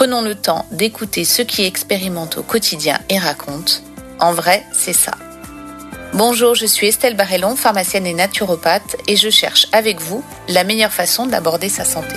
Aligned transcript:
Prenons 0.00 0.22
le 0.22 0.34
temps 0.34 0.64
d'écouter 0.72 1.26
ceux 1.26 1.44
qui 1.44 1.62
expérimentent 1.66 2.38
au 2.38 2.42
quotidien 2.42 2.98
et 3.10 3.18
racontent. 3.18 3.74
En 4.18 4.32
vrai, 4.32 4.64
c'est 4.72 4.94
ça. 4.94 5.12
Bonjour, 6.14 6.54
je 6.54 6.64
suis 6.64 6.86
Estelle 6.86 7.18
Barrellon, 7.18 7.54
pharmacienne 7.54 8.06
et 8.06 8.14
naturopathe, 8.14 8.96
et 9.06 9.16
je 9.16 9.28
cherche 9.28 9.66
avec 9.72 10.00
vous 10.00 10.24
la 10.48 10.64
meilleure 10.64 10.90
façon 10.90 11.26
d'aborder 11.26 11.68
sa 11.68 11.84
santé. 11.84 12.14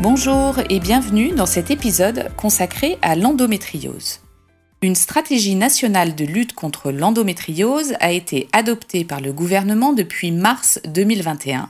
Bonjour 0.00 0.60
et 0.70 0.80
bienvenue 0.80 1.32
dans 1.32 1.44
cet 1.44 1.70
épisode 1.70 2.30
consacré 2.38 2.96
à 3.02 3.16
l'endométriose. 3.16 4.23
Une 4.82 4.94
stratégie 4.94 5.54
nationale 5.54 6.14
de 6.14 6.24
lutte 6.24 6.52
contre 6.52 6.90
l'endométriose 6.90 7.94
a 8.00 8.12
été 8.12 8.48
adoptée 8.52 9.04
par 9.04 9.20
le 9.20 9.32
gouvernement 9.32 9.92
depuis 9.92 10.30
mars 10.30 10.80
2021, 10.84 11.68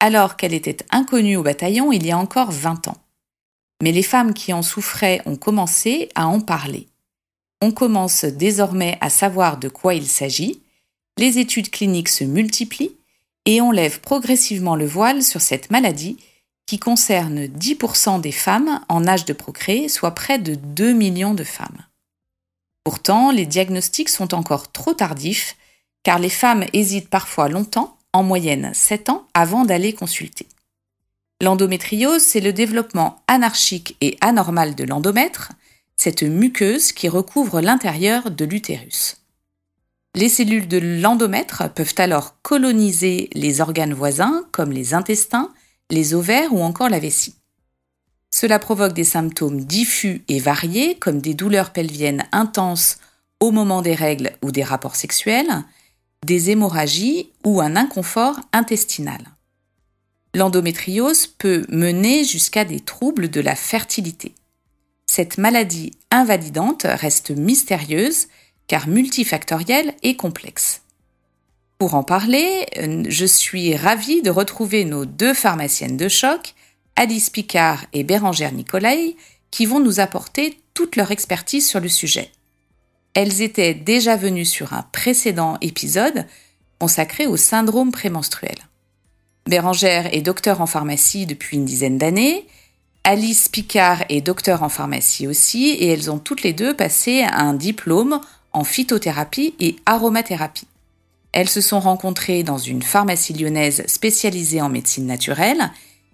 alors 0.00 0.36
qu'elle 0.36 0.54
était 0.54 0.84
inconnue 0.90 1.36
au 1.36 1.42
bataillon 1.42 1.92
il 1.92 2.04
y 2.04 2.10
a 2.10 2.18
encore 2.18 2.50
20 2.50 2.88
ans. 2.88 2.96
Mais 3.82 3.92
les 3.92 4.02
femmes 4.02 4.34
qui 4.34 4.52
en 4.52 4.62
souffraient 4.62 5.22
ont 5.24 5.36
commencé 5.36 6.08
à 6.14 6.26
en 6.26 6.40
parler. 6.40 6.88
On 7.62 7.70
commence 7.70 8.24
désormais 8.24 8.98
à 9.00 9.10
savoir 9.10 9.58
de 9.58 9.68
quoi 9.68 9.94
il 9.94 10.06
s'agit, 10.06 10.60
les 11.16 11.38
études 11.38 11.70
cliniques 11.70 12.08
se 12.08 12.24
multiplient 12.24 12.96
et 13.44 13.60
on 13.60 13.70
lève 13.70 14.00
progressivement 14.00 14.76
le 14.76 14.86
voile 14.86 15.22
sur 15.22 15.40
cette 15.40 15.70
maladie 15.70 16.16
qui 16.66 16.78
concerne 16.78 17.46
10% 17.46 18.20
des 18.20 18.30
femmes 18.30 18.80
en 18.88 19.06
âge 19.06 19.24
de 19.24 19.32
procréer, 19.32 19.88
soit 19.88 20.14
près 20.14 20.38
de 20.38 20.54
2 20.54 20.92
millions 20.92 21.34
de 21.34 21.44
femmes. 21.44 21.84
Pourtant, 22.88 23.30
les 23.30 23.44
diagnostics 23.44 24.08
sont 24.08 24.32
encore 24.32 24.72
trop 24.72 24.94
tardifs, 24.94 25.58
car 26.04 26.18
les 26.18 26.30
femmes 26.30 26.64
hésitent 26.72 27.10
parfois 27.10 27.50
longtemps, 27.50 27.98
en 28.14 28.22
moyenne 28.22 28.70
7 28.72 29.10
ans, 29.10 29.28
avant 29.34 29.66
d'aller 29.66 29.92
consulter. 29.92 30.46
L'endométriose, 31.42 32.22
c'est 32.22 32.40
le 32.40 32.54
développement 32.54 33.20
anarchique 33.26 33.98
et 34.00 34.16
anormal 34.22 34.74
de 34.74 34.84
l'endomètre, 34.84 35.52
cette 35.96 36.22
muqueuse 36.22 36.92
qui 36.92 37.10
recouvre 37.10 37.60
l'intérieur 37.60 38.30
de 38.30 38.46
l'utérus. 38.46 39.18
Les 40.14 40.30
cellules 40.30 40.66
de 40.66 40.78
l'endomètre 40.78 41.70
peuvent 41.74 41.94
alors 41.98 42.40
coloniser 42.40 43.28
les 43.34 43.60
organes 43.60 43.92
voisins 43.92 44.44
comme 44.50 44.72
les 44.72 44.94
intestins, 44.94 45.52
les 45.90 46.14
ovaires 46.14 46.54
ou 46.54 46.62
encore 46.62 46.88
la 46.88 47.00
vessie. 47.00 47.34
Cela 48.30 48.58
provoque 48.58 48.92
des 48.92 49.04
symptômes 49.04 49.64
diffus 49.64 50.22
et 50.28 50.38
variés 50.38 50.96
comme 50.96 51.20
des 51.20 51.34
douleurs 51.34 51.72
pelviennes 51.72 52.26
intenses 52.32 52.98
au 53.40 53.50
moment 53.50 53.82
des 53.82 53.94
règles 53.94 54.32
ou 54.42 54.50
des 54.50 54.64
rapports 54.64 54.96
sexuels, 54.96 55.64
des 56.26 56.50
hémorragies 56.50 57.30
ou 57.44 57.60
un 57.60 57.76
inconfort 57.76 58.40
intestinal. 58.52 59.20
L'endométriose 60.34 61.26
peut 61.26 61.64
mener 61.68 62.24
jusqu'à 62.24 62.64
des 62.64 62.80
troubles 62.80 63.30
de 63.30 63.40
la 63.40 63.54
fertilité. 63.54 64.34
Cette 65.06 65.38
maladie 65.38 65.92
invalidante 66.10 66.82
reste 66.84 67.30
mystérieuse 67.30 68.28
car 68.66 68.88
multifactorielle 68.88 69.94
et 70.02 70.16
complexe. 70.16 70.82
Pour 71.78 71.94
en 71.94 72.02
parler, 72.02 72.66
euh, 72.76 73.04
je 73.08 73.24
suis 73.24 73.74
ravie 73.74 74.20
de 74.20 74.30
retrouver 74.30 74.84
nos 74.84 75.06
deux 75.06 75.32
pharmaciennes 75.32 75.96
de 75.96 76.08
choc, 76.08 76.54
Alice 77.00 77.30
Picard 77.30 77.86
et 77.92 78.02
Bérangère 78.02 78.50
Nicolai, 78.50 79.14
qui 79.52 79.66
vont 79.66 79.78
nous 79.78 80.00
apporter 80.00 80.58
toute 80.74 80.96
leur 80.96 81.12
expertise 81.12 81.64
sur 81.64 81.78
le 81.78 81.88
sujet. 81.88 82.32
Elles 83.14 83.40
étaient 83.40 83.72
déjà 83.72 84.16
venues 84.16 84.44
sur 84.44 84.72
un 84.72 84.82
précédent 84.82 85.58
épisode 85.60 86.26
consacré 86.80 87.28
au 87.28 87.36
syndrome 87.36 87.92
prémenstruel. 87.92 88.56
Bérangère 89.46 90.12
est 90.12 90.22
docteur 90.22 90.60
en 90.60 90.66
pharmacie 90.66 91.24
depuis 91.24 91.56
une 91.56 91.64
dizaine 91.64 91.98
d'années. 91.98 92.48
Alice 93.04 93.48
Picard 93.48 94.02
est 94.08 94.20
docteur 94.20 94.64
en 94.64 94.68
pharmacie 94.68 95.28
aussi 95.28 95.68
et 95.68 95.86
elles 95.86 96.10
ont 96.10 96.18
toutes 96.18 96.42
les 96.42 96.52
deux 96.52 96.74
passé 96.74 97.22
un 97.22 97.54
diplôme 97.54 98.20
en 98.52 98.64
phytothérapie 98.64 99.54
et 99.60 99.76
aromathérapie. 99.86 100.66
Elles 101.30 101.48
se 101.48 101.60
sont 101.60 101.78
rencontrées 101.78 102.42
dans 102.42 102.58
une 102.58 102.82
pharmacie 102.82 103.34
lyonnaise 103.34 103.84
spécialisée 103.86 104.60
en 104.60 104.68
médecine 104.68 105.06
naturelle 105.06 105.70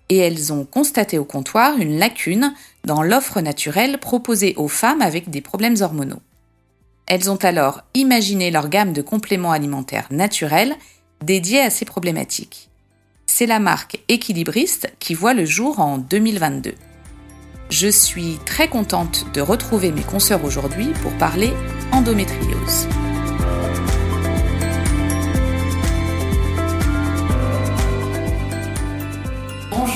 et 0.08 0.18
elles 0.18 0.52
ont 0.52 0.64
constaté 0.64 1.18
au 1.18 1.24
comptoir 1.24 1.76
une 1.78 1.98
lacune 1.98 2.54
dans 2.84 3.02
l'offre 3.02 3.40
naturelle 3.40 3.98
proposée 3.98 4.54
aux 4.56 4.68
femmes 4.68 5.02
avec 5.02 5.30
des 5.30 5.40
problèmes 5.40 5.76
hormonaux. 5.80 6.20
Elles 7.06 7.30
ont 7.30 7.36
alors 7.36 7.82
imaginé 7.94 8.50
leur 8.50 8.68
gamme 8.68 8.92
de 8.92 9.02
compléments 9.02 9.52
alimentaires 9.52 10.08
naturels 10.10 10.74
dédiés 11.22 11.60
à 11.60 11.70
ces 11.70 11.84
problématiques. 11.84 12.70
C'est 13.26 13.46
la 13.46 13.58
marque 13.58 14.00
Équilibriste 14.08 14.92
qui 15.00 15.14
voit 15.14 15.34
le 15.34 15.44
jour 15.44 15.80
en 15.80 15.98
2022. 15.98 16.74
Je 17.70 17.88
suis 17.88 18.38
très 18.44 18.68
contente 18.68 19.26
de 19.34 19.40
retrouver 19.40 19.90
mes 19.90 20.02
consoeurs 20.02 20.44
aujourd'hui 20.44 20.88
pour 21.02 21.12
parler 21.12 21.52
endométriose. 21.92 22.86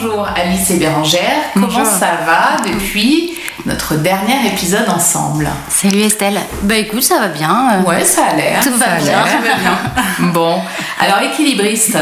Bonjour 0.00 0.28
Alice 0.36 0.70
et 0.70 0.76
Bérangère, 0.76 1.42
comment 1.54 1.84
ça 1.84 2.18
va 2.26 2.56
depuis 2.70 3.34
notre 3.66 3.94
dernier 3.96 4.46
épisode 4.46 4.88
ensemble 4.88 5.48
Salut 5.68 6.00
Estelle. 6.02 6.38
Bah 6.62 6.76
écoute, 6.76 7.02
ça 7.02 7.18
va 7.18 7.28
bien. 7.28 7.82
Ouais, 7.86 8.04
ça 8.04 8.26
a 8.30 8.34
l'air. 8.34 8.60
Tout 8.62 8.70
va 8.74 8.86
bien. 8.96 9.04
l'air, 9.04 9.24
tout 9.24 9.42
va 9.48 9.54
bien. 9.56 10.30
Bon, 10.32 10.60
alors 11.00 11.20
équilibriste, 11.22 11.92
ça 11.92 12.00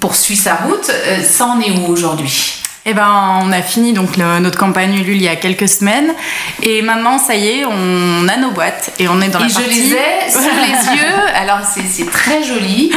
poursuit 0.00 0.36
sa 0.36 0.56
route. 0.56 0.90
Euh, 0.90 1.22
Ça 1.22 1.46
en 1.46 1.60
est 1.60 1.70
où 1.70 1.86
aujourd'hui? 1.92 2.54
Eh 2.90 2.94
ben, 2.94 3.40
on 3.42 3.52
a 3.52 3.60
fini 3.60 3.92
donc 3.92 4.16
le- 4.16 4.38
notre 4.38 4.56
campagne 4.58 4.94
Ulule 4.94 5.16
il 5.16 5.22
y 5.22 5.28
a 5.28 5.36
quelques 5.36 5.68
semaines 5.68 6.10
et 6.62 6.80
maintenant 6.80 7.18
ça 7.18 7.34
y 7.34 7.48
est, 7.48 7.64
on 7.66 8.26
a 8.28 8.36
nos 8.38 8.50
boîtes 8.52 8.92
et 8.98 9.08
on 9.08 9.20
est 9.20 9.28
dans 9.28 9.40
la 9.40 9.46
Et 9.46 9.48
je 9.50 9.54
partie. 9.56 9.68
les 9.70 9.92
ai 9.92 10.30
sous 10.30 10.38
les 10.38 10.96
yeux. 10.96 11.14
Alors 11.36 11.58
c'est 11.66 12.10
très 12.10 12.42
joli. 12.42 12.90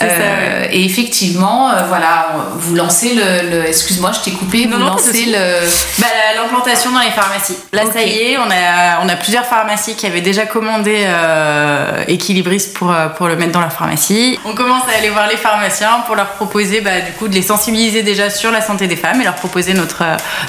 Ça, 0.00 0.06
Euh, 0.06 0.66
Et 0.72 0.84
effectivement, 0.84 1.70
euh, 1.70 1.82
voilà, 1.88 2.28
vous 2.54 2.74
lancez 2.74 3.14
le. 3.14 3.50
le- 3.50 3.66
Excuse-moi, 3.66 4.12
je 4.12 4.20
t'ai 4.20 4.30
coupé. 4.36 4.66
Non, 4.66 4.76
vous 4.76 4.82
non, 4.84 4.90
lancez 4.92 5.26
le. 5.26 5.66
Bah, 5.98 6.06
la- 6.34 6.40
l'implantation 6.42 6.90
dans 6.92 7.00
les 7.00 7.10
pharmacies. 7.10 7.56
Là, 7.72 7.82
ça 7.92 8.02
y 8.02 8.18
est, 8.18 8.38
on 8.38 8.48
a, 8.50 9.00
on 9.04 9.08
a 9.08 9.16
plusieurs 9.16 9.44
pharmacies 9.46 9.94
qui 9.96 10.06
avaient 10.06 10.20
déjà 10.20 10.46
commandé 10.46 11.04
euh, 11.06 12.04
Équilibriste 12.08 12.74
pour, 12.74 12.90
euh, 12.92 13.08
pour 13.08 13.26
le 13.28 13.36
mettre 13.36 13.52
dans 13.52 13.60
leur 13.60 13.72
pharmacie. 13.72 14.38
On 14.44 14.54
commence 14.54 14.84
à 14.92 14.98
aller 14.98 15.10
voir 15.10 15.26
les 15.28 15.36
pharmaciens 15.36 16.02
pour 16.06 16.14
leur 16.16 16.28
proposer 16.28 16.80
bah, 16.80 17.00
du 17.00 17.12
coup 17.12 17.28
de 17.28 17.34
les 17.34 17.42
sensibiliser 17.42 18.02
déjà 18.02 18.30
sur 18.30 18.50
la 18.50 18.60
santé 18.60 18.86
des 18.86 18.96
femmes 18.96 19.20
et 19.20 19.24
leur 19.24 19.34
proposer 19.34 19.74
notre, 19.74 20.02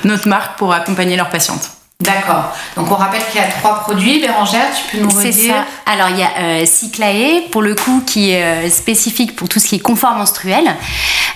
notre 0.04 0.28
marque 0.28 0.58
pour 0.58 0.74
accompagner 0.74 1.16
leurs 1.18 1.30
patientes. 1.30 1.70
D'accord. 2.02 2.56
Donc 2.76 2.92
on 2.92 2.96
rappelle 2.96 3.22
qu'il 3.32 3.40
y 3.40 3.44
a 3.44 3.48
trois 3.48 3.82
produits. 3.82 4.20
Bérangère, 4.20 4.68
tu 4.76 4.98
peux 4.98 5.04
nous 5.04 5.10
C'est 5.10 5.28
redire 5.28 5.56
ça. 5.56 5.92
Alors 5.92 6.10
il 6.10 6.18
y 6.18 6.24
a 6.24 6.32
euh, 6.40 6.66
Cyclae 6.66 7.50
pour 7.52 7.62
le 7.62 7.76
coup 7.76 8.04
qui 8.06 8.32
est 8.32 8.44
euh, 8.44 8.70
spécifique 8.70 9.36
pour 9.36 9.48
tout 9.50 9.60
ce 9.60 9.68
qui 9.68 9.76
est 9.76 9.80
confort 9.80 10.16
menstruel, 10.16 10.64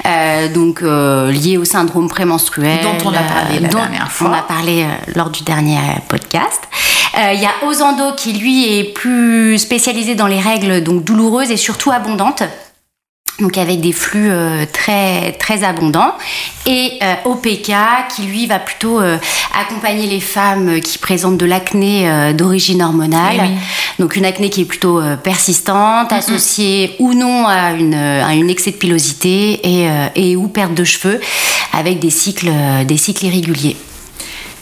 euh, 0.05 0.47
donc 0.49 0.81
lié 0.81 1.57
au 1.57 1.65
syndrome 1.65 2.09
prémenstruel. 2.09 2.81
Dont 2.81 3.09
on 3.09 3.13
a 3.13 3.23
parlé 3.23 3.59
la 3.59 3.69
dont 3.69 3.79
dernière 3.79 4.11
fois. 4.11 4.29
On 4.29 4.33
a 4.33 4.41
parlé 4.41 4.85
lors 5.15 5.29
du 5.29 5.43
dernier 5.43 5.79
podcast. 6.07 6.61
Il 7.17 7.39
y 7.39 7.45
a 7.45 7.65
Ozando 7.65 8.13
qui 8.17 8.33
lui 8.33 8.77
est 8.77 8.83
plus 8.83 9.57
spécialisé 9.57 10.15
dans 10.15 10.27
les 10.27 10.39
règles 10.39 10.83
donc 10.83 11.05
douloureuses 11.05 11.49
et 11.49 11.57
surtout 11.57 11.91
abondantes. 11.91 12.43
Donc 13.39 13.57
avec 13.57 13.81
des 13.81 13.91
flux 13.91 14.29
euh, 14.31 14.65
très 14.71 15.33
très 15.33 15.63
abondants 15.63 16.13
et 16.65 16.93
euh, 17.03 17.15
OPK 17.25 17.73
qui 18.15 18.23
lui 18.23 18.47
va 18.47 18.59
plutôt 18.59 19.01
euh, 19.01 19.17
accompagner 19.59 20.07
les 20.07 20.21
femmes 20.21 20.79
qui 20.79 20.97
présentent 20.97 21.37
de 21.37 21.45
l'acné 21.45 22.09
euh, 22.09 22.31
d'origine 22.33 22.81
hormonale 22.81 23.35
Eh 23.35 23.41
oui. 23.41 23.49
donc 23.99 24.15
une 24.15 24.25
acné 24.25 24.49
qui 24.49 24.61
est 24.61 24.65
plutôt 24.65 25.01
persistante 25.23 26.13
associée 26.13 26.95
ou 26.99 27.13
non 27.13 27.45
à 27.47 27.71
une 27.71 27.93
à 27.93 28.33
une 28.35 28.49
excès 28.49 28.71
de 28.71 28.77
pilosité 28.77 29.59
et 29.63 29.89
et 30.15 30.35
ou 30.35 30.47
perte 30.47 30.73
de 30.73 30.83
cheveux 30.83 31.19
avec 31.73 31.99
des 31.99 32.09
cycles 32.09 32.51
des 32.85 32.97
cycles 32.97 33.25
irréguliers 33.25 33.75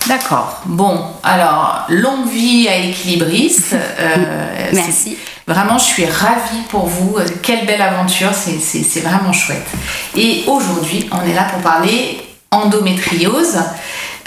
D'accord. 0.08 0.62
Bon, 0.66 1.00
alors, 1.24 1.86
longue 1.90 2.28
vie 2.28 2.68
à 2.68 2.78
équilibriste. 2.78 3.74
Euh, 3.74 4.70
Merci. 4.74 5.18
Vraiment, 5.48 5.78
je 5.78 5.84
suis 5.84 6.06
ravie 6.06 6.62
pour 6.70 6.86
vous. 6.86 7.18
Euh, 7.18 7.26
Quelle 7.42 7.66
belle 7.66 7.82
aventure, 7.82 8.32
c'est 8.34 9.00
vraiment 9.02 9.34
chouette. 9.34 9.68
Et 10.16 10.44
aujourd'hui, 10.48 11.10
on 11.12 11.28
est 11.30 11.34
là 11.34 11.44
pour 11.44 11.62
parler 11.62 12.22
endométriose. 12.52 13.58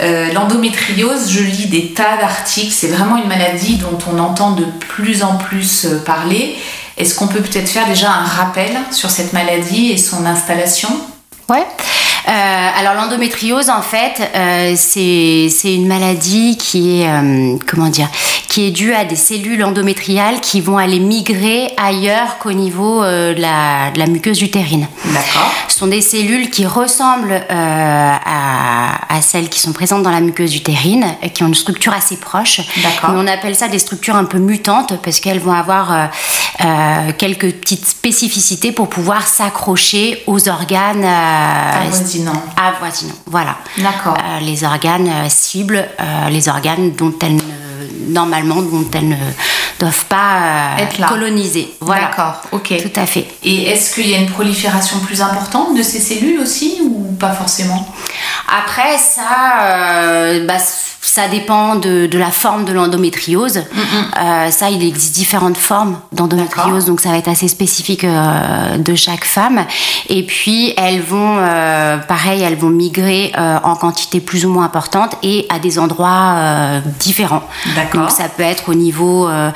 Euh, 0.01 0.31
L'endométriose, 0.33 1.31
je 1.31 1.39
lis 1.39 1.67
des 1.67 1.93
tas 1.93 2.17
d'articles, 2.19 2.71
c'est 2.71 2.89
vraiment 2.89 3.17
une 3.17 3.27
maladie 3.27 3.77
dont 3.77 3.97
on 4.11 4.19
entend 4.19 4.51
de 4.51 4.65
plus 4.65 5.23
en 5.23 5.37
plus 5.37 5.85
euh, 5.85 6.03
parler. 6.03 6.55
Est-ce 6.97 7.15
qu'on 7.15 7.27
peut 7.27 7.41
peut-être 7.41 7.69
faire 7.69 7.87
déjà 7.87 8.11
un 8.11 8.23
rappel 8.23 8.77
sur 8.91 9.09
cette 9.09 9.33
maladie 9.33 9.91
et 9.91 9.97
son 9.97 10.25
installation? 10.25 10.89
Ouais. 11.49 11.65
Euh, 12.27 12.31
alors 12.79 12.93
l'endométriose 12.93 13.69
en 13.69 13.81
fait 13.81 14.21
euh, 14.35 14.73
c'est 14.75 15.49
une 15.63 15.87
maladie 15.87 16.57
qui 16.57 16.99
est 17.01 17.07
euh, 17.07 17.55
comment 17.65 17.87
dire 17.87 18.09
qui 18.49 18.65
est 18.65 18.71
due 18.71 18.93
à 18.93 19.05
des 19.05 19.15
cellules 19.15 19.63
endométriales 19.63 20.41
qui 20.41 20.59
vont 20.61 20.77
aller 20.77 20.99
migrer 20.99 21.71
ailleurs 21.77 22.37
qu'au 22.39 22.53
niveau 22.53 23.03
de, 23.03 23.39
la, 23.39 23.91
de 23.91 23.99
la 23.99 24.07
muqueuse 24.07 24.41
utérine. 24.41 24.87
D'accord. 25.05 25.51
Ce 25.67 25.77
sont 25.79 25.87
des 25.87 26.01
cellules 26.01 26.49
qui 26.49 26.65
ressemblent 26.65 27.33
euh, 27.33 27.43
à, 27.51 29.15
à 29.15 29.21
celles 29.21 29.49
qui 29.49 29.59
sont 29.59 29.73
présentes 29.73 30.01
dans 30.01 30.11
la 30.11 30.21
muqueuse 30.21 30.55
utérine, 30.55 31.05
et 31.21 31.29
qui 31.29 31.43
ont 31.43 31.47
une 31.47 31.55
structure 31.55 31.93
assez 31.93 32.17
proche. 32.17 32.61
D'accord. 32.81 33.11
Mais 33.11 33.19
on 33.19 33.27
appelle 33.27 33.55
ça 33.55 33.67
des 33.67 33.77
structures 33.79 34.15
un 34.15 34.25
peu 34.25 34.39
mutantes 34.39 34.93
parce 35.03 35.19
qu'elles 35.19 35.39
vont 35.39 35.53
avoir 35.53 35.91
euh, 35.93 36.05
euh, 36.61 37.11
quelques 37.17 37.51
petites 37.53 37.85
spécificités 37.85 38.71
pour 38.71 38.89
pouvoir 38.89 39.27
s'accrocher 39.27 40.23
aux 40.25 40.49
organes 40.49 41.03
euh, 41.03 41.91
Avoisinant. 42.25 42.43
avoisinants. 42.57 43.15
Voilà. 43.27 43.57
D'accord. 43.77 44.17
Euh, 44.17 44.39
les 44.39 44.63
organes 44.63 45.07
euh, 45.07 45.27
cibles, 45.29 45.85
euh, 45.99 46.29
les 46.29 46.47
organes 46.49 46.91
dont 46.91 47.13
elles 47.21 47.35
ne, 47.35 48.11
normalement 48.13 48.61
dont 48.61 48.85
elles 48.93 49.09
ne 49.09 49.15
doivent 49.79 50.05
pas 50.05 50.75
Être 50.79 50.97
là. 50.99 51.07
coloniser. 51.07 51.73
Voilà. 51.81 52.07
D'accord, 52.07 52.41
ok. 52.51 52.73
Tout 52.81 52.99
à 52.99 53.05
fait. 53.05 53.27
Et 53.43 53.63
est-ce 53.69 53.93
qu'il 53.95 54.09
y 54.09 54.15
a 54.15 54.17
une 54.17 54.29
prolifération 54.29 54.99
plus 54.99 55.21
importante 55.21 55.77
de 55.77 55.83
ces 55.83 55.99
cellules 55.99 56.39
aussi 56.39 56.79
ou 56.83 57.15
pas 57.19 57.31
forcément? 57.33 57.87
Après, 58.47 58.97
ça, 58.97 60.39
bah, 60.47 60.57
ça 61.07 61.27
dépend 61.29 61.75
de, 61.75 62.05
de 62.05 62.17
la 62.17 62.31
forme 62.31 62.65
de 62.65 62.73
l'endométriose. 62.73 63.63
Euh, 64.21 64.51
ça, 64.51 64.69
il 64.69 64.83
existe 64.83 65.15
différentes 65.15 65.57
formes 65.57 65.97
d'endométriose, 66.11 66.85
donc 66.85 66.99
ça 66.99 67.09
va 67.09 67.17
être 67.17 67.29
assez 67.29 67.47
spécifique 67.47 68.03
euh, 68.03 68.77
de 68.77 68.93
chaque 68.93 69.23
femme. 69.23 69.65
Et 70.09 70.23
puis, 70.23 70.73
elles 70.75 71.01
vont, 71.01 71.37
euh, 71.39 71.97
pareil, 71.97 72.41
elles 72.43 72.57
vont 72.57 72.69
migrer 72.69 73.31
euh, 73.37 73.57
en 73.63 73.75
quantité 73.75 74.19
plus 74.19 74.45
ou 74.45 74.49
moins 74.49 74.65
importante 74.65 75.15
et 75.23 75.45
à 75.49 75.59
des 75.59 75.79
endroits 75.79 76.33
euh, 76.35 76.81
différents. 76.99 77.43
Donc, 77.93 78.11
ça 78.11 78.27
peut 78.27 78.43
être 78.43 78.69
au 78.69 78.73
niveau 78.73 79.29
euh, 79.29 79.51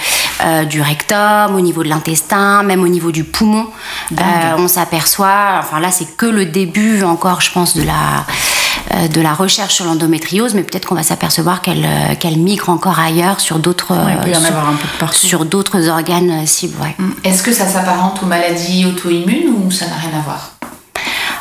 du 0.69 0.81
rectum, 0.81 1.53
au 1.55 1.61
niveau 1.61 1.83
de 1.83 1.89
l'intestin, 1.89 2.63
même 2.63 2.81
au 2.81 2.87
niveau 2.87 3.11
du 3.11 3.25
poumon. 3.25 3.67
Euh, 4.13 4.23
on 4.57 4.69
s'aperçoit, 4.69 5.59
enfin 5.59 5.79
là, 5.81 5.91
c'est 5.91 6.15
que 6.15 6.25
le 6.25 6.45
début 6.45 7.03
encore, 7.03 7.41
je 7.41 7.51
pense, 7.51 7.75
de 7.75 7.83
la 7.83 8.25
de 9.07 9.21
la 9.21 9.33
recherche 9.33 9.73
sur 9.75 9.85
l'endométriose, 9.85 10.53
mais 10.53 10.63
peut-être 10.63 10.85
qu'on 10.87 10.95
va 10.95 11.03
s'apercevoir 11.03 11.61
qu'elle 11.61 11.85
euh, 11.85 12.35
migre 12.37 12.69
encore 12.69 12.99
ailleurs 12.99 13.39
sur 13.39 13.59
d'autres 13.59 13.93
Ouais, 13.93 14.13
il 14.27 14.35
sur- 15.13 15.45
d'autres 15.45 15.87
organes 15.89 16.31
euh, 16.43 16.45
cibles. 16.45 16.75
ouais. 16.81 16.95
Est-ce 17.23 17.43
que 17.43 17.51
ça 17.53 17.65
s'apparente 17.67 18.21
aux 18.23 18.25
maladies 18.25 18.85
auto-immunes 18.85 19.53
ou 19.65 19.71
ça 19.71 19.85
n'a 19.87 19.95
rien 19.95 20.19
à 20.19 20.21
voir? 20.23 20.51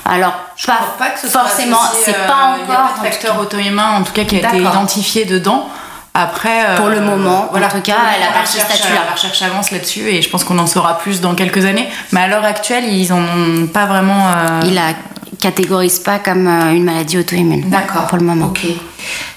Alors, 0.04 0.32
pas, 0.66 0.74
crois 0.76 0.96
pas 0.98 1.10
que 1.10 1.20
ce 1.20 1.28
soit 1.28 1.42
forcément, 1.42 1.76
c'est 2.04 2.14
euh, 2.16 2.26
pas 2.26 2.56
il 2.56 2.68
y 2.68 2.74
a 2.74 2.74
encore 2.74 2.76
pas 2.76 2.82
de 2.88 2.90
en 2.92 2.94
tout 2.96 3.02
facteur 3.04 3.40
auto-humain 3.40 3.90
en 3.98 4.02
tout 4.02 4.12
cas 4.12 4.24
qui 4.24 4.36
a 4.36 4.38
été 4.48 4.58
identifié 4.58 5.24
dedans. 5.24 5.68
Après, 6.12 6.64
euh, 6.66 6.76
Pour 6.76 6.88
le 6.88 7.00
moment, 7.00 7.48
en 7.54 7.68
tout 7.68 7.80
cas, 7.82 7.96
elle 8.16 8.22
a 8.24 8.32
pas 8.32 8.40
la 8.40 8.46
ce 8.46 8.56
recherche, 8.58 8.78
statut-là. 8.78 9.00
La 9.06 9.12
recherche 9.12 9.42
avance 9.42 9.70
là-dessus 9.70 10.08
et 10.08 10.20
je 10.22 10.28
pense 10.28 10.42
qu'on 10.42 10.58
en 10.58 10.66
saura 10.66 10.98
plus 10.98 11.20
dans 11.20 11.36
quelques 11.36 11.64
années. 11.66 11.88
Mais 12.10 12.22
à 12.22 12.26
l'heure 12.28 12.44
actuelle, 12.44 12.84
ils 12.92 13.12
en 13.12 13.20
ont 13.22 13.66
pas 13.68 13.86
vraiment. 13.86 14.26
euh, 14.28 14.60
il 14.64 14.76
catégorise 15.40 15.98
pas 15.98 16.18
comme 16.18 16.46
euh, 16.46 16.72
une 16.72 16.84
maladie 16.84 17.18
auto-immune. 17.18 17.68
D'accord. 17.70 18.06
Pour 18.06 18.18
le 18.18 18.24
moment. 18.24 18.46
Ok. 18.46 18.60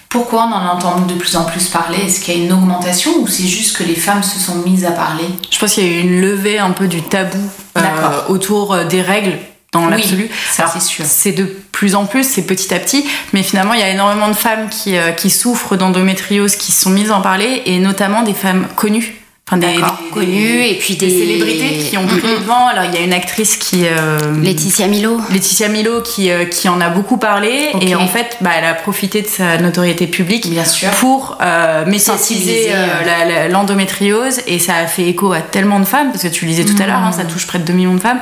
Pourquoi 0.10 0.44
on 0.44 0.54
en 0.54 0.76
entend 0.76 1.02
de 1.02 1.16
plus 1.16 1.36
en 1.36 1.44
plus 1.46 1.70
parler? 1.70 1.98
Est-ce 2.06 2.20
qu'il 2.20 2.38
y 2.38 2.42
a 2.42 2.46
une 2.46 2.54
augmentation 2.54 3.12
ou 3.20 3.28
c'est 3.28 3.48
juste 3.48 3.76
que 3.76 3.84
les 3.84 3.96
femmes 3.96 4.22
se 4.22 4.40
sont 4.40 4.58
mises 4.58 4.86
à 4.86 4.92
parler? 4.92 5.26
Je 5.50 5.58
pense 5.58 5.74
qu'il 5.74 5.84
y 5.86 5.88
a 5.88 5.92
eu 6.00 6.02
une 6.02 6.22
levée 6.22 6.60
un 6.60 6.70
peu 6.70 6.88
du 6.88 7.02
tabou 7.02 7.40
euh, 7.78 7.82
autour 8.30 8.74
euh, 8.74 8.84
des 8.86 9.02
règles 9.02 9.40
dans 9.72 9.86
Oui, 9.86 9.90
l'absolu. 9.92 10.30
c'est 10.52 10.80
sûr. 10.82 11.04
C'est 11.08 11.32
de 11.32 11.46
plus 11.72 11.96
en 11.96 12.06
plus, 12.06 12.24
c'est 12.30 12.44
petit 12.44 12.72
à 12.76 12.80
petit, 12.80 13.04
mais 13.34 13.42
finalement 13.42 13.74
il 13.74 13.80
y 13.80 13.84
a 13.84 13.90
énormément 13.90 14.28
de 14.28 14.34
femmes 14.36 14.70
qui, 14.70 14.96
euh, 14.98 15.14
qui 15.14 15.32
souffrent 15.32 15.78
d'endométriose, 15.78 16.58
qui 16.58 16.72
se 16.72 16.82
sont 16.82 16.92
mises 16.92 17.10
à 17.10 17.18
en 17.18 17.22
parler, 17.22 17.64
et 17.66 17.80
notamment 17.80 18.22
des 18.22 18.36
femmes 18.36 18.68
connues. 18.76 19.16
Enfin, 19.50 19.58
des, 19.58 19.68
des- 19.76 19.84
Connues, 20.14 20.58
des- 20.64 20.70
et 20.70 20.78
puis 20.80 20.96
des 20.96 21.08
des- 21.08 21.20
célébrités 21.20 21.78
qui 21.90 21.98
ont 21.98 22.08
pris 22.08 22.22
le 22.22 22.40
devant. 22.40 22.68
Alors 22.68 22.86
il 22.86 22.94
y 22.98 22.98
a 22.98 23.06
une 23.06 23.12
actrice 23.12 23.58
qui 23.58 23.82
euh, 23.86 24.18
Laetitia 24.42 24.88
Milo. 24.88 25.20
Laetitia 25.32 25.68
Milo 25.68 26.02
qui, 26.02 26.32
euh, 26.32 26.46
qui 26.46 26.70
en 26.70 26.80
a 26.80 26.88
beaucoup 26.90 27.18
parlé 27.18 27.72
et 27.82 27.94
en 27.96 28.08
fait 28.08 28.38
bah, 28.40 28.52
elle 28.58 28.64
a 28.64 28.74
profité 28.74 29.22
de 29.22 29.28
sa 29.28 29.58
notoriété 29.58 30.08
publique 30.08 30.50
Bien 30.50 30.64
sûr. 30.64 30.90
pour 30.92 31.38
euh, 31.42 31.86
médiatiser 31.86 32.68
euh, 32.70 32.88
euh. 33.06 33.48
l'endométriose 33.50 34.40
et 34.48 34.60
ça 34.60 34.76
a 34.78 34.88
fait 34.88 35.08
écho 35.10 35.34
à 35.34 35.42
tellement 35.42 35.80
de 35.82 35.86
femmes 35.86 36.12
parce 36.12 36.24
que 36.24 36.30
tu 36.30 36.46
le 36.46 36.52
disais 36.52 36.64
tout 36.66 36.82
à 36.82 36.86
l'heure 36.88 37.00
hein, 37.04 37.12
ça 37.12 37.26
touche 37.26 37.46
près 37.46 37.60
de 37.60 37.66
2 37.66 37.74
millions 37.74 37.96
de 37.96 38.00
femmes 38.02 38.22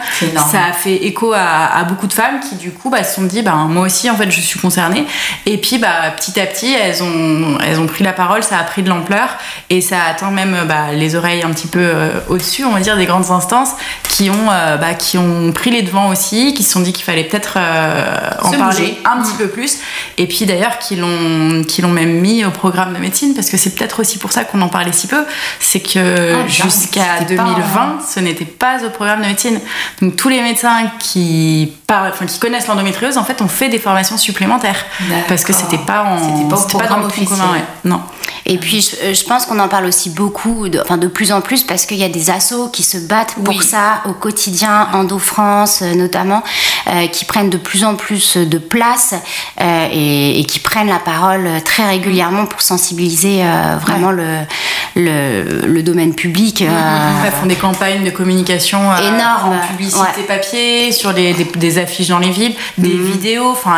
ça 0.52 0.60
a 0.70 0.74
fait 0.74 0.96
écho 1.06 1.34
à, 1.34 1.78
à 1.78 1.84
beaucoup 1.84 2.08
de 2.08 2.14
femmes 2.14 2.40
qui 2.50 2.56
du 2.56 2.72
coup 2.72 2.90
bah, 2.90 3.04
se 3.04 3.16
sont 3.16 3.24
dit 3.24 3.44
bah, 3.44 3.54
moi 3.70 3.86
aussi 3.86 4.10
en 4.10 4.16
fait 4.16 4.32
je 4.32 4.42
suis 4.42 4.60
concernée 4.60 5.06
et 5.46 5.58
puis 5.60 5.78
bah, 5.78 6.12
petit 6.18 6.40
à 6.40 6.48
petit 6.48 6.74
elles 6.74 7.04
ont, 7.04 7.60
elles 7.64 7.80
ont 7.80 7.86
pris 7.88 8.04
la 8.04 8.14
parole 8.14 8.42
ça 8.44 8.58
a 8.58 8.64
pris 8.64 8.82
de 8.82 8.90
l'ampleur 8.90 9.30
et 9.70 9.82
ça 9.82 9.98
a 10.02 10.10
atteint 10.10 10.32
même 10.32 10.58
bah, 10.68 10.88
les 10.94 11.11
oreilles 11.16 11.44
un 11.44 11.50
petit 11.52 11.68
peu 11.68 11.80
euh, 11.82 12.10
au-dessus 12.30 12.64
on 12.66 12.72
va 12.72 12.80
dire 12.80 12.98
des 12.98 13.06
grandes 13.06 13.30
instances 13.32 13.72
qui 14.04 14.30
ont, 14.30 14.50
euh, 14.52 14.78
bah, 14.78 14.94
qui 14.94 15.18
ont 15.18 15.52
pris 15.52 15.72
les 15.72 15.82
devants 15.82 16.10
aussi 16.10 16.54
qui 16.54 16.64
se 16.64 16.72
sont 16.72 16.80
dit 16.82 16.94
qu'il 16.94 17.04
fallait 17.04 17.24
peut-être 17.24 17.54
euh, 17.58 18.30
en 18.42 18.52
parler 18.52 18.66
bouger. 18.66 19.02
un 19.06 19.22
petit 19.22 19.34
peu 19.38 19.48
plus 19.48 19.78
et 20.18 20.28
puis 20.28 20.46
d'ailleurs 20.46 20.80
qui 20.80 20.96
l'ont 20.96 21.64
qui 21.68 21.82
l'ont 21.82 21.90
même 21.92 22.20
mis 22.20 22.46
au 22.46 22.52
programme 22.52 22.94
de 22.94 23.00
médecine 23.00 23.34
parce 23.34 23.50
que 23.50 23.58
c'est 23.58 23.76
peut-être 23.76 24.00
aussi 24.02 24.18
pour 24.18 24.32
ça 24.32 24.44
qu'on 24.44 24.62
en 24.62 24.70
parlait 24.70 24.92
si 24.92 25.08
peu 25.08 25.24
c'est 25.60 25.80
que 25.82 26.36
Ah, 26.44 26.48
jusqu'à 26.48 27.20
c'était 27.20 27.36
pas 27.36 27.44
2020 27.44 28.00
ce 28.14 28.20
n'était 28.20 28.46
pas 28.46 28.84
au 28.86 28.90
programme 28.90 29.22
de 29.22 29.28
médecine 29.28 29.60
donc 30.02 30.16
tous 30.16 30.30
les 30.30 30.42
médecins 30.42 30.92
qui 31.00 31.74
parlent 31.88 32.12
enfin 32.14 32.26
qui 32.26 32.40
connaissent 32.40 32.68
l'endométriose 32.68 33.18
en 33.18 33.24
fait 33.24 33.42
ont 33.42 33.48
fait 33.48 33.70
des 33.70 33.80
formations 33.80 34.18
supplémentaires 34.18 34.86
parce 35.28 35.44
que 35.44 35.54
c'était 35.54 35.78
pas 35.78 36.04
en 36.04 36.18
C'était 36.18 36.50
pas 36.50 36.56
au 36.58 36.62
dans 36.62 36.68
programme 36.68 37.02
le 37.04 37.08
tronc 37.08 37.22
officiel. 37.24 37.40
commun, 37.40 37.54
ouais. 37.54 37.64
non 37.86 38.02
Et 38.46 38.58
puis, 38.58 38.82
je, 38.82 39.14
je 39.14 39.24
pense 39.26 39.46
qu'on 39.46 39.60
en 39.60 39.68
parle 39.68 39.86
aussi 39.86 40.10
beaucoup, 40.10 40.70
de, 40.70 40.80
enfin 40.80 40.98
de 41.02 41.08
plus 41.08 41.32
en 41.32 41.42
plus, 41.42 41.64
parce 41.64 41.86
qu'il 41.86 41.98
y 41.98 42.04
a 42.04 42.10
des 42.10 42.30
assos 42.30 42.70
qui 42.70 42.84
se 42.84 42.98
battent 43.00 43.34
pour 43.44 43.56
Oui. 43.58 43.64
ça 43.66 44.02
au 44.08 44.14
quotidien, 44.14 44.88
Endo-France 44.94 45.82
euh, 45.82 45.96
notamment, 45.96 46.44
euh, 46.88 47.08
qui 47.08 47.26
prennent 47.26 47.50
de 47.50 47.58
plus 47.58 47.84
en 47.84 47.96
plus 47.96 48.38
de 48.38 48.58
place 48.60 49.16
euh, 49.60 49.88
et, 49.92 50.40
et 50.40 50.46
qui 50.46 50.60
prennent 50.60 50.88
la 50.88 51.00
parole 51.00 51.50
très 51.66 51.88
régulièrement 51.90 52.46
pour 52.46 52.62
sensibiliser 52.62 53.44
euh, 53.44 53.78
vraiment 53.82 54.12
le, 54.12 54.26
le, 54.96 55.62
le 55.66 55.84
domaine 55.84 56.14
public. 56.14 56.62
euh, 56.62 56.68
Elles 57.26 57.32
font 57.32 57.48
des 57.48 57.56
campagnes 57.56 58.04
de 58.04 58.12
communication 58.12 58.80
Énormes, 58.98 59.58
en 59.64 59.68
publicité 59.68 60.02
ouais. 60.20 60.24
papier, 60.28 60.92
sur 60.92 61.14
des, 61.14 61.34
des- 61.34 61.46
des 61.56 61.78
affiches 61.80 62.10
dans 62.10 62.20
les 62.20 62.30
villes, 62.30 62.54
des 62.78 62.90
vidéos. 62.96 63.50
Enfin, 63.52 63.78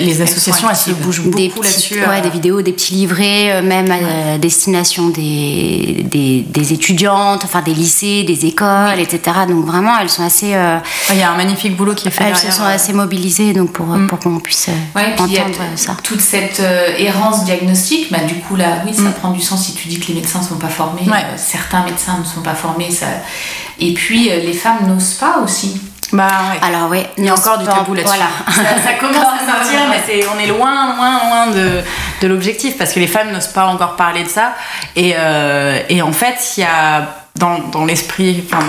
les 0.00 0.20
associations, 0.22 0.68
elles 0.70 0.76
se 0.76 0.90
bougent 0.92 1.22
beaucoup 1.24 1.62
là-dessus. 1.62 2.00
ouais, 2.06 2.20
des 2.22 2.30
vidéos, 2.30 2.62
des 2.62 2.72
petits 2.72 2.94
livrets, 2.94 3.60
même 3.62 3.90
à 3.90 4.38
destination 4.38 5.08
des, 5.10 6.04
des, 6.10 6.45
des 6.48 6.72
étudiantes, 6.72 7.44
enfin 7.44 7.62
des 7.62 7.74
lycées, 7.74 8.24
des 8.24 8.46
écoles, 8.46 8.98
etc. 8.98 9.20
Donc 9.48 9.64
vraiment, 9.64 9.98
elles 9.98 10.08
sont 10.10 10.22
assez, 10.24 10.54
euh, 10.54 10.78
Il 11.10 11.18
y 11.18 11.22
a 11.22 11.30
un 11.30 11.36
magnifique 11.36 11.76
boulot 11.76 11.94
qui 11.94 12.08
est 12.08 12.10
fait 12.10 12.24
elles 12.24 12.36
se 12.36 12.50
sont 12.50 12.62
euh. 12.62 12.74
assez 12.74 12.92
mobilisées 12.92 13.52
donc 13.52 13.72
pour, 13.72 13.86
pour 14.08 14.18
qu'on 14.18 14.38
puisse 14.40 14.68
euh, 14.68 14.72
Ouais, 14.98 15.14
puis 15.14 15.38
entendre 15.40 15.58
ça. 15.76 15.96
toute 16.02 16.20
cette 16.20 16.60
errance 16.98 17.44
diagnostique, 17.44 18.10
bah, 18.10 18.24
du 18.26 18.34
coup 18.36 18.56
là, 18.56 18.82
oui, 18.86 18.94
ça 18.94 19.10
prend 19.10 19.30
du 19.30 19.40
sens 19.40 19.64
si 19.64 19.74
tu 19.74 19.88
dis 19.88 19.98
que 19.98 20.08
les 20.08 20.14
médecins 20.14 20.40
ne 20.40 20.44
sont 20.44 20.58
pas 20.58 20.68
formés. 20.68 21.02
Ouais. 21.02 21.24
certains 21.36 21.84
médecins 21.84 22.18
ne 22.18 22.24
sont 22.24 22.42
pas 22.42 22.54
formés. 22.54 22.90
Ça... 22.90 23.06
Et 23.78 23.92
puis 23.92 24.28
les 24.28 24.52
femmes 24.52 24.86
n'osent 24.88 25.14
pas 25.14 25.38
aussi. 25.42 25.80
Bah 26.12 26.28
ouais. 26.50 26.58
Alors 26.62 26.88
ouais, 26.88 27.10
Il 27.18 27.24
y 27.24 27.28
a 27.28 27.34
encore 27.34 27.58
du 27.58 27.64
tabou 27.64 27.94
là-dessus. 27.94 28.14
Voilà. 28.16 28.30
Ça, 28.52 28.82
ça 28.82 28.92
commence 28.94 29.16
à 29.16 29.60
sortir, 29.62 29.80
mais 29.90 30.00
c'est, 30.06 30.26
on 30.28 30.38
est 30.38 30.46
loin, 30.46 30.94
loin, 30.96 31.18
loin 31.28 31.46
de, 31.48 31.82
de 32.22 32.26
l'objectif 32.28 32.78
parce 32.78 32.92
que 32.92 33.00
les 33.00 33.06
femmes 33.06 33.32
n'osent 33.32 33.48
pas 33.48 33.66
encore 33.66 33.96
parler 33.96 34.22
de 34.22 34.28
ça. 34.28 34.52
Et, 34.94 35.14
euh, 35.16 35.80
et 35.88 36.02
en 36.02 36.12
fait, 36.12 36.36
il 36.56 36.60
y 36.60 36.64
a 36.64 37.08
dans, 37.36 37.58
dans 37.58 37.84
l'esprit, 37.84 38.44
enfin, 38.46 38.64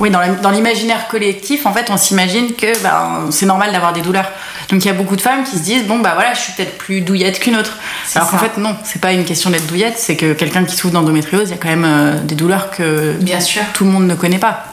oui, 0.00 0.10
dans, 0.10 0.50
l'imaginaire 0.50 1.08
collectif, 1.08 1.66
en 1.66 1.74
fait, 1.74 1.90
on 1.90 1.98
s'imagine 1.98 2.54
que 2.54 2.82
ben, 2.82 3.26
c'est 3.30 3.44
normal 3.44 3.70
d'avoir 3.72 3.92
des 3.92 4.00
douleurs. 4.00 4.30
Donc 4.70 4.84
il 4.84 4.88
y 4.88 4.90
a 4.90 4.94
beaucoup 4.94 5.16
de 5.16 5.20
femmes 5.20 5.44
qui 5.44 5.58
se 5.58 5.62
disent 5.62 5.86
bon 5.86 5.98
bah 5.98 6.12
voilà, 6.14 6.32
je 6.32 6.40
suis 6.40 6.52
peut-être 6.52 6.78
plus 6.78 7.00
douillette 7.00 7.40
qu'une 7.40 7.56
autre. 7.56 7.76
Alors 8.14 8.30
qu'en 8.30 8.38
fait 8.38 8.56
non, 8.56 8.76
c'est 8.84 9.00
pas 9.00 9.12
une 9.12 9.24
question 9.24 9.50
d'être 9.50 9.66
douillette, 9.66 9.98
c'est 9.98 10.16
que 10.16 10.32
quelqu'un 10.32 10.64
qui 10.64 10.76
souffre 10.76 10.94
d'endométriose, 10.94 11.48
il 11.48 11.50
y 11.50 11.54
a 11.54 11.56
quand 11.56 11.68
même 11.68 11.84
euh, 11.84 12.20
des 12.20 12.36
douleurs 12.36 12.70
que 12.70 13.14
Bien 13.20 13.40
sûr. 13.40 13.62
tout 13.74 13.84
le 13.84 13.90
monde 13.90 14.06
ne 14.06 14.14
connaît 14.14 14.38
pas. 14.38 14.69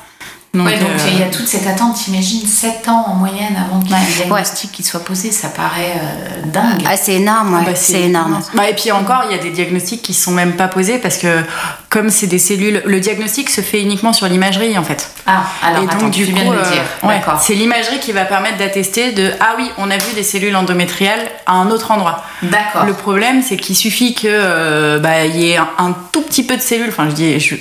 Donc, 0.53 0.65
ouais, 0.65 0.79
donc 0.79 0.89
euh, 0.89 1.09
il 1.11 1.19
y 1.19 1.23
a 1.23 1.27
toute 1.27 1.45
cette 1.47 1.67
attente, 1.67 1.95
t'imagines, 1.95 2.45
7 2.47 2.87
ans 2.87 3.05
en 3.09 3.15
moyenne 3.15 3.55
avant 3.57 3.79
qu'il 3.79 3.91
y 3.91 3.93
ait 3.93 3.97
un 3.97 4.15
diagnostic 4.23 4.71
qui 4.71 4.81
soit 4.81 5.03
posé, 5.03 5.31
ça 5.31 5.49
paraît 5.49 5.93
euh, 6.01 6.51
dingue. 6.51 6.83
Ah, 6.89 6.95
c'est 6.97 7.15
énorme, 7.15 7.53
ouais. 7.53 7.65
bah, 7.65 7.75
c'est 7.75 8.03
énorme. 8.03 8.39
Bah, 8.53 8.69
et 8.69 8.73
puis 8.73 8.91
encore, 8.91 9.23
il 9.29 9.35
y 9.35 9.39
a 9.39 9.41
des 9.43 9.51
diagnostics 9.51 10.01
qui 10.01 10.13
sont 10.13 10.31
même 10.31 10.55
pas 10.55 10.67
posés 10.67 10.97
parce 10.99 11.17
que 11.17 11.43
comme 11.89 12.09
c'est 12.09 12.27
des 12.27 12.39
cellules, 12.39 12.81
le 12.85 12.99
diagnostic 12.99 13.49
se 13.49 13.61
fait 13.61 13.81
uniquement 13.81 14.13
sur 14.13 14.27
l'imagerie 14.27 14.77
en 14.77 14.83
fait. 14.83 15.09
Ah, 15.25 15.43
alors 15.63 15.83
et 15.83 15.85
donc 15.85 15.95
attends, 15.95 16.09
du 16.09 16.25
tu 16.25 16.31
coup, 16.31 16.39
viens 16.39 16.49
de 16.49 16.55
le 16.55 16.59
euh, 16.59 16.71
dire. 16.71 16.81
ouais, 17.03 17.15
D'accord. 17.19 17.39
c'est 17.41 17.53
l'imagerie 17.53 17.99
qui 17.99 18.11
va 18.11 18.25
permettre 18.25 18.57
d'attester 18.57 19.11
de 19.11 19.31
ah 19.39 19.55
oui, 19.57 19.69
on 19.77 19.91
a 19.91 19.97
vu 19.97 20.13
des 20.15 20.23
cellules 20.23 20.55
endométriales 20.55 21.29
à 21.45 21.53
un 21.53 21.69
autre 21.69 21.91
endroit. 21.91 22.23
D'accord. 22.41 22.85
Le 22.85 22.93
problème, 22.93 23.41
c'est 23.41 23.57
qu'il 23.57 23.75
suffit 23.75 24.13
que 24.13 24.27
euh, 24.27 24.99
bah, 24.99 25.25
y 25.25 25.51
ait 25.51 25.57
un, 25.57 25.67
un 25.77 25.95
tout 26.11 26.21
petit 26.21 26.43
peu 26.43 26.55
de 26.57 26.61
cellules. 26.61 26.89
Enfin, 26.89 27.09
je 27.09 27.15
dis, 27.15 27.39
je, 27.39 27.55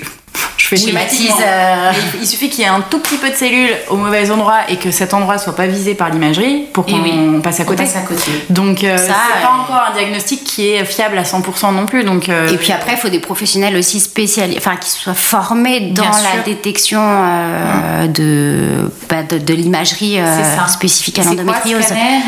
je 0.56 0.66
fais 0.68 0.76
Schématise, 0.76 1.30
euh, 1.40 1.92
il- 2.20 2.26
suffit 2.26 2.48
qu'il 2.50 2.60
y 2.60 2.66
ait 2.66 2.70
un 2.70 2.80
tout 2.80 2.98
petit 2.98 3.16
peu 3.18 3.30
de 3.30 3.34
cellules 3.34 3.70
au 3.88 3.96
mauvais 3.96 4.30
endroit 4.30 4.60
et 4.68 4.76
que 4.76 4.90
cet 4.90 5.14
endroit 5.14 5.38
soit 5.38 5.54
pas 5.54 5.66
visé 5.66 5.94
par 5.94 6.10
l'imagerie 6.10 6.66
pour 6.72 6.88
Et 6.88 6.92
qu'on 6.92 7.02
oui, 7.02 7.40
passe 7.42 7.60
à 7.60 7.64
côté. 7.64 7.84
passe 7.84 7.96
à 7.96 8.00
côté. 8.00 8.30
Donc 8.50 8.82
euh, 8.84 8.96
Ça, 8.98 9.04
c'est 9.04 9.42
pas 9.42 9.52
euh, 9.54 9.62
encore 9.62 9.82
un 9.90 9.94
diagnostic 9.96 10.42
qui 10.44 10.68
est 10.68 10.84
fiable 10.84 11.16
à 11.18 11.22
100% 11.22 11.72
non 11.72 11.86
plus. 11.86 12.04
Donc 12.04 12.28
euh, 12.28 12.48
Et 12.48 12.56
puis 12.56 12.72
après, 12.72 12.92
il 12.92 12.98
faut 12.98 13.08
des 13.08 13.20
professionnels 13.20 13.76
aussi 13.76 14.00
spécialisés, 14.00 14.58
enfin 14.58 14.76
qui 14.76 14.90
soient 14.90 15.14
formés 15.14 15.92
dans 15.92 16.02
la 16.04 16.42
détection 16.44 17.00
euh, 17.02 18.06
de, 18.08 18.90
bah, 19.08 19.22
de, 19.22 19.38
de 19.38 19.54
l'imagerie 19.54 20.18
euh, 20.20 20.66
spécifique 20.66 21.18
à 21.20 21.24
l'endométriose. 21.24 21.84
IRM, 21.90 22.22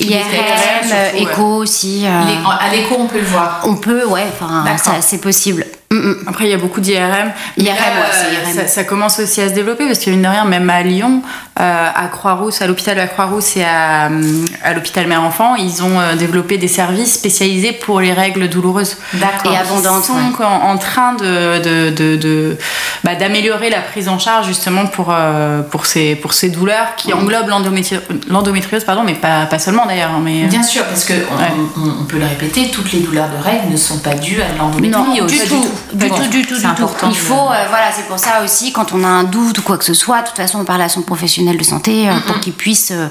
IRM, 0.00 1.16
écho 1.16 1.42
aussi. 1.42 2.02
euh, 2.04 2.08
Les- 2.26 2.66
À 2.66 2.70
l'écho, 2.74 2.96
on 2.98 3.06
peut 3.06 3.18
le 3.20 3.24
voir. 3.26 3.60
On 3.64 3.76
peut, 3.76 4.04
ouais, 4.06 4.26
enfin, 4.40 4.64
c'est 5.00 5.20
possible. 5.20 5.64
Après, 6.26 6.44
il 6.44 6.50
y 6.50 6.54
a 6.54 6.58
beaucoup 6.58 6.80
d'IRM. 6.82 7.32
IRM, 7.56 7.66
là, 7.66 7.72
ouais, 7.74 8.36
euh, 8.36 8.44
IRM. 8.50 8.54
Ça, 8.54 8.66
ça 8.66 8.84
commence 8.84 9.18
aussi 9.20 9.40
à 9.40 9.48
se 9.48 9.54
développer 9.54 9.86
parce 9.86 9.98
que, 9.98 10.10
mine 10.10 10.20
de 10.22 10.28
rien, 10.28 10.44
même 10.44 10.68
à 10.68 10.82
Lyon, 10.82 11.22
euh, 11.58 11.88
à 11.94 12.06
Croix-Rousse, 12.08 12.60
à 12.60 12.66
l'hôpital 12.66 12.94
de 12.94 13.00
la 13.00 13.06
Croix-Rousse 13.06 13.56
et 13.56 13.64
à, 13.64 14.10
à 14.64 14.74
l'hôpital 14.74 15.06
Mère-Enfant, 15.06 15.54
ils 15.56 15.82
ont 15.82 15.98
euh, 15.98 16.14
développé 16.14 16.58
des 16.58 16.68
services 16.68 17.14
spécialisés 17.14 17.72
pour 17.72 18.00
les 18.00 18.12
règles 18.12 18.48
douloureuses. 18.50 18.96
D'accord. 19.14 19.50
Et 19.50 19.54
Ils 19.54 19.58
abondantes, 19.58 20.04
sont 20.04 20.12
ouais. 20.14 20.44
en, 20.44 20.70
en 20.72 20.76
train 20.76 21.14
de, 21.14 21.58
de, 21.62 21.90
de, 21.90 22.16
de- 22.16 22.58
bah, 23.02 23.14
d'améliorer 23.14 23.70
la 23.70 23.80
prise 23.80 24.08
en 24.10 24.18
charge 24.18 24.46
justement 24.46 24.84
pour, 24.86 25.08
euh, 25.10 25.62
pour, 25.62 25.86
ces, 25.86 26.14
pour 26.16 26.34
ces 26.34 26.50
douleurs 26.50 26.96
qui 26.98 27.14
englobent 27.14 27.48
l'endométri- 27.48 27.98
l'endométriose, 28.28 28.84
pardon, 28.84 29.04
mais 29.04 29.14
pas, 29.14 29.46
pas 29.46 29.58
seulement 29.58 29.86
d'ailleurs. 29.86 30.10
hein, 30.10 30.20
Mais, 30.22 30.42
Bien 30.44 30.62
sûr, 30.62 30.84
parce 30.84 31.04
que 31.06 31.14
on- 31.14 32.02
on 32.02 32.04
peut 32.04 32.18
le 32.18 32.26
répéter, 32.26 32.70
toutes 32.70 32.92
les 32.92 33.00
douleurs 33.00 33.28
de 33.30 33.42
règles 33.42 33.72
ne 33.72 33.76
sont 33.78 33.98
pas 34.00 34.14
dues 34.14 34.42
à 34.42 34.54
l'endométriose. 34.58 35.32
Du 35.92 35.98
tout, 35.98 36.04
du 36.04 36.08
Bon, 36.08 36.16
tout, 36.16 36.28
du 36.28 36.46
tout, 36.46 36.58
du 36.58 36.66
Il 37.10 37.16
faut, 37.16 37.34
euh, 37.34 37.66
voilà, 37.68 37.92
c'est 37.92 38.06
pour 38.06 38.18
ça 38.18 38.42
aussi, 38.44 38.72
quand 38.72 38.92
on 38.92 39.02
a 39.04 39.08
un 39.08 39.24
doute 39.24 39.58
ou 39.58 39.62
quoi 39.62 39.78
que 39.78 39.84
ce 39.84 39.94
soit, 39.94 40.22
de 40.22 40.26
toute 40.28 40.36
façon, 40.36 40.60
on 40.60 40.64
parle 40.64 40.82
à 40.82 40.88
son 40.88 41.02
professionnel 41.02 41.56
de 41.56 41.64
santé 41.64 42.08
euh, 42.08 42.20
pour 42.26 42.40
qu'il 42.40 42.52
puisse 42.52 42.90
euh, 42.90 43.08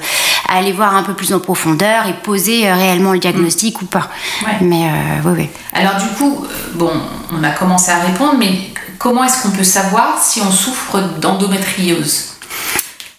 aller 0.48 0.72
voir 0.72 0.96
un 0.96 1.04
peu 1.04 1.14
plus 1.14 1.34
en 1.34 1.40
profondeur 1.40 2.08
et 2.08 2.14
poser 2.14 2.72
réellement 2.72 3.14
le 3.14 3.20
diagnostic 3.20 3.82
ou 3.82 3.86
pas. 3.86 4.10
Ouais. 4.46 4.58
Mais 4.62 4.90
oui, 5.26 5.32
oui. 5.38 5.50
Alors 5.74 5.96
du 5.96 6.08
coup, 6.18 6.46
bon, 6.76 6.92
on 7.32 7.44
a 7.44 7.52
commencé 7.52 7.92
à 7.92 8.00
répondre, 8.00 8.36
mais 8.38 8.72
comment 8.98 9.24
est-ce 9.24 9.44
qu'on 9.44 9.52
peut 9.52 9.64
savoir 9.64 10.18
si 10.22 10.42
on 10.42 10.52
souffre 10.52 11.00
d'endométriose? 11.20 12.37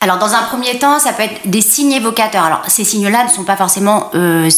Alors, 0.00 0.19
dans 0.19 0.33
un 0.33 0.43
premier 0.43 0.78
temps, 0.78 1.00
ça 1.00 1.12
peut 1.12 1.25
être 1.25 1.40
des 1.45 1.61
signes 1.61 1.93
évocateurs. 1.93 2.45
Alors, 2.45 2.62
ces 2.69 2.85
signes-là 2.85 3.25
ne 3.25 3.28
sont 3.28 3.43
pas 3.43 3.57
forcément 3.57 4.11
euh, 4.14 4.49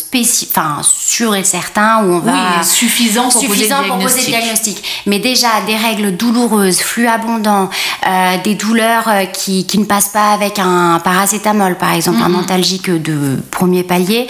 enfin, 0.50 0.78
sûrs 0.82 1.34
et 1.34 1.44
certains 1.44 2.02
où 2.04 2.12
on 2.12 2.18
va. 2.18 2.32
Oui, 2.32 2.64
suffisant 2.64 3.30
pour 3.30 3.40
suffisant 3.40 3.76
poser 3.78 3.88
pour 3.88 3.98
poser 4.00 4.20
le 4.20 4.26
diagnostic. 4.26 4.84
Mais 5.06 5.18
déjà, 5.18 5.48
des 5.66 5.76
règles 5.76 6.14
douloureuses, 6.14 6.80
flux 6.80 7.08
abondants, 7.08 7.70
euh, 8.06 8.36
des 8.44 8.54
douleurs 8.54 9.08
euh, 9.08 9.24
qui, 9.24 9.66
qui 9.66 9.78
ne 9.78 9.84
passent 9.84 10.10
pas 10.10 10.32
avec 10.32 10.58
un 10.58 11.00
paracétamol, 11.02 11.76
par 11.76 11.94
exemple, 11.94 12.18
un 12.22 12.34
antalgique 12.34 12.90
de 12.90 13.38
premier 13.50 13.82
palier. 13.82 14.28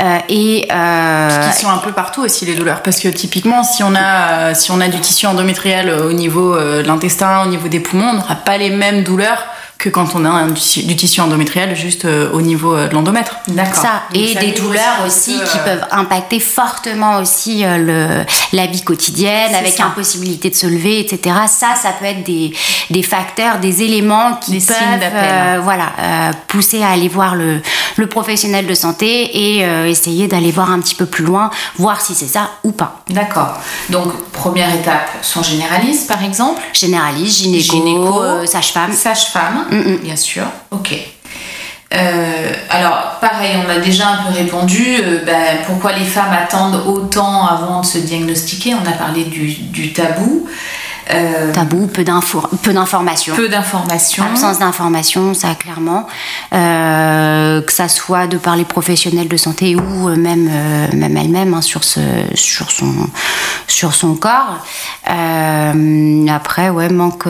euh, 0.00 0.18
et 0.28 0.68
euh, 0.72 1.50
qui 1.50 1.60
sont 1.60 1.70
un 1.70 1.78
peu 1.78 1.92
partout 1.92 2.22
aussi 2.22 2.44
les 2.46 2.54
douleurs 2.54 2.82
parce 2.82 2.98
que 2.98 3.08
typiquement 3.08 3.62
si 3.62 3.82
on 3.82 3.94
a 3.94 4.54
si 4.54 4.70
on 4.70 4.80
a 4.80 4.88
du 4.88 4.98
tissu 5.00 5.26
endométrial 5.26 5.90
au 5.90 6.12
niveau 6.12 6.54
euh, 6.54 6.82
de 6.82 6.86
l'intestin 6.86 7.44
au 7.44 7.48
niveau 7.48 7.68
des 7.68 7.80
poumons 7.80 8.08
on 8.10 8.14
n'aura 8.14 8.36
pas 8.36 8.56
les 8.56 8.70
mêmes 8.70 9.02
douleurs 9.02 9.44
que 9.82 9.88
quand 9.88 10.14
on 10.14 10.24
a 10.24 10.28
un, 10.30 10.46
du, 10.48 10.94
tissu- 10.94 11.20
endométrial 11.20 11.74
juste 11.74 12.04
euh, 12.04 12.30
au 12.32 12.40
niveau 12.40 12.72
euh, 12.74 12.86
de 12.86 12.94
l'endomètre 12.94 13.36
D'accord. 13.48 13.74
ça, 13.82 14.02
Donc 14.12 14.22
et 14.22 14.32
ça 14.34 14.40
des 14.40 14.52
douleurs 14.52 15.04
aussi 15.04 15.34
qui 15.34 15.58
euh, 15.58 15.64
peuvent 15.64 15.84
impacter 15.90 16.38
fortement 16.38 17.18
aussi 17.18 17.64
le, 17.66 18.24
la 18.52 18.66
vie 18.66 18.82
quotidienne, 18.82 19.52
avec 19.54 19.74
ça. 19.74 19.86
impossibilité 19.86 20.50
de 20.50 20.54
se 20.54 20.66
lever, 20.68 21.00
etc. 21.00 21.34
Ça, 21.48 21.74
ça 21.74 21.90
peut 21.98 22.04
être 22.04 22.22
des, 22.22 22.52
des 22.90 23.02
facteurs, 23.02 23.58
des 23.58 23.82
éléments 23.82 24.34
qui 24.40 24.52
Des 24.52 24.60
peuvent 24.60 24.76
euh, 25.02 25.60
voilà, 25.62 25.86
euh, 25.98 26.30
pousser 26.46 26.82
à 26.82 26.90
aller 26.90 27.08
voir 27.08 27.34
le, 27.34 27.60
le 27.96 28.06
professionnel 28.06 28.66
de 28.66 28.74
santé 28.74 29.56
et 29.56 29.64
euh, 29.64 29.86
essayer 29.88 30.28
d'aller 30.28 30.52
voir 30.52 30.70
un 30.70 30.78
petit 30.80 30.94
peu 30.94 31.06
plus 31.06 31.24
loin, 31.24 31.50
voir 31.76 32.00
si 32.00 32.14
c'est 32.14 32.28
ça 32.28 32.50
ou 32.62 32.70
pas. 32.70 33.02
D'accord. 33.10 33.58
Donc, 33.90 34.12
première 34.32 34.72
étape, 34.72 35.08
son 35.22 35.42
généraliste, 35.42 36.06
par 36.08 36.22
exemple? 36.22 36.62
Généraliste, 36.72 37.38
gynéco, 37.42 37.72
Gynéco. 37.76 38.46
sage-femme. 38.46 38.92
Sage-femme, 38.92 39.66
Mm, 39.72 39.92
mm. 39.92 39.96
bien 40.02 40.16
sûr. 40.16 40.44
Ok. 40.70 40.94
Euh, 41.94 42.52
alors, 42.70 43.18
pareil, 43.20 43.50
on 43.66 43.68
a 43.70 43.78
déjà 43.78 44.08
un 44.08 44.22
peu 44.22 44.34
répondu. 44.34 44.96
euh, 45.02 45.24
ben, 45.26 45.58
pourquoi 45.66 45.92
les 45.92 46.04
femmes 46.04 46.32
attendent 46.32 46.82
autant 46.86 47.46
avant 47.46 47.80
de 47.80 47.86
se 47.86 47.98
diagnostiquer? 47.98 48.74
On 48.74 48.88
a 48.88 48.92
parlé 48.92 49.24
du, 49.24 49.46
du 49.48 49.92
tabou. 49.92 50.48
Euh, 51.10 51.52
Tabou, 51.52 51.88
peu 51.88 52.04
d'informations. 52.04 53.34
peu 53.34 53.48
d'informations. 53.48 54.24
Absence 54.24 54.58
d'informations, 54.60 55.34
ça 55.34 55.54
clairement, 55.54 56.06
Euh, 56.52 57.60
que 57.62 57.72
ça 57.72 57.88
soit 57.88 58.26
de 58.26 58.36
par 58.36 58.56
les 58.56 58.64
professionnels 58.64 59.28
de 59.28 59.36
santé 59.36 59.74
ou 59.74 60.08
euh, 60.08 60.16
même 60.16 60.48
euh, 60.50 60.86
même 60.96 61.16
elle-même 61.16 61.54
hein, 61.54 61.62
sur 61.62 61.82
ce 61.84 62.00
sur 62.34 62.70
son 62.70 62.92
sur 63.66 63.94
son 63.94 64.14
corps. 64.14 64.58
Après, 66.28 66.70
ouais, 66.70 66.88
manque. 66.88 67.24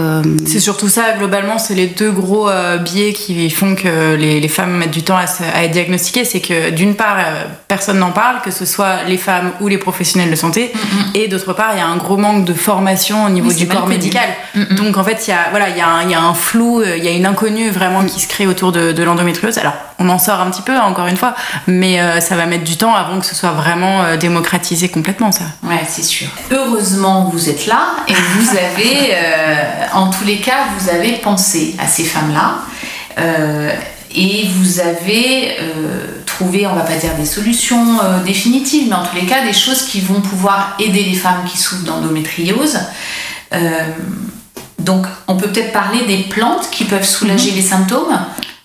c'est 0.47 0.61
surtout 0.61 0.89
ça 0.89 1.13
globalement 1.19 1.59
c'est 1.59 1.75
les 1.75 1.87
deux 1.89 2.11
gros 2.11 2.49
biais 2.85 3.13
qui 3.13 3.49
font 3.51 3.75
que 3.75 4.15
les, 4.15 4.41
les 4.41 4.49
femmes 4.49 4.73
mettent 4.79 4.91
du 4.91 5.03
temps 5.03 5.17
à, 5.17 5.27
se- 5.27 5.43
à 5.43 5.65
être 5.65 5.71
diagnostiquées 5.73 6.25
c'est 6.25 6.41
que 6.41 6.71
d'une 6.71 6.95
part 6.95 7.17
personne 7.69 7.99
n'en 7.99 8.11
parle 8.13 8.41
que 8.43 8.51
ce 8.51 8.65
soit 8.65 9.05
les 9.07 9.17
femmes 9.19 9.53
ou 9.61 9.69
les 9.69 9.79
professionnels 9.79 10.31
de 10.31 10.37
santé 10.37 10.73
et 11.15 11.29
d'autre 11.29 11.53
part 11.53 11.71
il 11.75 11.79
y 11.79 11.83
a 11.83 11.87
un 11.87 11.97
gros 11.97 12.17
manque 12.17 12.45
de 12.45 12.55
formation 12.55 13.25
au 13.25 13.29
niveau 13.29 13.49
Oui, 13.49 13.55
c'est 13.59 13.62
du 13.67 13.69
corps 13.69 13.87
médical. 13.87 14.29
donc 14.73 14.97
en 14.97 15.05
fait 15.05 15.27
il 15.27 15.31
y 15.31 15.35
a 15.35 15.49
voilà 15.51 15.69
il 15.69 15.77
y 15.77 15.81
a 15.81 15.89
un, 15.89 16.03
il 16.03 16.11
y 16.11 16.15
a 16.15 16.21
un 16.21 16.35
flou 16.35 16.81
euh, 16.81 16.97
il 16.97 17.05
y 17.05 17.09
a 17.09 17.13
une 17.13 17.27
inconnue 17.27 17.71
vraiment 17.71 18.05
qui 18.05 18.21
se 18.21 18.29
crée 18.29 18.47
autour 18.47 18.73
de, 18.73 18.93
de 18.93 19.03
l'endométriose. 19.03 19.59
Alors 19.59 19.75
on 19.99 20.09
en 20.09 20.19
sort 20.19 20.41
un 20.41 20.51
petit 20.51 20.63
peu 20.63 20.77
encore 20.77 21.07
une 21.07 21.17
fois 21.17 21.35
mais 21.67 22.01
euh, 22.01 22.21
ça 22.21 22.37
va 22.37 22.47
mettre 22.47 22.65
du 22.65 22.77
temps 22.77 22.95
avant 22.95 23.19
que 23.21 23.27
ce 23.27 23.35
soit 23.35 23.51
vraiment 23.53 24.03
euh, 24.03 24.17
démocratisé 24.17 24.89
complètement 24.89 25.33
ça. 25.33 25.45
Ouais, 25.63 25.85
c'est 25.89 26.03
sûr. 26.03 26.29
Heureusement, 26.51 27.31
vous 27.33 27.49
êtes 27.49 27.67
là 27.67 27.97
et 28.09 28.13
vous 28.13 28.51
avez, 28.57 29.15
euh, 29.15 29.55
en 29.93 30.11
tous 30.11 30.25
les 30.25 30.39
cas, 30.39 30.67
vous 30.79 30.89
avez 30.89 31.13
pensé 31.13 31.75
à 31.79 31.87
ces 31.87 32.05
femmes-là 32.05 32.57
et 34.15 34.47
vous 34.57 34.81
avez 34.81 35.57
trouvé, 36.27 36.67
on 36.67 36.75
va 36.75 36.83
pas 36.83 36.97
dire 36.97 37.15
des 37.19 37.27
solutions 37.27 37.99
définitives, 38.25 38.89
mais 38.89 38.95
en 38.95 39.05
tous 39.05 39.17
les 39.17 39.27
cas, 39.27 39.45
des 39.45 39.53
choses 39.53 39.83
qui 39.83 40.01
vont 40.01 40.21
pouvoir 40.21 40.77
aider 40.79 41.03
les 41.03 41.15
femmes 41.15 41.45
qui 41.47 41.59
souffrent 41.59 41.85
d'endométriose. 41.85 42.79
Euh, 43.55 43.59
donc, 44.79 45.07
on 45.29 45.37
peut 45.37 45.49
peut-être 45.49 45.73
parler 45.73 46.05
des 46.07 46.25
plantes 46.25 46.69
qui 46.71 46.85
peuvent 46.85 47.05
soulager 47.05 47.51
les 47.53 47.63
symptômes. 47.63 48.19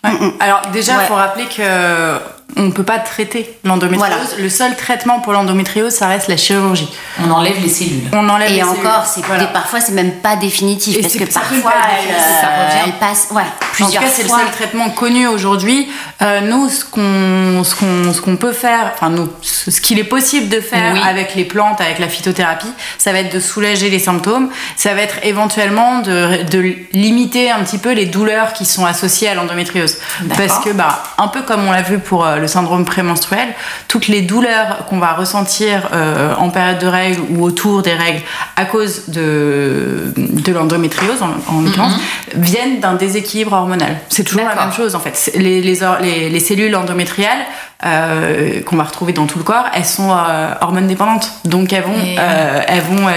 Ouais. 0.03 0.11
Alors 0.39 0.61
déjà, 0.71 0.93
il 0.93 0.97
Ouais. 0.99 1.05
faut 1.05 1.15
rappeler 1.15 1.45
que 1.45 2.17
on 2.55 2.71
peut 2.71 2.83
pas 2.83 2.97
traiter 2.99 3.55
l'endométriose. 3.65 4.09
Voilà. 4.09 4.41
Le 4.41 4.49
seul 4.49 4.75
traitement 4.75 5.19
pour 5.19 5.33
l'endométriose, 5.33 5.93
ça 5.93 6.07
reste 6.07 6.27
la 6.27 6.37
chirurgie. 6.37 6.89
On 7.23 7.29
enlève 7.29 7.61
les 7.61 7.69
cellules. 7.69 8.03
On 8.13 8.27
enlève 8.29 8.49
Et 8.49 8.55
les 8.55 8.63
encore, 8.63 9.05
cellules. 9.05 9.05
c'est 9.15 9.25
Voilà. 9.25 9.45
parfois 9.47 9.79
c'est 9.81 9.91
même 9.91 10.13
pas 10.13 10.37
définitif 10.37 10.97
Et 10.97 11.01
parce 11.01 11.13
que 11.15 11.25
parfois 11.25 11.73
elle, 11.99 12.15
euh, 12.15 12.65
revient. 12.67 12.81
elle 12.85 12.91
passe, 12.93 13.27
ouais, 13.31 13.41
En 13.41 13.45
tout 13.45 13.51
plusieurs 13.73 14.03
cas, 14.03 14.09
c'est 14.11 14.23
le 14.23 14.29
seul 14.29 14.49
traitement 14.53 14.89
connu 14.89 15.27
aujourd'hui. 15.27 15.87
Euh, 16.21 16.41
nous, 16.41 16.69
ce 16.69 16.83
qu'on 16.85 17.63
ce 17.63 17.75
qu'on 17.75 18.13
ce 18.13 18.21
qu'on 18.21 18.37
peut 18.37 18.53
faire, 18.53 18.91
enfin 18.95 19.09
nous, 19.09 19.29
ce 19.41 19.79
qu'il 19.81 19.99
est 19.99 20.03
possible 20.05 20.47
de 20.49 20.61
faire 20.61 20.93
Oui. 20.93 21.01
avec 21.07 21.35
les 21.35 21.45
plantes, 21.45 21.79
avec 21.81 21.99
la 21.99 22.07
phytothérapie, 22.07 22.71
ça 22.97 23.11
va 23.11 23.19
être 23.19 23.33
de 23.33 23.39
soulager 23.39 23.89
les 23.89 23.99
symptômes. 23.99 24.49
Ça 24.77 24.93
va 24.95 25.01
être 25.01 25.17
éventuellement 25.23 25.99
de, 25.99 26.43
de 26.49 26.73
limiter 26.93 27.51
un 27.51 27.59
petit 27.63 27.77
peu 27.77 27.91
les 27.91 28.05
douleurs 28.05 28.53
qui 28.53 28.65
sont 28.65 28.85
associées 28.85 29.27
à 29.27 29.35
l'endométriose. 29.35 29.97
Parce 30.37 30.63
que 30.63 30.69
bah 30.71 31.03
un 31.17 31.27
peu 31.27 31.41
comme 31.43 31.67
on 31.67 31.71
l'a 31.71 31.81
vu 31.83 31.99
pour 31.99 32.25
euh, 32.25 32.36
euh, 32.37 32.39
le 32.39 32.47
syndrome 32.47 32.85
prémenstruel, 32.85 33.47
toutes 33.87 34.07
les 34.07 34.21
douleurs 34.21 34.85
qu'on 34.87 34.99
va 34.99 35.13
ressentir 35.13 35.89
euh, 35.93 36.33
en 36.37 36.49
période 36.49 36.79
de 36.79 36.87
règles 36.87 37.21
ou 37.31 37.43
autour 37.43 37.81
des 37.81 37.93
règles 37.93 38.21
à 38.55 38.65
cause 38.65 39.09
de, 39.09 40.13
de 40.15 40.51
l'endométriose, 40.53 41.21
en, 41.21 41.55
en 41.55 41.61
l'occurrence, 41.61 41.93
viennent 42.35 42.79
d'un 42.79 42.93
déséquilibre 42.93 43.53
hormonal. 43.53 43.97
C'est 44.09 44.23
toujours 44.23 44.45
la 44.45 44.55
même 44.55 44.73
chose 44.73 44.95
en 44.95 44.99
fait. 44.99 45.31
Les, 45.35 45.61
les, 45.61 45.83
or- 45.83 45.97
les- 46.01 46.29
les 46.29 46.39
cellules 46.39 46.75
endométriales 46.75 47.45
euh, 47.85 48.61
qu'on 48.63 48.75
va 48.75 48.83
retrouver 48.85 49.13
dans 49.13 49.27
tout 49.27 49.37
le 49.37 49.43
corps, 49.43 49.65
elles 49.73 49.85
sont 49.85 50.09
euh, 50.11 50.51
hormones 50.61 50.87
dépendantes. 50.87 51.31
Donc 51.45 51.71
elles 51.73 51.83
vont, 51.83 51.93
euh, 51.93 52.61
elles 52.67 52.81
vont 52.81 53.07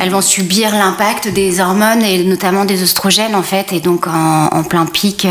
Elles 0.00 0.10
vont 0.10 0.20
subir 0.20 0.72
l'impact 0.74 1.28
des 1.32 1.60
hormones 1.60 2.02
et 2.02 2.22
notamment 2.24 2.64
des 2.66 2.82
oestrogènes 2.82 3.34
en 3.34 3.42
fait 3.42 3.72
et 3.72 3.80
donc 3.80 4.06
en, 4.06 4.46
en 4.52 4.62
plein 4.62 4.84
pic 4.86 5.26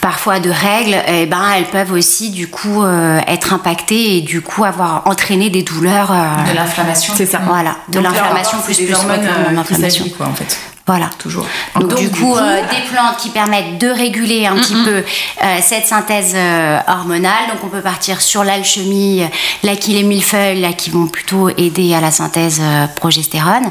parfois 0.00 0.40
de 0.40 0.50
règles 0.50 0.96
et 1.08 1.26
ben 1.26 1.42
elles 1.56 1.64
peuvent 1.64 1.92
aussi 1.92 2.25
du 2.30 2.48
coup 2.48 2.82
euh, 2.82 3.18
être 3.26 3.52
impactées 3.52 4.16
et 4.16 4.20
du 4.20 4.40
coup 4.40 4.64
avoir 4.64 5.06
entraîné 5.06 5.50
des 5.50 5.62
douleurs 5.62 6.12
euh, 6.12 6.50
De 6.50 6.54
l'inflammation. 6.54 7.14
C'est 7.16 7.26
ça. 7.26 7.40
voilà 7.46 7.76
de 7.88 8.00
l'inflammation 8.00 8.58
plus 8.58 8.74
c'est 8.74 8.82
plus 8.82 8.92
des 8.92 8.94
hormones 8.94 9.20
ouais, 9.20 9.26
euh, 9.28 10.16
quoi 10.16 10.26
en 10.26 10.34
fait. 10.34 10.58
Voilà 10.86 11.10
Toujours. 11.18 11.44
donc, 11.80 11.96
du 11.96 12.08
coup, 12.10 12.36
euh, 12.36 12.60
des 12.62 12.88
plantes 12.90 13.16
qui 13.18 13.30
permettent 13.30 13.78
de 13.78 13.88
réguler 13.88 14.46
un 14.46 14.54
petit 14.56 14.74
peu 14.84 14.96
euh, 14.98 15.58
cette 15.60 15.86
synthèse 15.86 16.32
euh, 16.36 16.78
hormonale. 16.86 17.48
Donc 17.52 17.64
on 17.64 17.68
peut 17.68 17.80
partir 17.80 18.20
sur 18.22 18.44
l'alchimie, 18.44 19.22
l'achille 19.64 19.96
et 19.98 20.02
millefeuille, 20.04 20.60
là 20.60 20.72
qui 20.72 20.90
vont 20.90 21.06
plutôt 21.08 21.48
aider 21.50 21.92
à 21.94 22.00
la 22.00 22.10
synthèse 22.12 22.60
euh, 22.62 22.86
progestérone. 22.86 23.70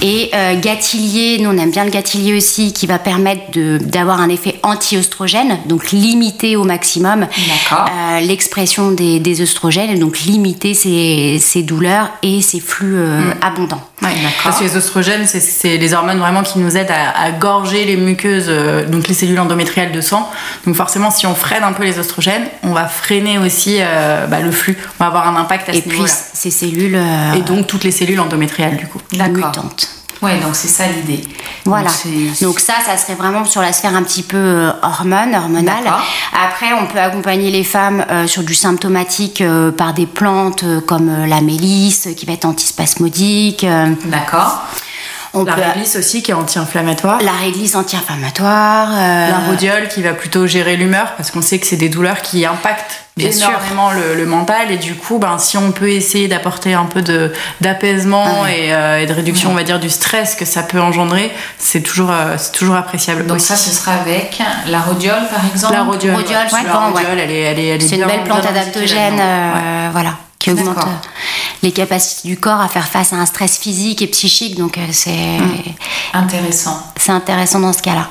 Et 0.00 0.30
euh, 0.34 0.58
gâtillier, 0.60 1.38
nous 1.40 1.50
on 1.50 1.58
aime 1.58 1.70
bien 1.70 1.84
le 1.84 1.90
gâtillier 1.90 2.34
aussi, 2.34 2.72
qui 2.72 2.86
va 2.86 2.98
permettre 2.98 3.50
de- 3.52 3.78
d'avoir 3.82 4.20
un 4.20 4.28
effet 4.30 4.58
anti-œstrogène, 4.62 5.58
donc 5.66 5.90
limiter 5.92 6.56
au 6.56 6.64
maximum 6.64 7.26
euh, 7.72 8.20
l'expression 8.20 8.90
des, 8.90 9.20
des 9.20 9.40
œstrogènes, 9.42 9.90
et 9.90 9.98
donc 9.98 10.20
limiter 10.20 10.72
ces, 10.74 11.38
ces 11.40 11.62
douleurs 11.62 12.08
et 12.22 12.40
ces 12.40 12.60
flux 12.60 12.96
euh, 12.96 13.20
abondants. 13.42 13.82
Ouais, 14.02 14.10
Parce 14.42 14.58
que 14.58 14.64
les 14.64 14.76
oestrogènes, 14.76 15.26
c'est- 15.26 15.40
c'est 15.40 15.76
les 15.78 15.94
hormones 15.94 16.18
vraiment 16.18 16.42
qui 16.42 16.53
nous 16.58 16.76
aident 16.76 16.90
à, 16.90 17.18
à 17.22 17.30
gorger 17.30 17.84
les 17.84 17.96
muqueuses, 17.96 18.46
euh, 18.48 18.84
donc 18.86 19.08
les 19.08 19.14
cellules 19.14 19.38
endométriales 19.40 19.92
de 19.92 20.00
sang. 20.00 20.30
Donc 20.66 20.74
forcément, 20.76 21.10
si 21.10 21.26
on 21.26 21.34
freine 21.34 21.62
un 21.64 21.72
peu 21.72 21.84
les 21.84 21.98
oestrogènes, 21.98 22.46
on 22.62 22.72
va 22.72 22.86
freiner 22.86 23.38
aussi 23.38 23.78
euh, 23.80 24.26
bah, 24.26 24.40
le 24.40 24.50
flux. 24.50 24.76
On 24.98 25.04
va 25.04 25.08
avoir 25.08 25.28
un 25.28 25.36
impact 25.40 25.68
à 25.68 25.72
Et 25.72 25.76
ce 25.76 25.80
puis 25.82 25.92
niveau-là. 25.92 26.12
ces 26.32 26.50
cellules 26.50 26.96
euh, 26.96 27.32
Et 27.34 27.40
donc 27.42 27.66
toutes 27.66 27.84
les 27.84 27.90
cellules 27.92 28.20
endométriales 28.20 28.76
du 28.76 28.86
coup. 28.86 29.00
D'accord. 29.12 29.34
mutantes. 29.34 29.88
Ouais, 30.22 30.38
donc 30.38 30.54
c'est 30.54 30.68
ça 30.68 30.84
l'idée. 30.86 31.20
Voilà. 31.66 31.90
Donc, 32.40 32.58
ça, 32.58 32.74
ça 32.86 32.96
serait 32.96 33.14
vraiment 33.14 33.44
sur 33.44 33.60
la 33.60 33.74
sphère 33.74 33.94
un 33.94 34.02
petit 34.02 34.22
peu 34.22 34.70
hormone, 34.82 35.34
hormonale. 35.34 35.84
D'accord. 35.84 36.00
Après, 36.46 36.72
on 36.72 36.86
peut 36.86 36.98
accompagner 36.98 37.50
les 37.50 37.64
femmes 37.64 38.02
euh, 38.10 38.26
sur 38.26 38.42
du 38.42 38.54
symptomatique 38.54 39.42
euh, 39.42 39.70
par 39.70 39.92
des 39.92 40.06
plantes 40.06 40.62
euh, 40.62 40.80
comme 40.80 41.26
la 41.26 41.42
mélisse, 41.42 42.08
qui 42.16 42.24
va 42.24 42.32
être 42.32 42.46
antispasmodique. 42.46 43.64
euh, 43.64 43.88
D'accord. 44.06 44.62
On 45.34 45.44
La 45.44 45.52
peut 45.54 45.60
réglisse 45.62 45.96
aussi 45.96 46.22
qui 46.22 46.30
est 46.30 46.34
anti-inflammatoire. 46.34 47.20
la 47.22 47.32
réglisse 47.32 47.74
anti-inflammatoire. 47.74 48.88
euh, 48.92 49.30
La 49.30 49.38
rhodiole 49.50 49.88
qui 49.88 50.02
va 50.02 50.12
plutôt 50.12 50.46
gérer 50.46 50.76
l'humeur 50.76 51.12
parce 51.16 51.30
qu'on 51.30 51.42
sait 51.42 51.58
que 51.58 51.66
c'est 51.66 51.76
des 51.76 51.88
douleurs 51.88 52.22
qui 52.22 52.44
impactent 52.46 53.00
Bien 53.16 53.30
sûr. 53.30 53.48
énormément 53.48 53.92
le, 53.92 54.16
le 54.16 54.26
mental 54.26 54.72
et 54.72 54.76
du 54.76 54.94
coup 54.96 55.18
ben, 55.18 55.38
si 55.38 55.56
on 55.56 55.70
peut 55.70 55.90
essayer 55.90 56.26
d'apporter 56.26 56.74
un 56.74 56.84
peu 56.86 57.00
de 57.00 57.32
d'apaisement 57.60 58.42
Ouais. 58.42 58.66
et, 58.66 58.72
euh, 58.74 59.00
et 59.02 59.06
de 59.06 59.12
réduction 59.12 59.50
on 59.50 59.54
va 59.54 59.62
dire 59.62 59.78
du 59.78 59.88
stress 59.88 60.34
que 60.34 60.44
ça 60.44 60.62
peut 60.64 60.80
engendrer 60.80 61.30
c'est 61.58 61.80
toujours 61.80 62.10
euh, 62.10 62.34
c'est 62.38 62.50
toujours 62.52 62.74
appréciable 62.74 63.24
Donc 63.26 63.36
aussi. 63.36 63.46
ça, 63.46 63.56
ce 63.56 63.70
sera 63.70 63.92
avec 63.92 64.40
la 64.68 64.80
rhodiole, 64.80 65.22
par 65.32 65.44
exemple 65.46 65.74
la 65.74 65.82
rhodiole, 65.84 66.14
Rhodiole, 66.16 66.38
ouais. 66.52 66.60
souvent, 66.60 66.88
la 66.88 66.90
ouais. 66.90 67.02
rhodiole 67.02 67.18
elle 67.20 67.30
est 67.30 67.40
elle 67.40 67.58
est 67.60 67.66
elle 67.68 67.82
est 67.82 67.86
C'est 67.88 67.96
une 67.96 68.06
belle 68.06 68.24
plante 68.24 68.44
adaptogène, 68.46 69.20
euh, 69.20 69.88
voilà, 69.92 70.14
qui 70.44 70.50
augmente 70.50 70.76
les 71.62 71.72
capacités 71.72 72.28
du 72.28 72.36
corps 72.36 72.60
à 72.60 72.68
faire 72.68 72.86
face 72.86 73.14
à 73.14 73.16
un 73.16 73.24
stress 73.24 73.56
physique 73.56 74.02
et 74.02 74.06
psychique. 74.06 74.58
Donc 74.58 74.76
euh, 74.76 74.86
c'est 74.92 75.38
Intéressant. 76.12 76.82
c'est 76.96 77.12
intéressant 77.12 77.60
dans 77.60 77.72
ce 77.72 77.80
cas-là. 77.82 78.08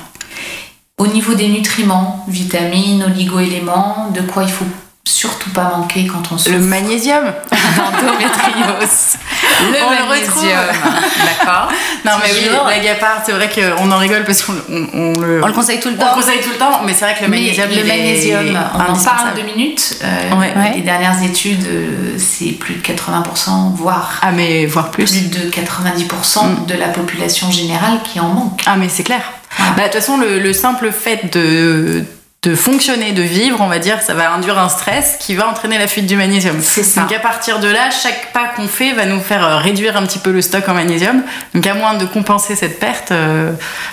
Au 0.98 1.06
niveau 1.06 1.34
des 1.34 1.48
nutriments, 1.48 2.24
vitamines, 2.28 3.04
oligo-éléments, 3.04 4.10
de 4.12 4.20
quoi 4.22 4.42
il 4.42 4.50
faut 4.50 4.66
surtout 5.08 5.50
pas 5.50 5.64
manquer 5.76 6.06
quand 6.06 6.22
on 6.30 6.34
Le 6.34 6.38
souffre 6.40 6.58
magnésium 6.58 7.24
d'endométriose. 7.76 9.16
On 9.62 9.90
le 9.90 10.20
retrouve. 10.20 10.44
D'accord. 10.48 11.68
Non 12.04 12.12
mais 12.22 12.30
oui, 12.32 12.48
la 12.68 12.78
gapard, 12.78 13.22
c'est 13.24 13.32
vrai 13.32 13.50
qu'on 13.50 13.90
en 13.90 13.98
rigole 13.98 14.24
parce 14.24 14.42
qu'on 14.42 14.54
on, 14.70 14.86
on 14.94 15.20
le, 15.20 15.42
On 15.42 15.46
le 15.46 15.52
conseille 15.52 15.78
tout 15.80 15.88
le 15.90 15.94
on 15.96 15.98
temps. 15.98 16.08
le 16.16 16.22
conseille 16.22 16.40
tout 16.40 16.50
le 16.50 16.56
temps, 16.56 16.80
mais 16.86 16.94
c'est 16.94 17.04
vrai 17.04 17.14
que 17.14 17.22
le 17.24 17.28
Mais 17.28 17.36
magnésium, 17.38 17.68
le 17.70 17.78
est 17.78 17.84
magnésium, 17.84 18.58
on 18.74 18.92
en 18.92 18.96
parle 18.98 19.34
deux 19.36 19.42
minutes. 19.42 19.98
euh, 20.02 20.34
Ouais. 20.36 20.72
Les 20.74 20.80
dernières 20.82 21.22
études, 21.22 21.64
euh, 21.66 22.14
c'est 22.18 22.52
plus 22.52 22.74
de 22.76 22.80
80%, 22.82 23.74
voire 23.74 24.18
Ah 24.22 24.32
mais 24.32 24.66
voire 24.66 24.90
plus. 24.90 25.04
plus 25.04 25.30
de 25.30 25.50
90% 25.50 26.66
de 26.66 26.74
la 26.74 26.88
population 26.88 27.50
générale 27.50 28.00
qui 28.04 28.20
en 28.20 28.28
manque. 28.28 28.62
Ah 28.66 28.76
mais 28.76 28.88
c'est 28.88 29.04
clair. 29.04 29.22
Bah, 29.58 29.64
De 29.76 29.82
toute 29.84 29.94
façon, 29.94 30.16
le, 30.16 30.38
le 30.40 30.52
simple 30.52 30.90
fait 30.90 31.32
de, 31.32 32.04
de 32.44 32.54
fonctionner, 32.54 33.12
de 33.12 33.22
vivre, 33.22 33.58
on 33.60 33.66
va 33.68 33.78
dire, 33.78 34.00
ça 34.02 34.14
va 34.14 34.32
induire 34.32 34.58
un 34.58 34.68
stress 34.68 35.16
qui 35.18 35.34
va 35.34 35.48
entraîner 35.48 35.78
la 35.78 35.86
fuite 35.88 36.06
du 36.06 36.16
magnésium. 36.16 36.56
C'est 36.62 36.82
ça. 36.82 37.00
Donc 37.00 37.12
à 37.12 37.18
partir 37.18 37.58
de 37.58 37.68
là, 37.68 37.90
chaque 37.90 38.32
pas 38.32 38.48
qu'on 38.54 38.68
fait 38.68 38.92
va 38.92 39.06
nous 39.06 39.20
faire 39.20 39.44
euh, 39.44 39.56
réduire 39.56 39.96
un 39.96 40.02
petit 40.02 40.18
peu 40.18 40.30
le 40.30 40.42
stock 40.42 40.68
en 40.68 40.74
magnésium. 40.74 41.22
Donc 41.54 41.66
à 41.66 41.74
moins 41.74 41.94
de 41.94 42.04
compenser 42.04 42.54
cette 42.54 42.78
perte, 42.78 43.10
euh, 43.12 43.52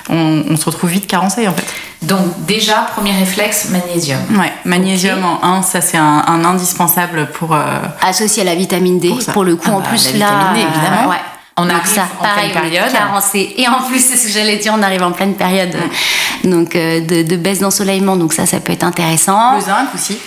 on, 0.10 0.44
on 0.50 0.58
se 0.58 0.66
retrouve 0.66 0.90
vite 0.90 1.08
carencé 1.08 1.48
en 1.48 1.54
fait. 1.54 1.66
Donc 2.02 2.46
déjà, 2.46 2.88
premier 2.96 3.12
réflexe, 3.18 3.70
magnésium. 3.70 4.20
Ouais, 4.40 4.52
magnésium 4.66 5.24
en 5.24 5.44
1, 5.60 5.62
ça 5.62 5.82
c'est 5.82 5.98
un, 5.98 6.24
un 6.28 6.44
indispensable 6.44 7.28
pour... 7.34 7.54
euh, 7.56 7.60
associé 8.02 8.42
à 8.42 8.46
la 8.46 8.56
vitamine 8.56 9.00
D 9.00 9.14
Pour 9.34 9.44
le 9.44 9.56
coup 9.56 9.70
Ah 9.72 9.76
en 9.76 9.80
bah, 9.80 9.86
plus 9.90 10.12
la 10.14 10.20
là 10.20 10.26
vitamine 10.26 10.54
D, 10.56 10.60
évidemment. 10.76 11.04
euh, 11.06 11.10
ouais. 11.12 11.18
On 11.58 11.70
arrive 11.70 11.86
ça 11.86 12.08
en 12.20 12.24
pareil 12.24 12.50
pleine 12.52 12.64
période. 12.64 12.92
carencé 12.92 13.54
et 13.58 13.68
en 13.68 13.82
plus 13.84 14.00
c'est 14.00 14.16
ce 14.18 14.28
que 14.28 14.32
j'allais 14.34 14.58
dire 14.58 14.74
on 14.78 14.82
arrive 14.82 15.04
en 15.04 15.12
pleine 15.12 15.34
période 15.36 15.76
euh, 15.76 16.50
donc 16.50 16.76
euh, 16.76 17.02
de, 17.02 17.24
de 17.24 17.36
baisse 17.36 17.60
d'ensoleillement 17.60 18.16
donc 18.16 18.32
ça 18.34 18.46
ça 18.46 18.60
peut 18.62 18.72
être 18.74 18.84
intéressant 18.86 19.56
Le 19.56 19.62
zinc 19.62 19.88
aussi. 19.94 20.18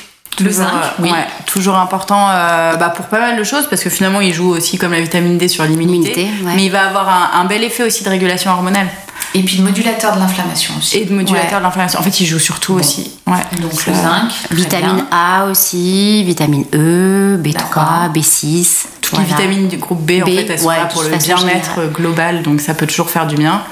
Le 0.40 0.46
Toujours, 0.46 0.64
zinc, 0.66 0.74
euh, 0.74 0.88
oui. 1.02 1.10
ouais, 1.12 1.26
toujours 1.46 1.76
important 1.76 2.28
euh, 2.30 2.74
bah, 2.76 2.88
pour 2.90 3.06
pas 3.06 3.20
mal 3.20 3.36
de 3.38 3.44
choses 3.44 3.66
parce 3.70 3.82
que 3.82 3.88
finalement 3.90 4.20
il 4.20 4.34
joue 4.34 4.50
aussi 4.50 4.78
comme 4.78 4.90
la 4.92 5.00
vitamine 5.00 5.38
D 5.38 5.46
sur 5.48 5.64
l'immunité. 5.64 6.24
Ouais. 6.44 6.52
Mais 6.56 6.64
il 6.66 6.70
va 6.72 6.88
avoir 6.88 7.08
un, 7.08 7.40
un 7.40 7.44
bel 7.44 7.62
effet 7.62 7.84
aussi 7.84 8.02
de 8.02 8.08
régulation 8.10 8.50
hormonale 8.50 8.88
Et 9.34 9.42
puis 9.44 9.58
le 9.58 9.62
modulateur 9.64 10.14
de 10.16 10.18
l'inflammation 10.20 10.74
aussi. 10.76 10.98
et 10.98 11.04
de 11.04 11.14
modulateur 11.14 11.52
Ouais. 11.52 11.58
de 11.58 11.62
l'inflammation. 11.62 12.00
En 12.00 12.02
fait, 12.02 12.20
il 12.20 12.26
joue 12.26 12.40
sur 12.40 12.58
tout 12.58 12.74
Bon. 12.74 12.80
aussi. 12.80 13.12
Ouais. 13.28 13.38
Donc 13.60 13.86
le 13.86 13.94
zinc, 13.94 14.32
vitamine 14.50 14.96
bien. 14.96 15.06
A 15.12 15.44
aussi 15.44 16.24
vitamine 16.24 16.64
E 16.74 17.36
D'accord. 17.38 17.84
B3 18.10 18.12
B6 18.12 18.86
Toutes 19.10 19.18
les 19.18 19.24
vitamines 19.24 19.68
du 19.68 19.76
groupe 19.76 20.00
B, 20.00 20.22
en 20.22 20.26
fait, 20.26 20.46
elles 20.48 20.58
sont 20.58 20.66
ouais, 20.68 20.76
là 20.76 20.84
de 20.86 20.92
pour 20.92 21.02
le 21.02 21.16
bien-être 21.16 21.92
global, 21.92 22.42
donc 22.42 22.60
ça 22.60 22.74
peut 22.74 22.86
toujours 22.86 23.10
faire 23.10 23.26
du 23.26 23.36
bien. 23.36 23.62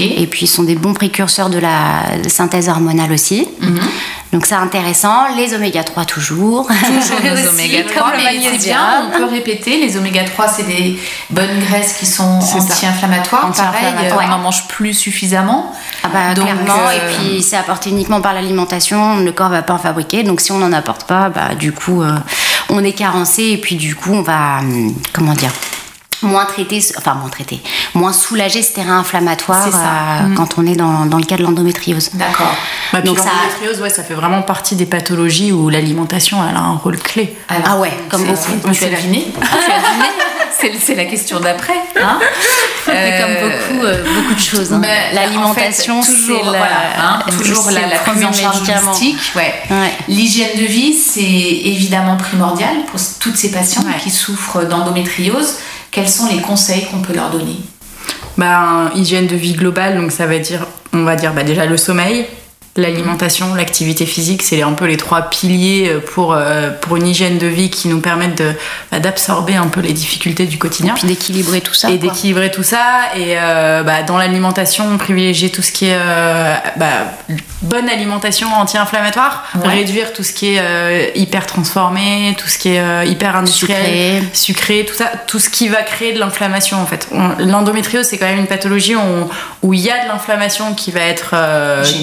Et 0.00 0.26
puis 0.26 0.44
ils 0.44 0.48
sont 0.48 0.62
des 0.62 0.74
bons 0.74 0.94
précurseurs 0.94 1.50
de 1.50 1.58
la 1.58 2.02
synthèse 2.28 2.68
hormonale 2.68 3.12
aussi. 3.12 3.48
Mhm. 3.60 3.80
donc 4.32 4.46
c'est 4.46 4.54
intéressant. 4.54 5.34
Les 5.36 5.54
oméga 5.54 5.84
3 5.84 6.04
toujours. 6.04 6.66
Toujours 6.66 7.18
Aussi, 7.32 7.48
oméga 7.48 7.82
comme 7.82 7.92
3, 7.92 8.10
le 8.12 8.16
mais 8.18 8.58
c'est 8.58 8.66
bien, 8.68 9.04
on 9.06 9.16
peut 9.18 9.24
répéter, 9.24 9.78
les 9.80 9.96
oméga 9.96 10.24
3 10.24 10.48
c'est 10.48 10.64
des 10.64 10.98
bonnes 11.30 11.60
graisses 11.60 11.94
qui 11.94 12.06
sont 12.06 12.38
anti-inflammatoires, 12.40 13.50
pareil, 13.50 13.50
Anti-inflammatoires. 13.50 14.20
euh, 14.20 14.30
on 14.30 14.34
en 14.34 14.38
mange 14.38 14.68
plus 14.68 14.94
suffisamment. 14.94 15.72
Ah 16.04 16.08
bah, 16.12 16.34
Donc, 16.34 16.44
clairement, 16.44 16.88
euh, 16.88 16.92
et 17.10 17.14
puis 17.14 17.42
c'est 17.42 17.56
apporté 17.56 17.90
uniquement 17.90 18.20
par 18.20 18.34
l'alimentation, 18.34 19.16
le 19.18 19.32
corps 19.32 19.50
va 19.50 19.62
pas 19.62 19.74
en 19.74 19.78
fabriquer, 19.78 20.22
donc 20.22 20.40
si 20.40 20.52
on 20.52 20.58
n'en 20.58 20.72
apporte 20.72 21.04
pas, 21.04 21.28
bah 21.28 21.54
du 21.58 21.72
coup 21.72 22.02
euh, 22.02 22.16
on 22.72 22.82
est 22.82 22.92
carencé 22.92 23.42
et 23.44 23.58
puis 23.58 23.76
du 23.76 23.94
coup 23.94 24.12
on 24.12 24.22
va, 24.22 24.58
hum, 24.60 24.92
comment 25.12 25.34
dire, 25.34 25.50
moins 26.22 26.44
traiter, 26.44 26.80
ce- 26.80 26.96
enfin 26.98 27.14
moins 27.14 27.28
traiter, 27.28 27.60
moins 27.94 28.12
soulager 28.12 28.62
ce 28.62 28.72
terrain 28.72 28.98
inflammatoire 29.00 29.64
ça. 29.72 30.24
euh, 30.24 30.34
quand 30.36 30.56
on 30.58 30.66
est 30.66 30.76
dans, 30.76 31.04
dans 31.06 31.18
le 31.18 31.24
cas 31.24 31.36
de 31.36 31.42
l'endométriose. 31.42 32.10
D'accord. 32.14 32.54
Bah, 32.92 33.00
Donc 33.00 33.18
ça- 33.18 33.24
l'endométriose, 33.24 33.80
ouais, 33.82 33.90
ça 33.90 34.02
fait 34.04 34.14
vraiment 34.14 34.42
partie 34.42 34.76
des 34.76 34.86
pathologies 34.86 35.50
où 35.52 35.68
l'alimentation 35.68 36.38
elle 36.48 36.56
a 36.56 36.60
un 36.60 36.76
rôle 36.76 36.96
clé. 36.98 37.36
Alors, 37.48 37.66
Ah 37.70 37.76
ouais, 37.78 37.92
comme 38.08 38.24
beaucoup. 38.24 38.68
As 38.68 38.72
deviné 38.90 39.32
C'est- 40.62 40.72
C'est 40.80 40.94
la 40.94 41.04
question 41.06 41.40
d'après. 41.40 41.74
Hein 42.00 42.18
Mais 42.86 42.94
Euh, 42.94 43.20
comme 43.22 43.50
beaucoup, 43.50 43.86
euh, 43.86 44.02
beaucoup 44.14 44.34
de 44.34 44.40
choses. 44.40 44.72
hein. 44.72 44.78
Mais 44.80 45.12
L'alimentation, 45.14 46.00
en 46.00 46.02
fait, 46.02 46.12
toujours, 46.12 46.38
c'est 46.38 46.52
la- 46.52 46.58
voilà, 46.58 46.76
hein, 46.98 47.18
toujours 47.38 47.64
c'est 47.68 47.74
la, 47.74 47.80
le 47.82 47.90
la 47.90 47.96
prise 47.98 48.12
premier 48.14 48.24
en 48.26 48.32
charge 48.32 48.60
médicament. 48.60 48.90
holistique. 48.90 49.18
Ouais. 49.36 49.54
Ouais. 49.70 49.92
L'hygiène 50.08 50.56
de 50.58 50.64
vie, 50.64 50.92
c'est 50.94 51.20
évidemment 51.22 52.16
primordial 52.16 52.74
pour 52.90 53.00
toutes 53.20 53.36
ces 53.36 53.50
patientes 53.50 53.86
Ouais. 53.86 54.00
qui 54.02 54.10
souffrent 54.10 54.64
d'endométriose. 54.64 55.56
Quels 55.90 56.08
sont 56.08 56.26
les 56.32 56.40
conseils 56.40 56.86
qu'on 56.86 57.00
peut 57.00 57.12
leur 57.14 57.30
donner? 57.30 57.56
Bah, 58.38 58.90
hygiène 58.94 59.26
de 59.26 59.36
vie 59.36 59.52
globale, 59.52 59.96
donc 60.00 60.10
ça 60.10 60.26
va 60.26 60.38
dire, 60.38 60.66
on 60.94 61.04
va 61.04 61.16
dire 61.16 61.32
bah, 61.34 61.42
déjà 61.44 61.66
le 61.66 61.76
sommeil, 61.76 62.26
l'alimentation, 62.76 63.54
l'activité 63.54 64.06
physique, 64.06 64.42
c'est 64.42 64.62
un 64.62 64.72
peu 64.72 64.86
les 64.86 64.96
trois 64.96 65.22
piliers 65.22 65.88
euh, 65.90 66.00
pour, 66.00 66.32
euh, 66.32 66.70
pour 66.80 66.96
une 66.96 67.06
hygiène 67.06 67.36
de 67.36 67.46
vie 67.46 67.68
qui 67.68 67.88
nous 67.88 68.00
permettent 68.00 68.38
de, 68.38 68.52
bah, 68.90 68.98
d'absorber 68.98 69.56
un 69.56 69.66
peu 69.68 69.80
les 69.80 69.92
difficultés 69.92 70.46
du 70.46 70.56
quotidien. 70.56 70.94
Puis 70.94 71.06
d'équilibrer 71.06 71.60
tout 71.60 71.74
ça. 71.74 71.90
et 71.90 71.98
quoi. 71.98 72.08
d'équilibrer 72.08 72.50
tout 72.50 72.62
ça. 72.62 72.84
Et 73.14 73.34
euh, 73.36 73.82
bah, 73.82 74.02
dans 74.02 74.16
l'alimentation, 74.16 74.96
privilégier 74.96 75.50
tout 75.50 75.60
ce 75.60 75.70
qui 75.70 75.86
est 75.88 75.96
euh, 75.98 76.54
bah, 76.76 76.88
bonne 77.60 77.88
alimentation 77.90 78.48
anti-inflammatoire, 78.54 79.44
Ouais. 79.62 79.68
réduire 79.68 80.12
tout 80.14 80.22
ce 80.22 80.32
qui 80.32 80.54
est 80.56 81.12
hyper 81.14 81.46
transformé, 81.46 82.34
tout 82.38 82.48
ce 82.48 82.56
qui 82.58 82.70
est 82.70 83.06
hyper 83.06 83.36
industriel, 83.36 84.22
Sucré. 84.22 84.22
sucré, 84.32 84.84
tout 84.88 84.94
ça, 84.94 85.10
tout 85.26 85.38
ce 85.38 85.50
qui 85.50 85.68
va 85.68 85.82
créer 85.82 86.12
de 86.14 86.18
l'inflammation 86.18 86.80
en 86.80 86.86
fait. 86.86 87.06
On- 87.12 87.32
L'endométriose, 87.38 88.06
c'est 88.06 88.16
quand 88.18 88.26
même 88.26 88.38
une 88.38 88.46
pathologie 88.46 88.94
où 89.62 89.74
il 89.74 89.80
y 89.80 89.90
a 89.90 90.04
de 90.04 90.08
l'inflammation 90.08 90.74
qui 90.74 90.90
va 90.90 91.00
être 91.00 91.34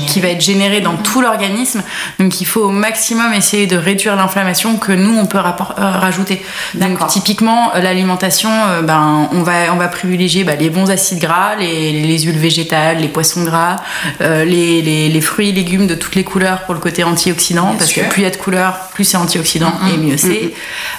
qui 0.08 0.19
va 0.21 0.29
être 0.29 0.41
générée 0.41 0.59
dans 0.82 0.98
tout 0.98 1.22
l'organisme. 1.22 1.82
Donc 2.19 2.41
il 2.41 2.45
faut 2.45 2.62
au 2.65 2.69
maximum 2.69 3.34
essayer 3.34 3.65
de 3.67 3.78
réduire 3.78 4.15
l'inflammation 4.15 4.78
que 4.78 4.91
nous 4.91 5.17
on 5.17 5.26
peut 5.26 5.38
euh, 5.38 5.41
rajouter. 5.78 6.43
Donc 6.76 7.08
typiquement 7.08 7.74
euh, 7.76 7.82
l'alimentation, 7.82 8.50
euh, 8.52 8.82
ben 8.82 9.30
on 9.32 9.41
va 9.43 9.74
on 9.74 9.78
va 9.78 9.88
privilégier 9.88 10.43
bah, 10.43 10.56
les 10.56 10.69
bons 10.69 10.91
acides 10.91 11.19
gras, 11.19 11.56
les, 11.58 11.91
les 11.93 12.19
huiles 12.19 12.38
végétales, 12.38 12.98
les 12.98 13.08
poissons 13.08 13.43
gras, 13.43 13.78
euh, 14.22 14.43
les, 14.43 14.82
les, 14.82 15.10
les 15.10 15.22
fruits 15.22 15.50
et 15.50 15.52
légumes 15.54 15.88
de 15.88 15.95
toutes 15.95 16.15
les 16.15 16.24
couleurs 16.24 16.62
pour 16.65 16.74
le 16.74 16.80
côté 16.80 17.04
antioxydant 17.04 17.69
Bien 17.69 17.78
parce 17.78 17.89
sûr. 17.89 18.04
que 18.04 18.10
plus 18.10 18.22
il 18.22 18.26
y 18.26 18.28
a 18.28 18.32
de 18.32 18.36
couleurs, 18.38 18.74
plus 18.93 19.06
c'est 19.06 19.17
antioxydant 19.17 19.74
et 19.93 19.98
mieux 19.98 20.17
c'est. 20.17 20.54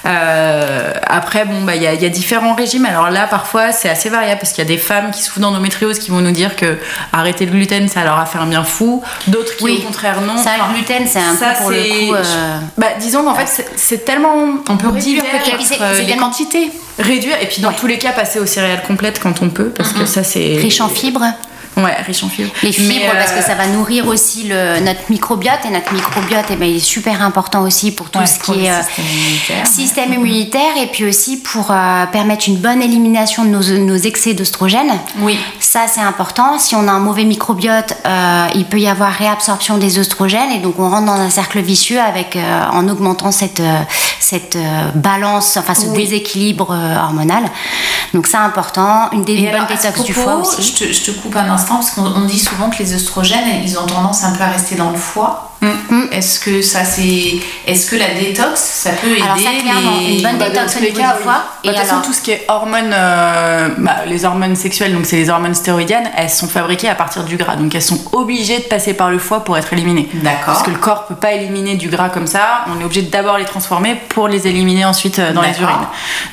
Euh, 0.06 0.92
après 1.06 1.44
bon 1.44 1.62
bah 1.62 1.76
il 1.76 1.82
y 1.82 1.86
a, 1.86 1.94
il 1.94 2.02
y 2.02 2.06
a 2.06 2.08
différents 2.08 2.54
régimes. 2.54 2.86
Alors 2.86 3.10
là 3.10 3.26
parfois 3.26 3.72
c'est 3.72 3.88
assez 3.90 4.08
variable 4.08 4.40
parce 4.40 4.52
qu'il 4.52 4.64
y 4.64 4.66
a 4.66 4.70
des 4.70 4.78
femmes 4.78 5.10
qui 5.10 5.22
souffrent 5.22 5.40
d'endométriose 5.40 5.98
qui 5.98 6.10
vont 6.10 6.20
nous 6.20 6.30
dire 6.30 6.56
que 6.56 6.78
arrêter 7.12 7.44
le 7.46 7.52
gluten 7.52 7.88
ça 7.88 8.04
leur 8.04 8.18
a 8.18 8.26
fait 8.26 8.38
un 8.38 8.46
bien 8.46 8.64
fou, 8.64 9.02
d'autres 9.28 9.49
qui 9.56 9.64
Oui. 9.64 9.78
au 9.82 9.86
contraire 9.86 10.20
non. 10.20 10.36
Ça, 10.36 10.50
Enfin, 10.56 10.68
le 10.68 10.74
gluten, 10.74 11.06
c'est 11.06 11.18
un 11.20 11.34
ça, 11.36 11.52
peu 11.52 11.60
pour 11.62 11.70
le 11.70 11.76
coup. 12.08 12.14
euh, 12.14 12.58
bah, 12.78 12.86
disons 13.00 13.22
qu'en 13.24 13.34
fait, 13.34 13.46
c'est- 13.46 13.68
c'est 13.76 14.04
tellement. 14.04 14.34
On 14.68 14.76
peut 14.76 14.88
réduire 14.88 15.22
euh, 15.22 15.38
c'est 15.62 16.00
les 16.00 16.06
tellement 16.06 16.26
quantités. 16.28 16.70
Réduire, 16.98 17.36
et 17.40 17.46
puis 17.46 17.62
dans 17.62 17.68
Ouais. 17.70 17.74
tous 17.78 17.86
les 17.86 17.98
cas, 17.98 18.12
passer 18.12 18.38
aux 18.40 18.46
céréales 18.46 18.82
complètes 18.86 19.20
quand 19.22 19.40
on 19.42 19.48
peut, 19.48 19.70
parce 19.70 19.92
que 19.92 20.04
ça, 20.06 20.22
c'est. 20.24 20.56
riche 20.60 20.80
en 20.80 20.88
fibres. 20.88 21.24
Ouais, 21.76 21.94
riche 22.04 22.22
en 22.24 22.28
fibres. 22.28 22.50
Les 22.62 22.72
fibres, 22.72 23.04
euh, 23.06 23.18
parce 23.18 23.32
que 23.32 23.40
ça 23.42 23.54
va 23.54 23.66
nourrir 23.68 24.06
aussi 24.08 24.44
le, 24.48 24.80
notre 24.80 25.00
microbiote. 25.08 25.60
Et 25.66 25.70
notre 25.70 25.92
microbiote, 25.94 26.44
eh 26.50 26.56
ben, 26.56 26.68
il 26.68 26.76
est 26.76 26.80
super 26.80 27.22
important 27.22 27.62
aussi 27.62 27.92
pour 27.92 28.10
tout 28.10 28.18
Ouais, 28.18 28.26
ce 28.26 28.38
pour 28.40 28.54
qui 28.54 28.66
est 28.66 28.70
euh, 28.70 28.82
système 28.82 29.04
immunitaire. 29.06 29.66
système 29.66 30.12
immunitaire. 30.12 30.76
Et 30.82 30.86
puis 30.88 31.04
aussi 31.04 31.38
pour 31.38 31.70
euh, 31.70 32.06
permettre 32.06 32.48
une 32.48 32.56
bonne 32.56 32.82
élimination 32.82 33.44
de 33.44 33.50
nos, 33.50 33.62
nos 33.78 33.96
excès 33.96 34.34
d'oestrogène. 34.34 34.90
Oui. 35.20 35.38
Ça, 35.60 35.86
c'est 35.86 36.00
important. 36.00 36.58
Si 36.58 36.74
on 36.74 36.86
a 36.88 36.90
un 36.92 36.98
mauvais 36.98 37.24
microbiote, 37.24 37.94
euh, 38.04 38.46
il 38.56 38.64
peut 38.66 38.80
y 38.80 38.88
avoir 38.88 39.12
réabsorption 39.12 39.78
des 39.78 39.98
oestrogènes. 39.98 40.50
Et 40.50 40.58
donc, 40.58 40.78
on 40.78 40.90
rentre 40.90 41.06
dans 41.06 41.12
un 41.20 41.30
cercle 41.30 41.60
vicieux 41.60 42.00
avec, 42.00 42.34
euh, 42.36 42.62
en 42.72 42.88
augmentant 42.88 43.30
cette, 43.30 43.60
euh, 43.60 43.78
cette 44.18 44.56
euh, 44.56 44.90
balance, 44.96 45.56
enfin, 45.56 45.74
ce 45.74 45.86
Oui. 45.86 45.96
déséquilibre 45.96 46.72
euh, 46.72 46.96
hormonal. 46.98 47.44
Donc, 48.14 48.26
c'est 48.26 48.36
important. 48.36 49.10
Une, 49.12 49.22
bonne 49.22 49.66
détox 49.68 50.02
du 50.04 50.12
propos, 50.12 50.30
foie 50.30 50.36
aussi. 50.36 50.62
Je 50.62 50.84
te, 50.84 50.92
je 50.92 51.04
te 51.04 51.10
coupe 51.10 51.36
un 51.36 51.50
instant 51.50 51.76
parce 51.76 51.90
qu'on 51.90 52.06
on 52.06 52.24
dit 52.26 52.38
souvent 52.38 52.70
que 52.70 52.78
les 52.78 52.94
oestrogènes, 52.94 53.62
ils 53.64 53.78
ont 53.78 53.86
tendance 53.86 54.24
un 54.24 54.32
peu 54.32 54.42
à 54.42 54.48
rester 54.48 54.74
dans 54.74 54.90
le 54.90 54.98
foie. 54.98 55.50
Mm. 55.62 56.06
Est-ce 56.12 56.40
que 56.40 56.62
ça 56.62 56.84
c'est, 56.84 57.34
est-ce 57.66 57.90
que 57.90 57.96
la 57.96 58.14
détox, 58.14 58.58
ça 58.58 58.90
peut 58.92 59.08
aider 59.08 59.22
Alors 59.22 59.36
ça, 59.36 59.50
clairement, 59.60 59.98
les... 60.00 60.16
une 60.16 60.22
bonne 60.22 60.38
Bah, 60.38 60.48
détox 60.48 60.76
au 60.76 60.80
niveau 60.80 60.98
cas, 60.98 61.16
du 61.16 61.22
foie. 61.22 61.32
Bah, 61.32 61.44
Et 61.64 61.68
de 61.68 61.72
toute 61.74 61.82
façon, 61.82 62.00
tout 62.02 62.12
ce 62.14 62.22
qui 62.22 62.30
est 62.30 62.46
hormones, 62.48 62.94
euh, 62.94 63.68
bah, 63.76 63.96
les 64.06 64.24
hormones 64.24 64.56
sexuelles, 64.56 64.94
donc 64.94 65.04
c'est 65.04 65.16
les 65.16 65.28
hormones 65.28 65.54
stéroïdiennes, 65.54 66.10
elles 66.16 66.30
sont 66.30 66.48
fabriquées 66.48 66.88
à 66.88 66.94
partir 66.94 67.24
du 67.24 67.36
gras. 67.36 67.56
Donc 67.56 67.74
elles 67.74 67.82
sont 67.82 68.00
obligées 68.12 68.58
de 68.58 68.64
passer 68.64 68.94
par 68.94 69.10
le 69.10 69.18
foie 69.18 69.44
pour 69.44 69.58
être 69.58 69.70
éliminées. 69.72 70.08
D'accord. 70.14 70.46
Parce 70.46 70.62
que 70.62 70.70
le 70.70 70.78
corps 70.78 71.06
peut 71.06 71.14
pas 71.14 71.32
éliminer 71.32 71.76
du 71.76 71.88
gras 71.88 72.08
comme 72.08 72.26
ça. 72.26 72.64
On 72.74 72.80
est 72.80 72.84
obligé 72.84 73.02
d'abord 73.02 73.36
les 73.36 73.44
transformer 73.44 73.96
pour 74.08 74.28
les 74.28 74.46
éliminer 74.46 74.86
ensuite 74.86 75.18
euh, 75.18 75.32
dans 75.34 75.42
les 75.42 75.60
urines. 75.60 75.86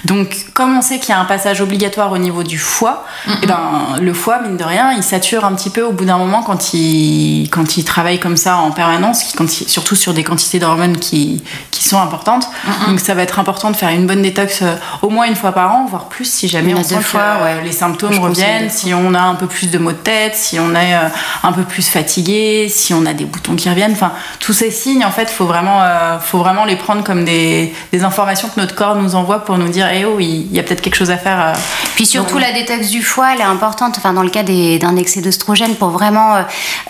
Donc 0.06 0.46
comme 0.54 0.78
on 0.78 0.82
sait 0.82 1.00
qu'il 1.00 1.10
y 1.10 1.14
a 1.14 1.20
un 1.20 1.26
passage 1.26 1.60
obligatoire 1.68 2.12
au 2.12 2.18
niveau 2.18 2.44
du 2.44 2.58
foie, 2.58 3.06
et 3.44 3.46
ben 3.46 3.98
le 4.02 4.14
foie 4.14 4.40
mine 4.42 4.58
de 4.58 4.64
rien, 4.64 4.92
il 4.94 5.04
sature 5.04 5.46
un 5.46 5.54
petit 5.54 5.70
peu 5.70 5.84
au 5.84 5.92
bout 5.92 6.06
d'un 6.06 6.18
moment 6.18 6.42
quand 6.44 6.74
il 6.74 7.48
quand 7.52 7.78
il 7.78 7.84
travaille 7.84 8.20
comme 8.20 8.38
ça 8.38 8.58
en 8.58 8.72
permanence, 8.72 9.24
qui- 9.24 9.36
quand 9.38 9.60
il- 9.62 9.70
surtout 9.70 9.96
sur 9.96 10.14
des 10.14 10.24
quantités 10.24 10.60
d'hormones 10.60 10.98
qui 10.98 11.44
qui 11.72 11.84
sont 11.88 12.00
importantes. 12.02 12.48
Donc 12.88 13.00
ça 13.00 13.14
va 13.14 13.22
être 13.22 13.38
important 13.40 13.70
de 13.70 13.76
faire 13.76 13.90
une 13.90 14.08
bonne 14.08 14.22
détox 14.24 14.62
euh, 14.64 14.76
au 15.04 15.10
moins 15.10 15.26
une 15.28 15.36
fois 15.36 15.52
par 15.52 15.72
an, 15.76 15.86
voire 15.90 16.06
plus 16.06 16.26
si 16.26 16.48
jamais 16.48 16.74
on 16.74 16.84
sent 16.84 16.96
fois, 17.04 17.22
que 17.22 17.44
euh, 17.44 17.58
ouais. 17.60 17.64
les 17.64 17.72
symptômes 17.72 18.14
reviennent, 18.30 18.70
si 18.70 18.94
on 18.94 19.14
a 19.14 19.22
un 19.22 19.36
peu 19.36 19.46
plus 19.48 19.70
de 19.70 19.78
maux 19.78 19.92
de 19.92 19.98
tête, 19.98 20.36
si 20.36 20.60
on 20.60 20.74
est 20.74 20.96
euh, 20.96 21.08
un 21.44 21.52
peu 21.52 21.64
plus 21.64 21.88
fatigué, 21.88 22.68
si 22.70 22.94
on 22.94 23.06
a 23.06 23.14
des 23.14 23.26
boutons 23.26 23.56
qui 23.56 23.70
reviennent, 23.70 23.92
enfin 23.92 24.12
tous 24.40 24.54
ces 24.54 24.72
signes 24.72 25.06
en 25.06 25.12
fait, 25.12 25.30
faut 25.30 25.46
vraiment, 25.46 25.80
euh, 25.82 26.18
faut 26.20 26.40
vraiment 26.40 26.66
les 26.66 26.76
prendre 26.78 27.04
comme 27.04 27.26
des, 27.26 27.74
des 27.92 28.04
informations 28.04 28.48
que 28.54 28.60
notre 28.60 28.74
corps 28.76 28.96
nous 28.96 29.14
envoie 29.16 29.40
pour 29.46 29.58
nous 29.58 29.70
dire, 29.70 29.88
eh 29.94 30.06
oh, 30.06 30.18
il 30.20 30.52
y 30.52 30.60
a 30.60 30.64
peut-être 30.64 30.82
quelque 30.82 30.96
chose 30.96 31.12
à 31.12 31.18
faire. 31.18 31.54
Puis 31.96 32.06
surtout, 32.06 32.38
la 32.38 32.52
détox 32.52 32.90
du 32.90 33.02
foie, 33.02 33.34
elle 33.34 33.42
est 33.42 33.44
importante, 33.44 33.96
enfin, 33.98 34.14
dans 34.14 34.24
le 34.24 34.30
cas 34.30 34.44
d'un 34.44 34.96
excès 34.96 35.22
d'œstrogène, 35.22 35.76
pour 35.76 35.90
vraiment. 35.90 36.36
euh, 36.36 36.42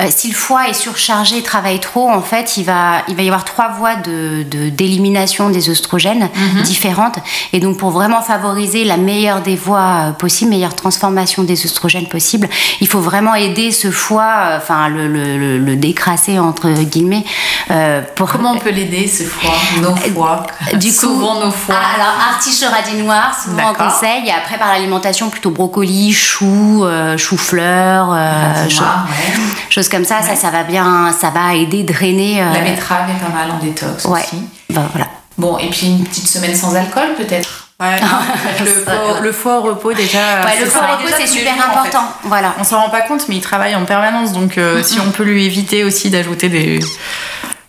euh, 0.02 0.08
si 0.10 0.30
le 0.30 0.36
foie 0.36 0.68
est 0.70 0.74
surchargé, 0.74 1.42
travaille 1.44 1.80
trop, 1.80 2.10
en 2.10 2.22
fait, 2.22 2.58
il 2.58 2.64
va, 2.64 3.04
il 3.08 3.16
va 3.16 3.22
y 3.24 3.28
avoir 3.28 3.46
trois 3.46 3.70
voies 3.70 3.96
de- 3.96 4.44
de- 4.44 4.70
d'élimination 4.70 5.50
des 5.50 5.70
œstrogènes 5.70 6.30
différentes. 6.64 7.18
Et 7.54 7.60
donc, 7.60 7.78
pour 7.78 7.92
vraiment 7.92 8.22
favoriser 8.22 8.84
la 8.84 8.98
meilleure 8.98 9.42
des 9.42 9.56
voies 9.56 10.08
euh, 10.08 10.12
possibles, 10.12 10.52
meilleure 10.52 10.76
transformation 10.76 11.44
des 11.44 11.66
œstrogènes 11.66 12.08
possible, 12.08 12.50
il 12.82 12.88
faut 12.88 13.00
vraiment 13.00 13.36
aider 13.36 13.72
ce 13.72 13.92
foie, 13.92 14.50
enfin, 14.58 14.88
le, 14.90 15.08
le- 15.08 15.38
le- 15.38 15.58
le 15.58 15.76
décrasser, 15.76 16.40
entre 16.40 16.70
guillemets, 16.70 17.24
euh, 17.72 18.02
pour. 18.16 18.30
Comment 18.32 18.52
on 18.54 18.60
peut 18.60 18.72
l'aider 18.72 19.08
ce 19.08 19.24
foie, 19.24 19.54
nos 19.82 19.96
foies 19.96 20.46
Du 20.74 20.88
coup, 20.90 20.94
souvent 20.94 21.40
nos 21.44 21.52
foies. 21.52 21.76
Ah, 21.78 21.96
alors 21.96 22.16
artichaut 22.34 22.68
radis 22.70 22.98
noir, 23.02 23.36
souvent 23.44 23.70
en 23.70 23.74
conseil. 23.74 24.28
Et 24.28 24.32
après 24.32 24.57
par 24.58 24.70
l'alimentation 24.74 25.30
plutôt 25.30 25.52
brocoli, 25.52 26.12
choux, 26.14 26.84
euh, 26.84 27.18
chou-fleur, 27.18 28.10
euh, 28.12 28.66
ouais. 28.66 28.72
choses 29.70 29.90
comme 29.90 30.06
ça. 30.06 30.22
Ça, 30.22 30.36
ça 30.36 30.50
va 30.50 30.64
bien, 30.64 31.12
ça 31.20 31.30
va 31.30 31.56
aider 31.56 31.84
drainer. 31.84 32.42
euh, 32.42 32.54
La 32.54 32.60
betterave 32.62 33.10
est 33.10 33.24
pas 33.26 33.32
mal 33.34 33.52
en 33.52 33.58
détox 33.64 34.06
ouais. 34.06 34.22
aussi. 34.22 34.38
Bah, 34.70 34.82
voilà. 34.92 35.08
Bon, 35.38 35.58
et 35.60 35.70
puis 35.70 35.88
une 35.88 36.04
petite 36.04 36.28
semaine 36.28 36.56
sans 36.56 36.76
alcool 36.76 37.14
peut-être? 37.18 37.66
Ouais, 37.80 37.96
le, 39.22 39.32
foie, 39.32 39.54
le 39.54 39.60
au 39.60 39.62
repos 39.62 39.94
déjà. 39.94 40.18
Ouais, 40.44 40.60
le 40.60 40.66
au 40.66 40.70
repos, 40.98 41.14
c'est 41.16 41.28
super 41.28 41.54
jours, 41.54 41.64
en 41.70 41.74
fait. 41.84 41.90
important. 41.90 42.12
Voilà. 42.24 42.56
On 42.60 42.64
s'en 42.64 42.82
rend 42.82 42.90
pas 42.90 43.02
compte, 43.02 43.30
mais 43.30 43.36
il 43.36 43.42
travaille 43.42 43.76
en 43.76 43.86
permanence. 43.86 44.34
Donc, 44.34 44.58
euh, 44.58 44.82
si 44.82 45.00
on 45.00 45.12
peut 45.12 45.24
lui 45.24 45.46
éviter 45.46 45.84
aussi 45.84 46.10
d'ajouter 46.10 46.50
des, 46.50 46.80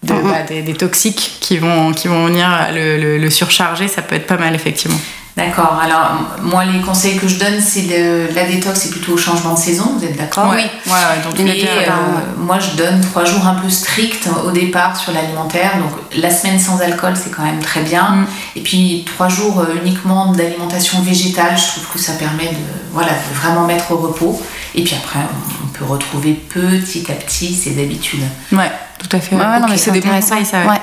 de- 0.02 0.14
bah, 0.14 0.42
des, 0.48 0.62
des 0.62 0.72
toxiques 0.72 1.36
qui 1.40 1.58
vont, 1.58 1.92
qui 1.92 2.08
vont 2.08 2.24
venir 2.24 2.48
le, 2.72 2.96
le- 2.96 3.18
le 3.18 3.30
surcharger, 3.30 3.86
ça 3.86 4.00
peut 4.00 4.14
être 4.14 4.26
pas 4.26 4.38
mal, 4.38 4.54
effectivement. 4.54 4.96
D'accord. 5.38 5.80
Alors 5.82 6.10
moi 6.42 6.64
les 6.64 6.80
conseils 6.80 7.16
que 7.16 7.28
je 7.28 7.38
donne 7.38 7.60
c'est 7.60 7.86
la 8.34 8.44
détox 8.44 8.78
c'est 8.78 8.90
plutôt 8.90 9.12
au 9.12 9.16
changement 9.16 9.54
de 9.54 9.58
saison. 9.58 9.94
Vous 9.96 10.04
êtes 10.04 10.16
d'accord? 10.16 10.50
Ouais, 10.50 10.56
ouais, 10.56 11.44
les 11.44 11.50
Et 11.60 11.68
euh, 11.68 11.86
bah, 11.86 11.92
moi, 12.36 12.58
je 12.58 12.76
donne 12.76 13.00
trois 13.00 13.24
jours 13.24 13.46
un 13.46 13.54
peu 13.54 13.68
stricts 13.68 14.28
au 14.44 14.50
départ 14.50 14.96
sur 14.96 15.12
l'alimentaire. 15.12 15.72
Donc, 15.78 15.90
la 16.16 16.30
semaine 16.30 16.58
sans 16.58 16.80
alcool, 16.80 17.14
c'est 17.16 17.30
quand 17.30 17.44
même 17.44 17.60
très 17.60 17.80
bien. 17.80 18.02
Mm. 18.10 18.26
Et 18.56 18.60
puis, 18.60 19.04
trois 19.06 19.28
jours 19.28 19.60
euh, 19.60 19.76
uniquement 19.82 20.32
d'alimentation 20.32 21.00
végétale, 21.00 21.56
je 21.56 21.66
trouve 21.72 21.86
que 21.94 21.98
ça 21.98 22.12
permet 22.14 22.48
de, 22.48 22.56
voilà, 22.92 23.10
de 23.12 23.34
vraiment 23.40 23.64
mettre 23.66 23.92
au 23.92 23.96
repos. 23.96 24.40
Et 24.74 24.82
puis 24.82 24.94
après, 24.94 25.20
on- 25.20 25.58
peut 25.78 25.84
retrouver 25.84 26.32
petit 26.32 27.06
à 27.08 27.14
petit 27.14 27.54
ses 27.54 27.80
habitudes. 27.80 28.24
ouais, 28.50 28.72
tout 28.98 29.16
à 29.16 29.20
fait. 29.20 29.36
Ouais, 29.36 29.60
non, 29.60 29.68
mais 29.68 29.76
c'est 29.76 29.92
intéressant. 29.92 30.44
ça. 30.44 30.62
ouais. 30.62 30.66
Ouais. 30.66 30.80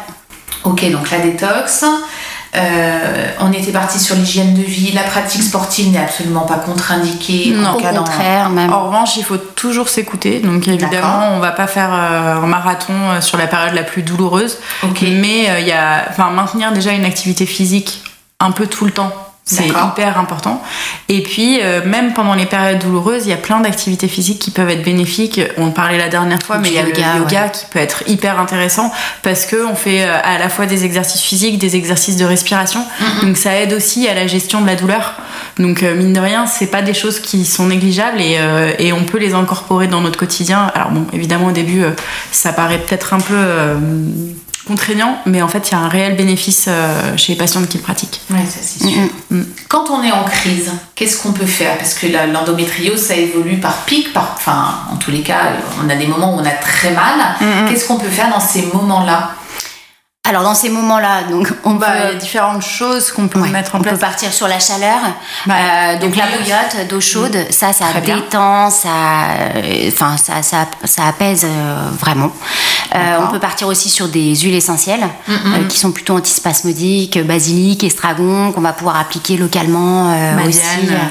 Ok, 0.63 0.89
donc 0.89 1.11
la 1.11 1.19
détox. 1.19 1.83
Euh, 2.55 3.27
on 3.41 3.51
était 3.51 3.71
parti 3.71 3.99
sur 3.99 4.15
l'hygiène 4.15 4.53
de 4.53 4.61
vie. 4.61 4.91
La 4.93 5.03
pratique 5.03 5.43
sportive 5.43 5.91
n'est 5.91 5.99
absolument 5.99 6.41
pas 6.41 6.55
contre-indiquée. 6.55 7.51
Non. 7.55 7.69
en 7.69 7.73
Au 7.75 7.79
cas 7.81 7.91
d'en- 7.91 8.03
contraire, 8.03 8.49
même. 8.49 8.71
En 8.71 8.85
revanche, 8.85 9.17
il 9.17 9.23
faut 9.23 9.37
toujours 9.37 9.89
s'écouter. 9.89 10.39
Donc 10.39 10.67
évidemment, 10.67 11.29
on 11.33 11.39
va 11.39 11.51
pas 11.51 11.67
faire 11.67 11.89
euh, 11.93 12.35
un 12.43 12.47
marathon 12.47 12.93
euh, 12.93 13.21
sur 13.21 13.37
la 13.37 13.47
période 13.47 13.73
la 13.73 13.83
plus 13.83 14.03
douloureuse. 14.03 14.57
Mais 15.01 15.49
euh, 15.49 15.59
il 15.59 15.67
y 15.67 15.71
a, 15.73 16.05
enfin, 16.09 16.29
maintenir 16.29 16.71
déjà 16.71 16.91
une 16.91 17.05
activité 17.05 17.45
physique 17.45 18.01
un 18.39 18.51
peu 18.51 18.67
tout 18.67 18.85
le 18.85 18.91
temps. 18.91 19.11
C'est 19.47 19.67
hyper 19.67 20.17
important. 20.17 20.63
Et 21.07 21.21
puis, 21.21 21.59
euh, 21.61 21.85
même 21.85 22.13
pendant 22.13 22.33
les 22.33 22.47
périodes 22.47 22.79
douloureuses, 22.79 23.27
il 23.27 23.29
y 23.29 23.33
a 23.33 23.37
plein 23.37 23.59
d'activités 23.59 24.07
physiques 24.07 24.39
qui 24.39 24.49
peuvent 24.49 24.71
être 24.71 24.81
bénéfiques. 24.81 25.39
On 25.57 25.67
en 25.67 25.69
parlait 25.69 25.99
la 25.99 26.09
dernière 26.09 26.41
fois, 26.41 26.57
mais 26.57 26.69
il 26.69 26.73
y 26.73 26.79
a 26.79 26.81
yoga, 26.81 27.13
le 27.13 27.19
yoga 27.19 27.43
ouais. 27.43 27.51
qui 27.51 27.65
peut 27.67 27.77
être 27.77 28.03
hyper 28.07 28.39
intéressant 28.39 28.91
parce 29.21 29.45
que 29.45 29.63
on 29.67 29.75
fait 29.75 30.03
euh, 30.03 30.17
à 30.23 30.39
la 30.39 30.49
fois 30.49 30.65
des 30.65 30.83
exercices 30.83 31.21
physiques, 31.21 31.59
des 31.59 31.75
exercices 31.75 32.17
de 32.17 32.25
respiration. 32.25 32.83
Donc 33.21 33.37
ça 33.37 33.53
aide 33.53 33.73
aussi 33.73 34.07
à 34.07 34.15
la 34.15 34.25
gestion 34.25 34.61
de 34.61 34.65
la 34.65 34.75
douleur. 34.75 35.13
Donc 35.59 35.83
euh, 35.83 35.93
mine 35.93 36.13
de 36.13 36.19
rien, 36.19 36.47
c'est 36.47 36.71
pas 36.71 36.81
des 36.81 36.95
choses 36.95 37.19
qui 37.19 37.45
sont 37.45 37.67
négligeables 37.67 38.19
et, 38.19 38.37
euh, 38.39 38.73
et 38.79 38.93
on 38.93 39.03
peut 39.03 39.19
les 39.19 39.35
incorporer 39.35 39.85
dans 39.85 40.01
notre 40.01 40.17
quotidien. 40.17 40.71
Alors 40.73 40.89
bon, 40.89 41.05
évidemment 41.13 41.47
au 41.47 41.51
début, 41.51 41.83
ça 42.31 42.51
paraît 42.51 42.79
peut-être 42.79 43.13
un 43.13 43.19
peu 43.19 43.35
contraignant, 44.67 45.17
mais 45.25 45.41
en 45.41 45.47
fait, 45.47 45.69
il 45.69 45.71
y 45.73 45.75
a 45.75 45.79
un 45.79 45.87
réel 45.87 46.15
bénéfice 46.15 46.65
euh, 46.67 47.15
chez 47.17 47.33
les 47.33 47.37
patientes 47.37 47.67
qui 47.69 47.77
le 47.77 47.83
pratiquent. 47.83 48.21
Oui, 48.29 48.39
ça 48.49 48.59
c'est 48.61 48.79
sûr. 48.87 49.01
Mm, 49.29 49.41
Quand 49.69 49.89
on 49.89 50.03
est 50.03 50.11
en 50.11 50.23
crise, 50.23 50.71
qu'est-ce 50.95 51.21
qu'on 51.21 51.31
peut 51.33 51.45
faire? 51.45 51.77
Parce 51.77 51.93
que 51.93 52.07
l'endométriose, 52.31 53.01
ça 53.01 53.15
évolue 53.15 53.57
par 53.57 53.77
pic, 53.85 54.11
par, 54.13 54.33
enfin, 54.35 54.75
en 54.91 54.95
tous 54.97 55.11
les 55.11 55.21
cas, 55.21 55.39
on 55.83 55.89
a 55.89 55.95
des 55.95 56.07
moments 56.07 56.35
où 56.35 56.39
on 56.39 56.45
a 56.45 56.51
très 56.51 56.91
mal. 56.91 57.67
Qu'est-ce 57.69 57.85
qu'on 57.87 57.97
peut 57.97 58.09
faire 58.09 58.29
dans 58.29 58.39
ces 58.39 58.63
moments-là? 58.73 59.31
Alors 60.27 60.43
dans 60.43 60.55
ces 60.55 60.69
moments-là, 60.69 61.23
donc 61.29 61.51
on 61.63 61.75
Bah, 61.75 61.87
il 61.95 62.13
y 62.13 62.15
a 62.15 62.15
différentes 62.15 62.63
choses 62.63 63.11
qu'on 63.11 63.27
peut 63.27 63.39
Ouais, 63.39 63.49
mettre 63.49 63.75
en 63.75 63.79
on 63.79 63.81
place. 63.81 63.93
peut 63.95 63.99
partir 63.99 64.33
sur 64.33 64.47
la 64.47 64.59
chaleur, 64.59 64.97
Ouais. 65.47 65.53
Euh, 65.53 65.99
donc 65.99 66.15
la 66.15 66.25
bouillotte 66.25 66.87
d'eau 66.89 66.99
chaude, 67.01 67.37
ça, 67.51 67.73
ça 67.73 67.85
Très 67.91 68.01
bien. 68.01 68.15
détend, 68.17 68.69
ça, 68.71 68.89
euh, 69.55 69.89
enfin 69.93 70.17
ça, 70.17 70.41
ça, 70.41 70.65
ça 70.83 71.05
apaise 71.07 71.45
euh, 71.45 71.89
vraiment. 71.99 72.31
Euh, 72.95 73.17
on 73.21 73.27
peut 73.31 73.39
partir 73.39 73.67
aussi 73.67 73.89
sur 73.89 74.07
des 74.07 74.35
huiles 74.35 74.55
essentielles 74.55 75.07
euh, 75.29 75.65
qui 75.67 75.77
sont 75.79 75.91
plutôt 75.91 76.15
antispasmodiques, 76.17 77.19
basilic, 77.23 77.83
estragon, 77.83 78.51
qu'on 78.51 78.61
va 78.61 78.73
pouvoir 78.73 78.99
appliquer 78.99 79.37
localement 79.37 80.15
aussi. 80.47 80.61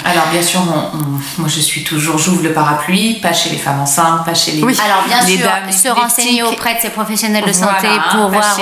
Alors 0.05 0.27
bien 0.33 0.43
sûr, 0.43 0.61
on- 0.67 0.97
on- 0.99 1.41
moi 1.41 1.49
je 1.49 1.61
suis 1.61 1.85
toujours, 1.85 2.19
j'ouvre 2.19 2.43
le 2.43 2.53
parapluie, 2.53 3.15
pas 3.21 3.33
chez 3.33 3.51
les 3.51 3.59
femmes 3.59 3.81
enceintes, 3.81 4.25
pas 4.25 4.35
chez 4.35 4.53
les... 4.53 4.63
Oui. 4.65 4.77
Alors 4.85 5.05
bien 5.07 5.21
Les 5.27 5.37
sûr, 5.39 5.47
dames 5.47 5.71
se 5.73 5.89
renseigner 5.89 6.43
auprès 6.43 6.75
de 6.75 6.81
ces 6.81 6.91
professionnels 6.91 7.45
de 7.45 7.53
santé 7.53 7.89
pour 8.13 8.29
voir, 8.31 8.57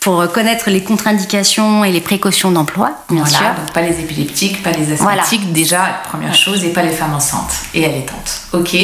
pour 0.00 0.30
connaître 0.32 0.68
les 0.70 0.82
contre-indications 0.82 1.84
et 1.84 1.92
les 1.92 2.00
précautions 2.00 2.50
d'emploi, 2.50 2.92
bien 3.10 3.22
Voilà, 3.24 3.38
sûr. 3.38 3.46
donc 3.62 3.72
pas 3.72 3.82
les 3.82 4.00
épileptiques, 4.00 4.62
pas 4.62 4.72
les 4.72 4.84
Voilà. 4.96 5.22
asthmatiques, 5.22 5.52
déjà, 5.52 6.00
première 6.08 6.34
chose, 6.34 6.64
et 6.64 6.70
pas 6.72 6.82
les 6.82 6.90
femmes 6.90 7.14
enceintes 7.14 7.54
et 7.74 7.84
allaitantes. 7.84 8.42
Ok 8.52 8.74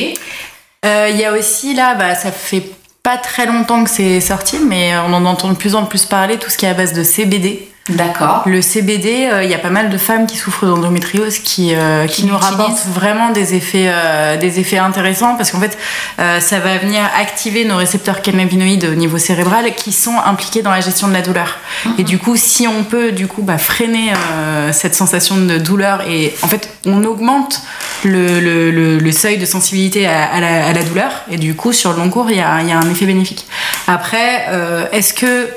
Euh, 0.86 1.08
Il 1.10 1.16
y 1.16 1.24
a 1.24 1.32
aussi 1.32 1.74
là, 1.74 1.94
bah, 1.96 2.14
ça 2.14 2.30
fait 2.30 2.62
pas 3.02 3.16
très 3.16 3.46
longtemps 3.46 3.82
que 3.84 3.90
c'est 3.90 4.20
sorti, 4.20 4.58
mais 4.64 4.92
on 5.08 5.12
en 5.12 5.24
entend 5.24 5.48
de 5.48 5.54
plus 5.56 5.74
en 5.74 5.84
plus 5.86 6.04
parler, 6.04 6.36
tout 6.38 6.50
ce 6.50 6.56
qui 6.56 6.66
est 6.66 6.68
à 6.68 6.74
base 6.74 6.92
de 6.92 7.02
CBD. 7.02 7.68
D'accord. 7.88 8.42
Le 8.46 8.60
CBD, 8.60 9.28
euh, 9.32 9.42
il 9.42 9.50
y 9.50 9.54
a 9.54 9.58
pas 9.58 9.70
mal 9.70 9.88
de 9.88 9.96
femmes 9.96 10.26
qui 10.26 10.36
souffrent 10.36 10.66
d'endométriose 10.66 11.38
qui, 11.38 11.74
euh, 11.74 12.06
qui, 12.06 12.26
nous 12.26 12.36
rapportent 12.36 12.84
vraiment 12.86 13.30
des 13.30 13.54
effets, 13.54 13.86
euh, 13.88 14.36
des 14.36 14.60
effets 14.60 14.78
intéressants 14.78 15.36
parce 15.36 15.50
qu'en 15.50 15.60
fait, 15.60 15.78
euh, 16.18 16.38
ça 16.40 16.58
va 16.58 16.76
venir 16.78 17.02
activer 17.18 17.64
nos 17.64 17.76
récepteurs 17.76 18.20
cannabinoïdes 18.20 18.84
au 18.84 18.94
niveau 18.94 19.16
cérébral 19.18 19.74
qui 19.74 19.92
sont 19.92 20.18
impliqués 20.24 20.60
dans 20.62 20.70
la 20.70 20.80
gestion 20.80 21.08
de 21.08 21.14
la 21.14 21.22
douleur. 21.22 21.58
Et 21.96 22.04
du 22.04 22.18
coup, 22.18 22.36
si 22.36 22.68
on 22.68 22.84
peut 22.84 23.12
du 23.12 23.26
coup 23.26 23.42
bah, 23.42 23.58
freiner 23.58 24.12
euh, 24.12 24.72
cette 24.72 24.94
sensation 24.94 25.36
de 25.36 25.58
douleur 25.58 26.02
et 26.06 26.34
en 26.42 26.48
fait, 26.48 26.70
on 26.84 27.04
augmente 27.04 27.62
le, 28.04 28.40
le, 28.40 28.70
le, 28.70 28.98
le 28.98 29.12
seuil 29.12 29.38
de 29.38 29.46
sensibilité 29.46 30.06
à, 30.06 30.24
à 30.24 30.40
la, 30.40 30.66
à 30.66 30.72
la 30.72 30.82
douleur 30.82 31.10
et 31.30 31.38
du 31.38 31.54
coup, 31.54 31.72
sur 31.72 31.92
le 31.92 31.98
long 31.98 32.10
cours, 32.10 32.30
il 32.30 32.36
y 32.36 32.40
a, 32.40 32.60
il 32.60 32.68
y 32.68 32.72
a 32.72 32.78
un 32.78 32.90
effet 32.90 33.06
bénéfique. 33.06 33.46
Après, 33.86 34.46
euh, 34.50 34.86
est-ce 34.92 35.14
que 35.14 35.48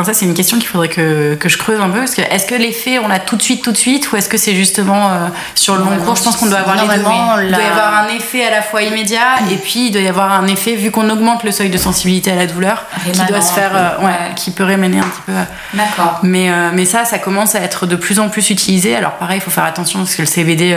Enfin, 0.00 0.14
ça, 0.14 0.18
c'est 0.18 0.24
une 0.24 0.32
question 0.34 0.58
qu'il 0.58 0.66
faudrait 0.66 0.88
que, 0.88 1.34
que 1.34 1.50
je 1.50 1.58
creuse 1.58 1.78
un 1.78 1.90
peu. 1.90 1.98
Parce 1.98 2.14
que 2.14 2.22
est-ce 2.22 2.46
que 2.46 2.54
l'effet, 2.54 2.98
on 2.98 3.08
l'a 3.08 3.18
tout 3.18 3.36
de 3.36 3.42
suite, 3.42 3.62
tout 3.62 3.70
de 3.72 3.76
suite, 3.76 4.10
ou 4.10 4.16
est-ce 4.16 4.30
que 4.30 4.38
c'est 4.38 4.54
justement 4.54 5.10
euh, 5.12 5.28
sur 5.54 5.76
le 5.76 5.84
long 5.84 5.96
cours 5.98 6.16
Je 6.16 6.22
pense 6.22 6.36
qu'on 6.36 6.46
doit 6.46 6.60
avoir 6.60 6.76
les 6.76 6.88
deux. 6.88 7.04
Il 7.44 7.52
doit 7.52 7.62
y 7.62 7.66
avoir 7.66 7.94
un 8.04 8.08
effet 8.08 8.46
à 8.46 8.50
la 8.50 8.62
fois 8.62 8.82
immédiat, 8.82 9.36
et 9.50 9.56
puis 9.56 9.88
il 9.88 9.90
doit 9.90 10.00
y 10.00 10.08
avoir 10.08 10.32
un 10.32 10.46
effet, 10.46 10.74
vu 10.74 10.90
qu'on 10.90 11.10
augmente 11.10 11.44
le 11.44 11.50
seuil 11.52 11.68
de 11.68 11.76
sensibilité 11.76 12.30
à 12.30 12.36
la 12.36 12.46
douleur, 12.46 12.86
qui 13.04 13.20
doit 13.26 13.42
se 13.42 13.52
faire, 13.52 13.72
euh, 13.74 14.06
ouais, 14.06 14.34
qui 14.36 14.52
peut 14.52 14.64
réméner 14.64 15.00
un 15.00 15.02
petit 15.02 15.22
peu. 15.26 15.32
euh. 15.32 15.44
D'accord. 15.74 16.20
Mais, 16.22 16.50
euh, 16.50 16.70
mais 16.72 16.86
ça, 16.86 17.04
ça 17.04 17.18
commence 17.18 17.54
à 17.54 17.60
être 17.60 17.86
de 17.86 17.96
plus 17.96 18.20
en 18.20 18.30
plus 18.30 18.48
utilisé. 18.48 18.96
Alors 18.96 19.12
pareil, 19.12 19.38
il 19.38 19.42
faut 19.42 19.50
faire 19.50 19.64
attention 19.64 19.98
parce 19.98 20.14
que 20.14 20.22
le 20.22 20.26
CBD, 20.26 20.76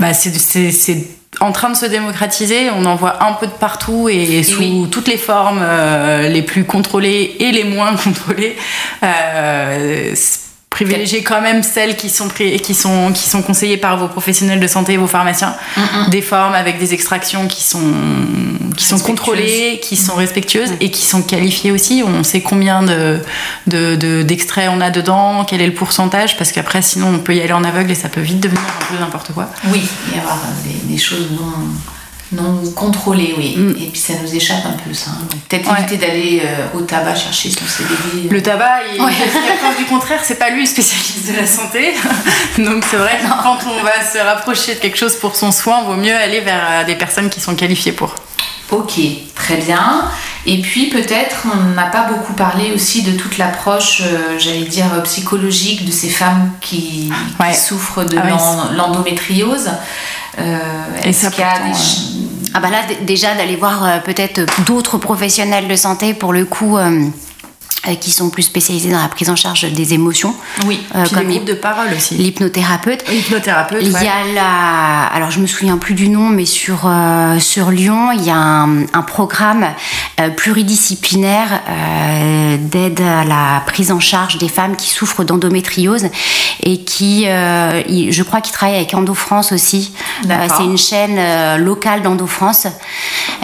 bah, 0.00 0.12
c'est 0.12 1.19
en 1.38 1.52
train 1.52 1.70
de 1.70 1.76
se 1.76 1.86
démocratiser. 1.86 2.70
On 2.70 2.84
en 2.84 2.96
voit 2.96 3.22
un 3.22 3.34
peu 3.34 3.46
de 3.46 3.52
partout 3.52 4.08
et, 4.08 4.42
sous 4.42 4.60
oui. 4.60 4.88
toutes 4.90 5.06
les 5.08 5.16
formes, 5.16 5.60
euh, 5.62 6.28
les 6.28 6.42
plus 6.42 6.64
contrôlées 6.64 7.36
et 7.38 7.52
les 7.52 7.64
moins 7.64 7.94
contrôlées. 8.04 8.56
Euh, 9.02 10.14
privilégier 10.70 11.22
quand 11.22 11.42
même 11.42 11.62
celles 11.62 11.96
qui 11.96 12.08
sont, 12.08 12.28
qui, 12.28 12.74
sont, 12.74 13.12
qui 13.12 13.28
sont 13.28 13.42
conseillées 13.42 13.76
par 13.76 13.98
vos 13.98 14.08
professionnels 14.08 14.60
de 14.60 14.66
santé, 14.66 14.96
vos 14.96 15.08
pharmaciens. 15.08 15.54
Des 16.10 16.22
formes 16.22 16.54
avec 16.54 16.78
des 16.78 16.94
extractions 16.94 17.48
qui 17.48 17.62
sont, 17.64 17.92
qui 18.76 18.86
sont 18.86 18.98
contrôlées, 18.98 19.80
qui 19.82 19.96
sont 19.96 20.14
respectueuses 20.14 20.70
et 20.80 20.90
qui 20.90 21.04
sont 21.04 21.22
qualifiées 21.22 21.72
aussi. 21.72 22.02
On 22.06 22.22
sait 22.22 22.40
combien 22.40 22.82
de, 22.82 23.18
de, 23.66 23.96
de- 23.96 24.22
d'extraits 24.22 24.70
on 24.72 24.80
a 24.80 24.90
dedans, 24.90 25.44
quel 25.44 25.60
est 25.60 25.66
le 25.66 25.74
pourcentage, 25.74 26.38
parce 26.38 26.52
qu'après, 26.52 26.80
sinon, 26.82 27.08
on 27.14 27.18
peut 27.18 27.34
y 27.34 27.40
aller 27.42 27.52
en 27.52 27.64
aveugle 27.64 27.90
et 27.90 27.94
ça 27.96 28.08
peut 28.08 28.20
vite 28.22 28.40
devenir 28.40 28.62
un 28.62 28.94
peu 28.94 28.98
n'importe 29.00 29.32
quoi. 29.32 29.50
Oui, 29.66 29.82
il 30.08 30.16
y 30.16 30.20
avoir 30.20 30.38
des, 30.64 30.92
des 30.92 30.98
choses 30.98 31.28
non, 31.32 31.52
non 32.32 32.62
contrôlées, 32.76 33.34
oui. 33.36 33.54
Mm. 33.56 33.70
Et 33.82 33.86
puis 33.88 34.00
ça 34.00 34.12
nous 34.22 34.34
échappe 34.34 34.64
un 34.66 34.72
peu, 34.84 34.92
ça. 34.94 35.10
hein. 35.10 35.26
Peut-être 35.48 35.70
Ouais. 35.70 35.78
éviter 35.80 35.96
d'aller 35.96 36.42
euh, 36.44 36.78
au 36.78 36.82
tabac 36.82 37.14
chercher 37.16 37.50
son 37.50 37.64
CBD. 37.66 38.28
Le 38.30 38.42
tabac, 38.42 38.80
il, 38.94 39.00
jusqu'à 39.00 39.56
preuve 39.60 39.76
du 39.78 39.84
contraire, 39.86 40.20
c'est 40.22 40.38
pas 40.38 40.50
lui 40.50 40.60
le 40.60 40.66
spécialiste 40.66 41.28
de 41.32 41.36
la 41.36 41.46
santé. 41.46 41.94
Donc 42.58 42.84
c'est 42.88 42.96
vrai 42.96 43.18
que 43.20 43.26
quand 43.42 43.58
on 43.68 43.82
va 43.82 44.04
se 44.04 44.18
rapprocher 44.18 44.74
de 44.76 44.80
quelque 44.80 44.96
chose 44.98 45.16
pour 45.16 45.34
son 45.34 45.50
soin, 45.52 45.82
vaut 45.82 45.96
mieux 45.96 46.14
aller 46.14 46.40
vers 46.40 46.62
euh, 46.70 46.84
des 46.84 46.94
personnes 46.94 47.30
qui 47.30 47.40
sont 47.40 47.54
qualifiées 47.56 47.92
pour. 47.92 48.14
Ok, 48.70 48.92
très 49.34 49.56
bien. 49.56 50.04
Et 50.46 50.60
puis 50.60 50.86
peut-être, 50.90 51.44
on 51.52 51.70
n'a 51.74 51.86
pas 51.86 52.02
beaucoup 52.04 52.32
parlé 52.34 52.70
aussi 52.72 53.02
de 53.02 53.12
toute 53.18 53.36
l'approche, 53.36 54.02
euh, 54.02 54.38
j'allais 54.38 54.60
dire, 54.66 54.86
euh, 54.94 55.00
psychologique 55.00 55.84
de 55.84 55.90
ces 55.90 56.08
femmes 56.08 56.52
qui, 56.60 56.78
qui 56.78 57.12
Ouais. 57.40 57.52
souffrent 57.52 58.04
de 58.04 58.16
Ah 58.16 58.22
ouais, 58.24 58.30
l'en- 58.30 58.70
l'endométriose. 58.76 59.70
Euh, 60.38 60.58
Est-ce 61.02 61.28
qu'il 61.30 61.40
y 61.40 61.42
a 61.42 61.58
des... 61.58 61.72
Ah 62.52 62.58
bah 62.60 62.70
là 62.70 62.82
déjà 63.02 63.34
d'aller 63.34 63.54
voir 63.56 63.84
euh, 63.84 63.98
peut-être 63.98 64.40
d'autres 64.66 64.98
professionnels 64.98 65.68
de 65.68 65.76
santé 65.76 66.14
pour 66.14 66.32
le 66.32 66.44
coup 66.44 66.78
euh, 66.78 67.06
qui 68.00 68.10
sont 68.10 68.28
plus 68.30 68.42
spécialisés 68.42 68.90
dans 68.90 69.00
la 69.00 69.08
prise 69.08 69.30
en 69.30 69.36
charge 69.36 69.62
des 69.72 69.94
émotions. 69.94 70.34
Oui, 70.66 70.80
Euh, 70.94 71.04
puis 71.04 71.14
comme 71.14 71.28
les 71.28 71.34
groupes 71.36 71.48
de 71.48 71.54
parole 71.54 71.88
aussi. 71.96 72.14
L'hypnothérapeute. 72.14 73.04
Hypnothérapeute, 73.10 73.80
Il 73.82 73.92
y 73.92 73.96
a 73.96 74.24
la, 74.34 75.06
alors 75.14 75.30
je 75.30 75.40
me 75.40 75.46
souviens 75.46 75.78
plus 75.78 75.94
du 75.94 76.08
nom, 76.08 76.28
mais 76.28 76.44
sur 76.44 76.80
euh, 76.84 77.38
sur 77.40 77.70
Lyon, 77.70 78.12
il 78.12 78.22
y 78.24 78.30
a 78.30 78.36
un, 78.36 78.82
un 78.92 79.02
programme 79.02 79.66
euh, 80.20 80.28
pluridisciplinaire 80.30 81.62
euh, 81.68 82.56
d'aide 82.60 83.00
à 83.00 83.24
la 83.24 83.62
prise 83.66 83.90
en 83.92 84.00
charge 84.00 84.38
des 84.38 84.48
femmes 84.48 84.76
qui 84.76 84.88
souffrent 84.90 85.24
d'endométriose 85.24 86.06
et 86.62 86.82
qui, 86.84 87.24
euh, 87.26 87.82
il- 87.88 88.12
je 88.12 88.22
crois, 88.22 88.40
qu'il 88.40 88.52
travaille 88.52 88.76
avec 88.76 88.92
EndoFrance 88.94 89.52
aussi. 89.52 89.92
Euh, 90.24 90.28
D'accord. 90.28 90.56
c'est 90.58 90.64
une 90.64 90.78
chaîne 90.78 91.16
euh, 91.18 91.56
locale 91.56 92.02
d'EndoFrance 92.02 92.66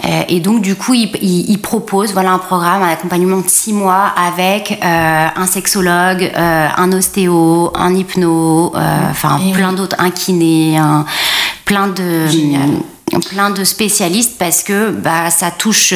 Euh, 0.05 0.21
et 0.29 0.39
donc 0.39 0.61
du 0.61 0.75
coup, 0.75 0.93
il, 0.93 1.09
il- 1.21 1.49
il 1.49 1.59
propose 1.59 2.13
voilà 2.13 2.31
un 2.31 2.37
programme, 2.37 2.83
un 2.83 2.89
accompagnement 2.89 3.37
de 3.39 3.49
six 3.49 3.73
mois 3.73 4.13
avec 4.27 4.71
euh, 4.83 5.27
un 5.35 5.45
sexologue, 5.45 6.31
euh, 6.35 6.67
un 6.75 6.91
ostéo, 6.91 7.71
un 7.75 7.95
hypno, 7.95 8.73
euh, 8.75 9.09
enfin 9.09 9.39
plein 9.53 9.73
d'autres, 9.73 9.95
un 9.99 10.11
kiné, 10.11 10.77
un, 10.77 11.05
plein 11.65 11.87
de 11.87 12.27
Génial. 12.27 12.69
Plein 13.29 13.49
de 13.49 13.63
spécialistes 13.63 14.37
parce 14.37 14.63
que 14.63 14.91
bah, 14.91 15.29
ça 15.29 15.49
touche 15.51 15.93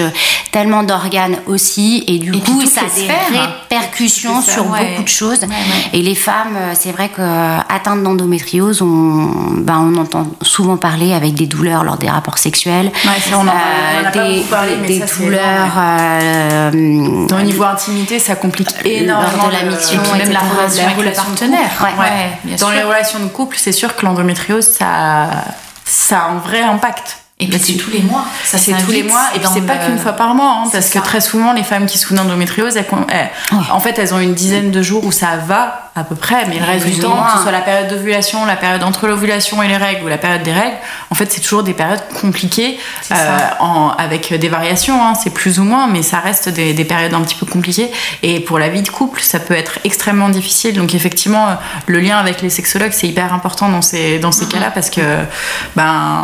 tellement 0.52 0.84
d'organes 0.84 1.38
aussi 1.45 2.04
et 2.08 2.17
du 2.19 2.34
Et 2.34 2.39
coup 2.39 2.62
ça 2.65 2.82
a 2.82 3.00
des 3.00 3.08
répercussions 3.38 4.41
sur 4.41 4.69
ouais. 4.69 4.91
beaucoup 4.91 5.04
de 5.04 5.08
choses 5.08 5.41
Ouais, 5.41 5.47
ouais. 5.47 5.89
et 5.93 6.02
les 6.02 6.15
femmes 6.15 6.56
euh, 6.56 6.74
c'est 6.74 6.91
vrai 6.91 7.10
que 7.10 7.21
euh, 7.21 7.58
d'endométriose 8.04 8.82
on, 8.82 9.30
bah, 9.58 9.76
on 9.80 9.95
entend 9.97 10.28
souvent 10.41 10.78
parler 10.78 11.13
avec 11.13 11.34
des 11.34 11.45
douleurs 11.47 11.84
lors 11.84 11.97
des 11.97 12.10
rapports 12.10 12.38
sexuels 12.38 12.86
Ouais, 13.06 13.12
ça, 13.19 13.38
on 13.38 13.41
en 13.41 13.45
parle- 13.45 13.58
on 13.97 14.04
en 14.04 14.08
a 14.08 14.12
pas 14.12 14.24
des, 14.28 14.36
beaucoup 14.38 14.47
parlé, 14.50 14.71
mais 14.82 14.88
des 14.88 15.00
ça, 15.00 15.08
c'est 15.08 15.24
douleurs 15.24 15.74
euh, 15.78 17.28
Dans 17.28 17.38
le 17.38 17.43
niveau 17.43 17.63
intimité, 17.63 18.19
ça 18.19 18.36
complique 18.36 18.69
énormément 18.86 19.47
de 19.47 19.54
la 19.54 19.63
mission, 19.63 20.02
et 20.02 20.08
puis 20.10 20.17
même 20.19 20.32
la 20.32 20.39
relation, 20.39 20.84
La 20.86 20.89
avec 20.91 21.06
le 21.06 21.12
partenaire. 21.12 21.69
Dans 22.58 22.67
sûr. 22.67 22.76
les 22.76 22.84
relations 22.84 23.19
de 23.19 23.28
couple, 23.28 23.58
c'est 23.60 23.71
sûr 23.71 23.95
que 23.95 24.06
l'endométriose, 24.06 24.65
ça, 24.65 25.30
ça 25.91 26.19
a 26.19 26.30
un 26.30 26.38
vrai 26.38 26.62
impact. 26.62 27.17
Et 27.39 27.47
puis 27.47 27.60
c'est 27.60 27.73
tous 27.73 27.89
les 27.89 28.01
mois. 28.01 28.23
Ça 28.45 28.60
c'est 28.60 28.73
tous 28.86 28.91
les 28.91 29.04
mois 29.04 29.30
et 29.36 29.39
puis 29.39 29.49
c'est 29.51 29.65
pas 29.65 29.77
qu'une 29.77 29.97
fois 29.97 30.13
par 30.13 30.36
mois 30.36 30.62
hein, 30.63 30.69
parce 30.71 30.89
que 30.89 30.99
très 30.99 31.21
souvent 31.21 31.54
les 31.54 31.63
femmes 31.63 31.88
qui 31.88 31.97
souffrent 31.97 32.13
d'endométriose 32.13 32.77
elles, 32.77 32.86
en 33.71 33.80
fait 33.80 33.97
elles 33.97 34.13
ont 34.13 34.19
une 34.19 34.36
dizaine 34.36 34.69
de 34.69 34.82
jours 34.84 35.04
où 35.06 35.12
ça 35.12 35.38
va 35.47 35.90
à 35.93 36.06
peu 36.06 36.15
près 36.15 36.45
mais 36.47 36.58
le 36.58 36.65
reste 36.65 36.86
du 36.86 36.99
temps 36.99 37.21
que 37.25 37.32
ce 37.38 37.43
soit 37.43 37.51
la 37.51 37.60
période 37.60 37.89
d'ovulation 37.89 38.45
la 38.45 38.56
période 38.56 38.82
entre 38.84 39.08
l'ovulation 39.08 39.62
et 39.62 39.67
les 39.67 39.75
règles 39.75 40.06
ou 40.06 40.08
la 40.08 40.17
période 40.17 40.41
des 40.43 40.54
règles 40.54 40.77
en 41.10 41.15
fait 41.15 41.30
c'est 41.32 41.41
toujours 41.41 41.63
des 41.63 41.73
périodes 41.73 42.01
compliquées 42.21 42.80
en- 43.60 43.89
avec 43.97 44.34
des 44.34 44.47
variations 44.47 45.04
hein, 45.06 45.13
c'est 45.21 45.32
plus 45.34 45.60
ou 45.60 45.63
moins 45.65 45.88
mais 45.88 46.01
ça 46.01 46.19
reste 46.19 46.47
des, 46.47 46.73
des 46.73 46.86
périodes 46.86 47.13
un 47.13 47.21
petit 47.21 47.36
peu 47.36 47.45
compliquées. 47.45 47.91
Et 48.23 48.39
pour 48.39 48.58
la 48.58 48.69
vie 48.69 48.82
de 48.84 48.89
couple 48.89 49.19
ça 49.21 49.39
peut 49.39 49.54
être 49.54 49.80
extrêmement 49.84 50.30
difficile. 50.30 50.75
Donc 50.75 50.95
effectivement 50.95 51.49
euh, 51.49 51.54
le 51.88 51.99
lien 51.99 52.17
avec 52.17 52.41
les 52.41 52.49
sexologues 52.49 52.93
c'est 52.93 53.08
hyper 53.10 53.34
important 53.34 53.67
dans 53.67 53.82
ces, 53.82 54.17
dans 54.19 54.32
ces 54.32 54.45
cas-là 54.47 54.71
parce 54.71 54.89
que 54.89 55.01
ben 55.75 56.23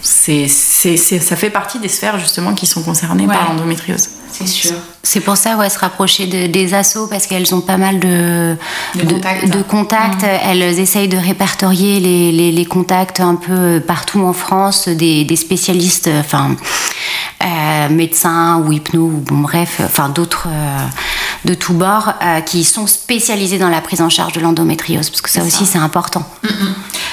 c'est, 0.00 0.48
ça 0.48 1.36
fait 1.36 1.50
partie 1.50 1.78
des 1.80 1.88
sphères 1.88 2.18
justement 2.18 2.54
qui 2.54 2.66
sont 2.66 2.82
concernées 2.82 3.26
Ouais. 3.26 3.34
par 3.34 3.48
l'endométriose. 3.50 4.08
C'est 4.32 4.46
sûr. 4.46 4.76
C'est 5.02 5.20
pour 5.20 5.36
ça, 5.36 5.56
ouais, 5.56 5.68
se 5.68 5.78
rapprocher 5.78 6.26
de- 6.26 6.46
des 6.46 6.74
assos 6.74 7.06
parce 7.08 7.26
qu'elles 7.26 7.54
ont 7.54 7.60
pas 7.60 7.76
mal 7.76 8.00
de, 8.00 8.56
De 8.94 9.04
contacts. 9.12 9.48
de 9.50 9.62
contacts. 9.62 10.24
Elles 10.24 10.62
essayent 10.78 11.08
de 11.08 11.16
répertorier 11.18 12.00
les, 12.00 12.32
les- 12.32 12.52
les 12.52 12.64
contacts 12.64 13.20
un 13.20 13.34
peu 13.34 13.80
partout 13.86 14.20
en 14.22 14.32
France, 14.32 14.88
des, 14.88 15.24
des 15.24 15.36
spécialistes, 15.36 16.08
enfin, 16.20 16.56
euh, 17.44 17.88
médecins 17.90 18.62
ou 18.64 18.72
hypno, 18.72 19.02
ou 19.02 19.20
bon, 19.26 19.38
bref, 19.38 19.80
enfin, 19.84 20.08
d'autres. 20.08 20.46
euh, 20.48 20.78
de 21.44 21.54
tous 21.54 21.72
bords 21.72 22.12
euh, 22.22 22.40
qui 22.40 22.62
sont 22.62 22.86
spécialisés 22.86 23.58
dans 23.58 23.68
la 23.68 23.80
prise 23.80 24.00
en 24.00 24.08
charge 24.08 24.32
de 24.32 24.38
l'endométriose, 24.40 25.10
parce 25.10 25.20
que 25.20 25.28
ça 25.28 25.42
aussi 25.42 25.66
c'est 25.66 25.78
important. 25.78 26.24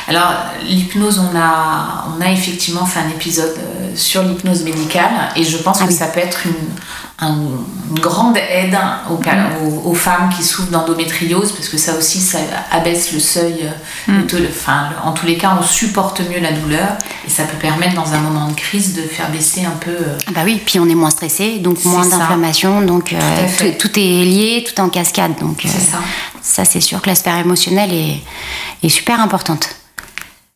Alors, 0.07 0.31
l'hypnose, 0.67 1.17
on 1.19 1.35
a, 1.35 2.05
on 2.15 2.21
a 2.21 2.29
effectivement 2.31 2.85
fait 2.85 2.99
un 2.99 3.09
épisode 3.09 3.55
euh, 3.57 3.91
sur 3.95 4.21
l'hypnose 4.21 4.61
médicale 4.61 5.09
et 5.35 5.43
je 5.43 5.57
pense 5.57 5.79
Ah 5.81 5.85
que 5.85 5.89
oui. 5.89 5.95
ça 5.97 6.05
peut 6.05 6.19
être 6.19 6.45
une, 6.45 6.51
un- 6.51 7.08
une 7.21 7.99
grande 7.99 8.37
aide 8.37 8.77
aux, 9.09 9.19
ca- 9.23 9.35
Mm. 9.35 9.67
aux, 9.67 9.89
aux 9.89 9.93
femmes 9.93 10.29
qui 10.35 10.43
souffrent 10.43 10.69
d'endométriose 10.71 11.51
parce 11.51 11.67
que 11.69 11.77
ça 11.77 11.95
aussi, 11.97 12.19
ça 12.21 12.37
abaisse 12.71 13.11
le 13.11 13.19
seuil. 13.19 13.55
euh, 13.63 14.11
Mm. 14.21 14.25
de 14.27 14.47
enfin, 14.49 14.89
en 15.03 15.11
tous 15.11 15.25
les 15.25 15.37
cas, 15.37 15.57
on 15.59 15.63
supporte 15.63 16.21
mieux 16.29 16.39
la 16.39 16.51
douleur 16.53 16.89
et 17.27 17.29
ça 17.29 17.43
peut 17.43 17.57
permettre 17.57 17.95
dans 17.95 18.13
un 18.13 18.19
moment 18.19 18.47
de 18.47 18.53
crise 18.55 18.95
de 18.95 19.01
faire 19.01 19.29
baisser 19.29 19.65
un 19.65 19.77
peu. 19.79 19.91
euh, 19.91 20.17
Ah 20.27 20.31
Bah 20.33 20.41
oui, 20.45 20.61
puis 20.65 20.79
on 20.79 20.87
est 20.87 20.95
moins 20.95 21.09
stressé, 21.09 21.59
donc 21.59 21.83
moins 21.85 22.05
d'inflammation, 22.07 22.81
donc 22.81 23.13
euh, 23.13 23.73
Tout 23.77 23.99
est 23.99 24.23
lié, 24.25 24.63
tout 24.67 24.73
est 24.75 24.79
en 24.83 24.89
cascade. 24.89 25.33
Donc 25.41 25.65
euh, 25.65 25.69
ça. 25.69 25.97
ça 26.41 26.65
c'est 26.65 26.81
sûr 26.81 27.01
que 27.01 27.09
la 27.09 27.15
sphère 27.15 27.37
émotionnelle 27.37 27.93
est, 27.93 28.17
est 28.83 28.89
super 28.89 29.19
importante. 29.19 29.69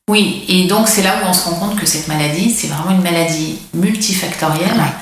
Oui, 0.10 0.44
et 0.50 0.66
donc 0.68 0.88
c'est 0.90 1.02
là 1.02 1.16
où 1.24 1.28
on 1.30 1.34
se 1.34 1.46
rend 1.46 1.56
compte 1.56 1.80
que 1.80 1.86
cette 1.86 2.08
maladie, 2.10 2.54
c'est 2.54 2.68
vraiment 2.68 2.92
une 2.92 3.02
maladie 3.04 3.58
multifactorielle. 3.74 4.78
Ouais. 4.78 4.94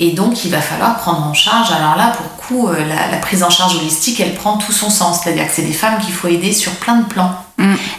Et 0.00 0.10
donc 0.10 0.44
il 0.44 0.50
va 0.50 0.60
falloir 0.60 0.96
prendre 0.96 1.24
en 1.24 1.34
charge. 1.34 1.70
Alors 1.70 1.96
là, 1.96 2.08
pour 2.16 2.24
le 2.24 2.42
coup, 2.42 2.68
euh, 2.68 2.84
la, 2.88 3.10
la 3.10 3.16
prise 3.18 3.42
en 3.44 3.50
charge 3.50 3.76
holistique, 3.76 4.18
elle 4.20 4.34
prend 4.34 4.56
tout 4.58 4.72
son 4.72 4.90
sens. 4.90 5.20
C'est-à-dire 5.22 5.46
que 5.46 5.52
c'est 5.54 5.62
des 5.62 5.72
femmes 5.72 6.00
qu'il 6.00 6.12
faut 6.12 6.28
aider 6.28 6.52
sur 6.52 6.72
plein 6.72 6.96
de 6.96 7.04
plans. 7.04 7.30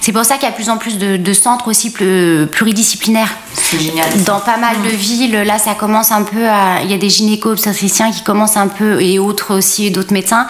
C'est 0.02 0.12
pour 0.12 0.26
ça 0.26 0.36
qu'il 0.36 0.44
y 0.44 0.48
a 0.48 0.52
de 0.52 0.56
plus 0.56 0.70
en 0.70 0.78
plus 0.78 0.98
de, 1.00 1.16
de 1.18 1.34
centres 1.34 1.70
aussi 1.70 1.90
plus- 1.92 2.46
pluridisciplinaires. 2.52 3.32
C'est 3.54 3.80
génial. 3.80 4.06
Dans 4.26 4.40
pas 4.42 4.58
mal 4.58 4.76
de 4.84 4.90
villes, 4.90 5.32
là, 5.42 5.58
ça 5.58 5.74
commence 5.74 6.12
un 6.12 6.24
peu 6.24 6.48
à. 6.48 6.82
Il 6.84 6.92
y 6.92 6.94
a 6.94 6.98
des 6.98 7.10
gynéco-obstétriciens 7.10 8.12
qui 8.12 8.22
commencent 8.22 8.58
un 8.58 8.68
peu, 8.68 9.02
et 9.02 9.18
autres 9.18 9.56
aussi, 9.56 9.90
d'autres 9.92 10.14
médecins, 10.14 10.46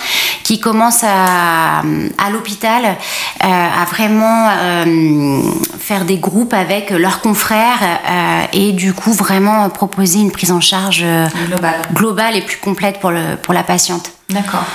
qui 0.46 0.60
commencent 0.60 1.04
à, 1.04 1.80
à 1.80 2.30
l'hôpital 2.32 2.86
euh, 2.86 3.48
à 3.48 3.84
vraiment 3.86 4.48
euh, 4.52 5.42
faire 5.80 6.06
des 6.06 6.18
groupes 6.18 6.54
avec 6.54 6.92
leurs 6.92 7.20
confrères 7.20 7.82
euh, 7.82 8.44
et 8.54 8.72
du 8.72 8.94
coup 8.94 9.12
vraiment 9.12 9.68
proposer 9.72 10.20
une 10.20 10.32
prise 10.32 10.52
en 10.52 10.62
charge 10.62 11.02
euh, 11.04 11.26
Global. 11.48 11.74
globale 11.94 12.36
et 12.36 12.42
plus 12.42 12.58
complète 12.58 13.00
pour, 13.00 13.10
le, 13.10 13.38
pour 13.42 13.56
la 13.56 13.64
patiente. 13.64 14.12
D'accord. 14.30 14.66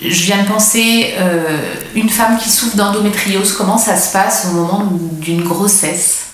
Je 0.00 0.22
viens 0.24 0.42
de 0.44 0.48
penser, 0.48 1.12
euh, 1.18 1.58
une 1.94 2.08
femme 2.08 2.38
qui 2.38 2.48
souffre 2.48 2.76
d'endométriose, 2.76 3.52
comment 3.52 3.76
ça 3.76 3.96
se 3.96 4.12
passe 4.14 4.48
au 4.50 4.54
moment 4.54 4.88
d'une 5.20 5.42
grossesse? 5.42 6.28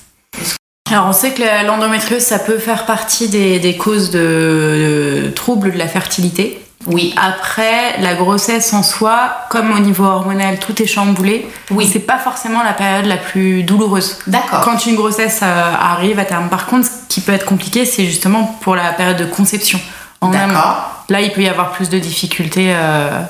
Alors 0.89 1.07
on 1.09 1.13
sait 1.13 1.33
que 1.33 1.67
l'endométriose, 1.67 2.23
ça 2.23 2.39
peut 2.39 2.59
faire 2.59 2.87
partie 2.87 3.29
des, 3.29 3.59
des 3.59 3.77
causes 3.77 4.11
de, 4.11 5.25
de 5.25 5.31
troubles 5.35 5.73
de 5.73 5.79
la 5.79 5.89
fertilité. 5.89 6.61
Oui. 6.87 7.15
Après, 7.17 8.01
la 8.01 8.15
grossesse 8.15 8.73
en 8.73 8.83
soi, 8.83 9.31
comme 9.51 9.73
au 9.73 9.79
niveau 9.79 10.05
hormonal, 10.05 10.59
tout 10.59 10.81
est 10.83 10.87
chamboulé. 10.87 11.49
Oui. 11.71 11.89
C'est 11.93 11.99
pas 12.01 12.19
forcément 12.19 12.63
la 12.63 12.73
période 12.73 13.07
la 13.07 13.17
plus 13.17 13.63
douloureuse. 13.63 14.19
D'accord. 14.27 14.61
Quand 14.61 14.87
une 14.87 14.95
grossesse 14.95 15.41
euh, 15.43 15.73
arrive 15.79 16.19
à 16.19 16.25
terme. 16.25 16.49
Par 16.49 16.67
contre, 16.67 16.87
ce 16.87 16.93
qui 17.09 17.21
peut 17.21 17.33
être 17.33 17.47
compliqué, 17.47 17.85
c'est 17.85 18.05
justement 18.05 18.59
pour 18.63 18.77
la 18.77 18.93
période 18.93 19.17
de 19.17 19.27
conception. 19.27 19.81
En. 20.21 20.31
D'accord. 20.31 21.05
Là, 21.09 21.21
il 21.21 21.33
peut 21.33 21.43
y 21.43 21.49
avoir 21.49 21.73
plus 21.73 21.89
de 21.89 21.99
difficultés, 21.99 22.73
euh, 22.75 23.23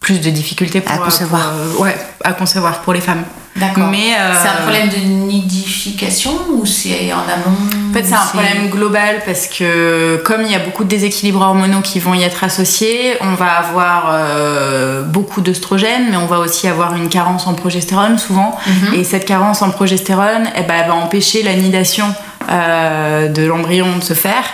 plus 0.00 0.20
de 0.20 0.30
difficultés 0.30 0.80
pour, 0.80 0.94
À 0.94 0.98
concevoir. 0.98 1.52
pour, 1.74 1.82
euh, 1.82 1.88
ouais, 1.88 1.96
à 2.24 2.32
concevoir 2.32 2.80
pour 2.82 2.92
les 2.92 3.00
femmes. 3.00 3.24
D'accord. 3.56 3.88
Mais 3.90 4.14
euh, 4.16 4.32
C'est 4.40 4.48
un 4.48 4.62
problème 4.62 4.88
de 4.88 4.96
nidification 5.32 6.30
ou 6.52 6.64
c'est 6.64 7.12
en 7.12 7.18
amont 7.18 7.56
En 7.90 7.92
fait, 7.92 8.04
c'est 8.04 8.14
un 8.14 8.26
problème 8.26 8.70
global 8.70 9.22
parce 9.26 9.48
que 9.48 10.22
comme 10.24 10.42
il 10.42 10.52
y 10.52 10.54
a 10.54 10.60
beaucoup 10.60 10.84
de 10.84 10.88
déséquilibres 10.88 11.40
hormonaux 11.40 11.80
qui 11.80 11.98
vont 11.98 12.14
y 12.14 12.22
être 12.22 12.44
associés, 12.44 13.16
on 13.20 13.34
va 13.34 13.46
avoir 13.46 14.10
euh, 14.12 15.02
beaucoup 15.02 15.40
d'œstrogènes, 15.40 16.06
mais 16.10 16.16
on 16.16 16.26
va 16.26 16.38
aussi 16.38 16.68
avoir 16.68 16.94
une 16.94 17.08
carence 17.08 17.48
en 17.48 17.54
progestérone 17.54 18.18
souvent. 18.18 18.56
Mhm. 18.66 18.94
Et 18.94 19.04
cette 19.04 19.24
carence 19.24 19.62
en 19.62 19.70
progestérone, 19.70 20.48
eh 20.54 20.62
ben, 20.62 20.74
elle 20.82 20.88
va 20.88 20.94
empêcher 20.94 21.42
la 21.42 21.54
nidation 21.54 22.14
euh, 22.50 23.28
de 23.28 23.42
l'embryon 23.44 23.96
de 23.98 24.02
se 24.04 24.14
faire. 24.14 24.44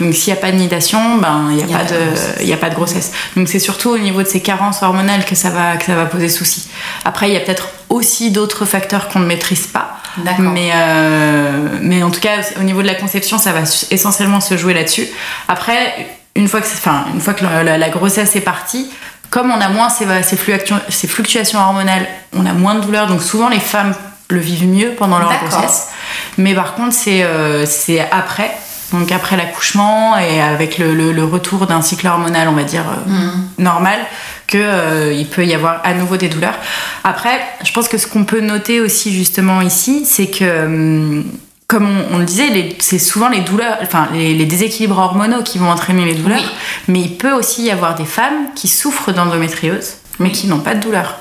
Donc 0.00 0.14
s'il 0.14 0.32
n'y 0.32 0.38
a 0.38 0.42
pas 0.42 0.50
de 0.52 0.56
nidation, 0.56 1.16
ben 1.18 1.48
il 1.50 1.56
n'y 1.56 1.62
a, 1.62 1.66
y 1.66 1.74
a 1.74 1.78
pas 1.78 1.84
de 1.84 2.42
y 2.44 2.52
a 2.52 2.56
pas 2.56 2.70
de 2.70 2.74
grossesse. 2.74 3.12
Donc 3.36 3.48
c'est 3.48 3.58
surtout 3.58 3.90
au 3.90 3.98
niveau 3.98 4.22
de 4.22 4.28
ces 4.28 4.40
carences 4.40 4.82
hormonales 4.82 5.24
que 5.24 5.34
ça 5.34 5.50
va 5.50 5.76
que 5.76 5.84
ça 5.84 5.94
va 5.94 6.06
poser 6.06 6.28
souci. 6.28 6.68
Après 7.04 7.28
il 7.28 7.34
y 7.34 7.36
a 7.36 7.40
peut-être 7.40 7.68
aussi 7.88 8.30
d'autres 8.30 8.64
facteurs 8.64 9.08
qu'on 9.08 9.20
ne 9.20 9.26
maîtrise 9.26 9.66
pas. 9.68 9.98
Mais, 10.38 10.70
euh, 10.74 11.68
mais 11.82 12.02
en 12.04 12.10
tout 12.10 12.20
cas, 12.20 12.36
au 12.60 12.62
niveau 12.62 12.82
de 12.82 12.86
la 12.86 12.94
conception, 12.94 13.36
ça 13.38 13.52
va 13.52 13.60
essentiellement 13.90 14.40
se 14.40 14.56
jouer 14.56 14.72
là-dessus. 14.72 15.08
Après, 15.48 16.08
une 16.36 16.46
fois 16.46 16.60
que, 16.60 16.66
enfin, 16.66 17.04
une 17.12 17.20
fois 17.20 17.34
que 17.34 17.42
la, 17.44 17.64
la- 17.64 17.78
la 17.78 17.88
grossesse 17.88 18.36
est 18.36 18.40
partie, 18.40 18.88
comme 19.30 19.50
on 19.50 19.60
a 19.60 19.68
moins 19.68 19.88
ces, 19.90 20.06
ces, 20.22 20.36
fluctu- 20.36 20.74
ces 20.88 21.08
fluctuations 21.08 21.58
hormonales, 21.58 22.06
on 22.32 22.46
a 22.46 22.52
moins 22.52 22.76
de 22.76 22.80
douleur. 22.82 23.08
Donc 23.08 23.22
souvent, 23.22 23.48
les 23.48 23.58
femmes 23.60 23.92
le 24.34 24.40
vivent 24.40 24.68
mieux 24.68 24.90
pendant 24.96 25.18
leur 25.18 25.32
grossesse. 25.40 25.88
Mais 26.36 26.54
par 26.54 26.74
contre, 26.74 26.92
c'est 26.92 27.22
euh, 27.22 27.64
c'est 27.66 28.00
après. 28.10 28.50
Donc 28.92 29.10
après 29.10 29.36
l'accouchement 29.36 30.16
et 30.18 30.40
avec 30.40 30.78
le, 30.78 30.94
le- 30.94 31.10
le 31.12 31.24
retour 31.24 31.66
d'un 31.66 31.80
cycle 31.82 32.06
hormonal, 32.06 32.48
on 32.48 32.52
va 32.52 32.62
dire, 32.64 32.84
euh, 32.88 33.10
Mhm. 33.10 33.48
normal 33.58 33.98
que 34.46 34.58
euh, 34.58 35.12
il 35.12 35.26
peut 35.26 35.44
y 35.46 35.54
avoir 35.54 35.80
à 35.84 35.94
nouveau 35.94 36.16
des 36.16 36.28
douleurs. 36.28 36.54
Après, 37.02 37.40
je 37.64 37.72
pense 37.72 37.88
que 37.88 37.96
ce 37.98 38.06
qu'on 38.06 38.24
peut 38.24 38.40
noter 38.40 38.80
aussi 38.80 39.12
justement 39.12 39.62
ici, 39.62 40.04
c'est 40.04 40.26
que 40.28 40.64
hum, 40.66 41.24
comme 41.66 41.88
on, 41.88 42.16
on 42.16 42.18
le 42.18 42.24
disait, 42.24 42.76
c'est 42.78 42.98
souvent 43.00 43.30
les 43.30 43.40
douleurs, 43.40 43.78
enfin 43.82 44.06
les, 44.12 44.34
les 44.34 44.44
déséquilibres 44.44 44.98
hormonaux 44.98 45.42
qui 45.42 45.58
vont 45.58 45.70
entraîner 45.70 46.04
les 46.04 46.14
douleurs. 46.14 46.38
Oui. 46.38 46.46
Mais 46.88 47.00
il 47.00 47.16
peut 47.16 47.32
aussi 47.32 47.62
y 47.64 47.70
avoir 47.70 47.94
des 47.96 48.04
femmes 48.04 48.52
qui 48.54 48.68
souffrent 48.68 49.12
d'endométriose, 49.12 49.94
mais 50.20 50.30
qui 50.30 50.46
n'ont 50.46 50.60
pas 50.60 50.74
de 50.74 50.80
douleur. 50.80 51.16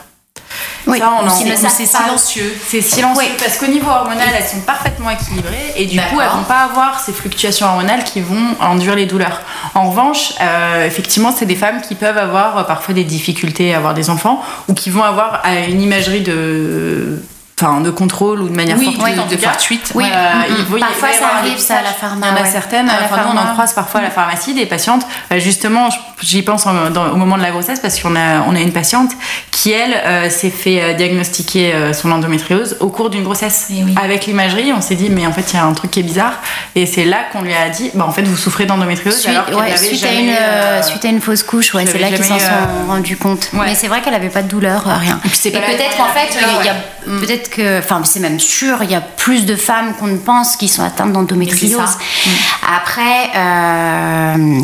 Oui, 0.88 1.00
Ça, 1.00 1.12
on 1.22 1.26
en- 1.26 1.30
c'est 1.30 1.86
silencieux. 1.86 2.54
C'est 2.68 2.82
silencieux 2.82 3.18
Oui. 3.18 3.32
parce 3.40 3.58
qu'au 3.58 3.68
niveau 3.68 3.90
hormonal, 3.90 4.28
elles 4.38 4.44
sont 4.48 4.60
parfaitement 4.62 5.10
équilibrées 5.10 5.74
et 5.78 5.86
du 5.86 5.98
coup, 6.00 6.20
elles 6.22 6.30
vont 6.30 6.44
pas 6.44 6.64
avoir 6.64 7.00
ces 7.00 7.14
fluctuations 7.14 7.68
hormonales 7.68 8.04
qui 8.04 8.22
vont 8.22 8.56
induire 8.62 8.96
les 8.96 9.06
douleurs. 9.06 9.42
En 9.76 9.90
revanche, 9.90 10.34
euh, 10.42 10.86
effectivement, 10.86 11.34
c'est 11.38 11.46
des 11.46 11.56
femmes 11.56 11.82
qui 11.82 11.96
peuvent 11.96 12.18
avoir 12.18 12.58
euh, 12.58 12.64
parfois 12.64 12.94
des 12.94 13.04
difficultés 13.06 13.74
à 13.74 13.78
avoir 13.78 13.94
des 13.94 14.10
enfants 14.10 14.42
ou 14.68 14.74
qui 14.74 14.90
vont 14.90 15.04
avoir 15.04 15.42
euh, 15.46 15.68
une 15.68 15.82
imagerie 15.82 16.22
de, 16.22 17.22
enfin, 17.64 17.82
de 17.82 17.90
contrôle 17.90 18.42
ou 18.42 18.50
de 18.50 18.56
manière 18.56 18.78
Oui, 18.78 18.86
fortuite 18.86 19.04
oui, 19.30 19.36
de 19.38 19.42
fortuite. 19.42 19.94
Euh, 19.96 20.00
Mm, 20.00 20.80
Parfois, 20.80 21.10
ça 21.14 21.28
arrive, 21.40 21.58
ça, 21.58 21.76
à 21.76 21.78
la 21.78 21.90
pistaches. 21.90 22.00
pharma, 22.02 22.28
Il 22.28 22.30
y 22.30 22.34
en 22.34 22.38
a 22.38 22.42
ouais. 22.46 22.50
certaines, 22.52 22.90
À 22.90 23.00
la 23.00 23.06
enfin, 23.06 23.22
nous, 23.26 23.38
on 23.38 23.42
en 23.42 23.54
croise 23.54 23.74
parfois 23.74 24.00
à 24.02 24.04
la 24.04 24.10
pharmacie 24.12 24.54
des 24.54 24.66
patientes. 24.66 25.06
euh, 25.32 25.40
justement, 25.40 25.90
j'y 26.22 26.42
pense 26.42 26.66
en- 26.66 26.90
dans- 26.90 27.10
au 27.10 27.16
moment 27.16 27.38
de 27.38 27.42
la 27.44 27.52
grossesse 27.52 27.80
parce 27.80 28.00
qu'on 28.00 28.16
a, 28.16 28.42
on 28.48 28.56
a 28.56 28.60
une 28.60 28.72
patiente 28.74 29.12
qui, 29.52 29.72
elle, 29.72 29.94
euh, 30.06 30.30
s'est 30.30 30.50
fait 30.50 30.94
diagnostiquer 30.96 31.74
euh, 31.74 31.94
son 31.94 32.12
endométriose 32.12 32.78
au 32.80 32.90
cours 32.90 33.10
d'une 33.10 33.24
grossesse. 33.24 33.68
Eh. 33.72 33.84
Avec 34.04 34.26
l'imagerie, 34.26 34.74
on 34.74 34.82
s'est 34.82 34.96
dit, 34.96 35.10
mais 35.10 35.26
en 35.28 35.32
fait, 35.34 35.54
il 35.54 35.56
y 35.56 35.60
a 35.60 35.64
un 35.66 35.74
truc 35.74 35.92
qui 35.92 36.00
est 36.00 36.04
bizarre. 36.04 36.34
Et 36.76 36.86
c'est 36.86 37.06
là 37.06 37.20
qu'on 37.32 37.42
lui 37.42 37.54
a 37.54 37.70
dit, 37.70 37.92
bah, 37.94 38.06
en 38.08 38.12
fait, 38.12 38.24
vous 38.24 38.38
souffrez 38.38 38.66
d'endométriose. 38.66 39.16
Suite, 39.20 39.30
alors 39.36 39.60
ouais, 39.62 39.72
à 39.72 39.76
une, 39.76 40.84
suite 40.84 41.06
à 41.06 41.08
une 41.10 41.22
fausse 41.22 41.44
couche, 41.44 41.74
ouais, 41.74 41.86
c'est 41.86 41.98
là 42.00 42.08
qu'ils 42.10 42.24
s'en 42.24 42.40
sont 42.40 42.46
rendus 42.88 43.18
compte. 43.18 43.50
ouais. 43.54 43.60
Mais 43.68 43.76
c'est 43.76 43.88
vrai 43.88 44.02
qu'elle 44.02 44.14
avait 44.16 44.30
pas 44.30 44.42
de 44.42 44.48
douleur, 44.50 44.84
rien. 44.86 45.20
Et 45.46 45.52
la 45.52 45.60
peut-être 45.62 46.00
en 46.02 46.08
fait, 46.14 46.30
il 46.36 46.66
y 46.66 46.70
a 46.70 46.74
ouais. 46.74 47.20
peut-être 47.26 47.50
que, 47.56 47.80
enfin, 47.80 48.02
c'est 48.04 48.20
même 48.20 48.40
sûr, 48.40 48.82
il 48.84 48.90
y 48.92 48.96
a 48.96 49.02
plus 49.02 49.46
de 49.46 49.56
femmes 49.56 49.94
qu'on 50.00 50.08
ne 50.08 50.18
pense 50.18 50.56
qui 50.56 50.68
sont 50.68 50.84
atteintes 50.84 51.14
d'endométriose. 51.14 51.80
C'est 52.24 52.30
Après. 52.76 53.30
euh, 53.36 54.60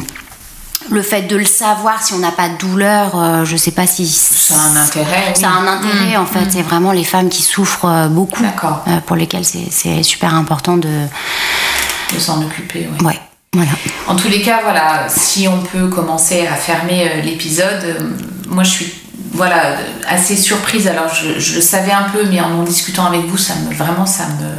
le 0.91 1.01
fait 1.03 1.23
de 1.23 1.35
le 1.35 1.45
savoir 1.45 2.01
si 2.01 2.13
on 2.13 2.17
n'a 2.19 2.31
pas 2.31 2.49
de 2.49 2.57
douleur, 2.57 3.11
euh, 3.15 3.45
je 3.45 3.55
sais 3.57 3.71
pas 3.71 3.85
si 3.85 4.07
Ça 4.07 4.55
a 4.55 4.57
un 4.57 4.75
intérêt. 4.77 5.33
ça 5.35 5.49
a 5.49 5.51
un 5.51 5.67
intérêt 5.67 6.15
en 6.17 6.25
fait. 6.25 6.47
C'est 6.49 6.63
vraiment 6.63 6.91
les 6.93 7.03
femmes 7.03 7.29
qui 7.29 7.43
souffrent 7.43 7.85
euh, 7.85 8.07
beaucoup, 8.07 8.43
euh, 8.43 8.97
pour 9.05 9.15
lesquelles 9.15 9.45
c'est- 9.45 10.01
super 10.03 10.33
important 10.33 10.77
de. 10.77 10.89
De 12.13 12.17
s'en 12.19 12.41
occuper, 12.41 12.89
oui. 12.91 13.05
Ouais, 13.05 13.19
voilà. 13.53 13.69
En 14.07 14.15
tous 14.15 14.29
les 14.29 14.41
cas, 14.41 14.61
voilà, 14.63 15.07
si 15.09 15.47
on 15.47 15.59
peut 15.61 15.87
commencer 15.89 16.47
à 16.47 16.55
fermer 16.55 17.21
l'épisode, 17.23 18.15
moi 18.47 18.63
je 18.63 18.69
suis 18.71 18.93
voilà, 19.33 19.77
assez 20.07 20.35
surprise. 20.35 20.87
Alors 20.87 21.13
je, 21.13 21.39
je 21.39 21.55
le 21.55 21.61
savais 21.61 21.91
un 21.91 22.03
peu, 22.11 22.25
mais 22.29 22.39
en 22.41 22.51
en 22.59 22.63
discutant 22.63 23.05
avec 23.05 23.25
vous, 23.25 23.37
ça 23.37 23.53
me, 23.55 23.73
vraiment 23.73 24.05
ça 24.05 24.23
me, 24.27 24.49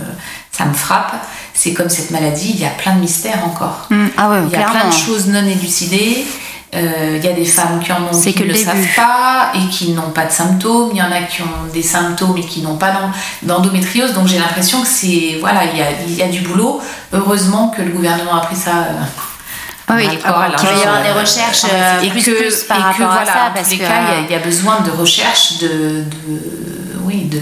ça 0.57 0.65
me 0.65 0.75
frappe. 0.75 1.15
C'est 1.55 1.73
comme 1.75 1.91
cette 1.91 2.11
maladie, 2.11 2.53
il 2.55 2.61
y 2.61 2.65
a 2.65 2.71
plein 2.71 2.95
de 2.95 3.01
mystères 3.01 3.45
encore. 3.45 3.89
Ah 4.17 4.31
ouais, 4.31 4.37
Il 4.47 4.53
y 4.53 4.57
a 4.57 4.67
plein 4.71 4.89
de 4.89 4.95
choses 4.95 5.27
non 5.27 5.45
élucidées. 5.45 6.25
Euh, 6.73 7.17
Il 7.19 7.25
y 7.25 7.29
a 7.29 7.33
des 7.33 7.45
femmes 7.45 7.81
qui 7.81 7.93
en 7.93 8.05
ont 8.05 8.15
qui 8.33 8.33
que 8.33 8.45
ne 8.45 8.49
le 8.49 8.55
savent 8.55 8.95
pas 8.97 9.51
et 9.57 9.69
qui 9.69 9.91
n'ont 9.91 10.11
pas 10.13 10.25
de 10.27 10.31
symptômes. 10.31 10.91
Il 10.93 10.99
y 10.99 11.03
en 11.03 11.11
a 11.11 11.21
qui 11.23 11.43
ont 11.43 11.67
des 11.75 11.83
symptômes 11.83 12.37
et 12.39 12.47
qui 12.47 12.63
n'ont 12.63 12.77
pas 12.77 12.93
d'en- 12.93 13.11
d'endométriose. 13.43 14.13
Donc 14.15 14.29
j'ai 14.29 14.39
l'impression 14.39 14.81
que 14.81 14.87
c'est 14.87 15.37
voilà, 15.41 15.65
il 15.65 15.77
y 15.79 15.83
a, 15.83 15.87
il 16.07 16.15
y 16.15 16.23
a 16.23 16.29
du 16.29 16.41
boulot. 16.41 16.81
Heureusement 17.13 17.69
que 17.77 17.83
le 17.83 17.91
gouvernement 17.91 18.37
a 18.37 18.41
pris 18.47 18.57
ça. 18.57 18.71
euh, 18.71 18.93
Ah 19.03 19.30
oui, 19.97 20.07
bras 20.19 20.47
le 20.49 20.53
corps, 20.53 20.57
qu'il 20.61 20.69
va 20.69 20.75
y 20.77 20.83
avoir 20.83 21.03
des 21.03 21.09
euh, 21.09 21.21
recherches 21.21 21.65
euh, 21.73 22.01
et 22.03 22.11
plus, 22.11 22.25
que- 22.25 22.31
plus 22.39 22.63
par 22.65 22.79
et 22.79 22.81
que, 22.81 22.87
rapport 23.03 23.11
à 23.11 23.15
voilà, 23.25 23.33
ça, 23.33 23.39
en 23.51 23.55
parce 23.55 23.65
tous 23.69 23.71
les 23.75 23.79
que 23.79 23.85
cas, 23.85 23.95
il 24.09 24.15
y 24.15 24.19
a- 24.19 24.21
il 24.29 24.31
y, 24.31 24.35
a 24.35 24.39
besoin 24.39 24.81
de 24.81 24.91
recherche, 24.91 25.59
de, 25.59 25.69
de- 25.69 26.03
oui, 27.03 27.25
de 27.25 27.41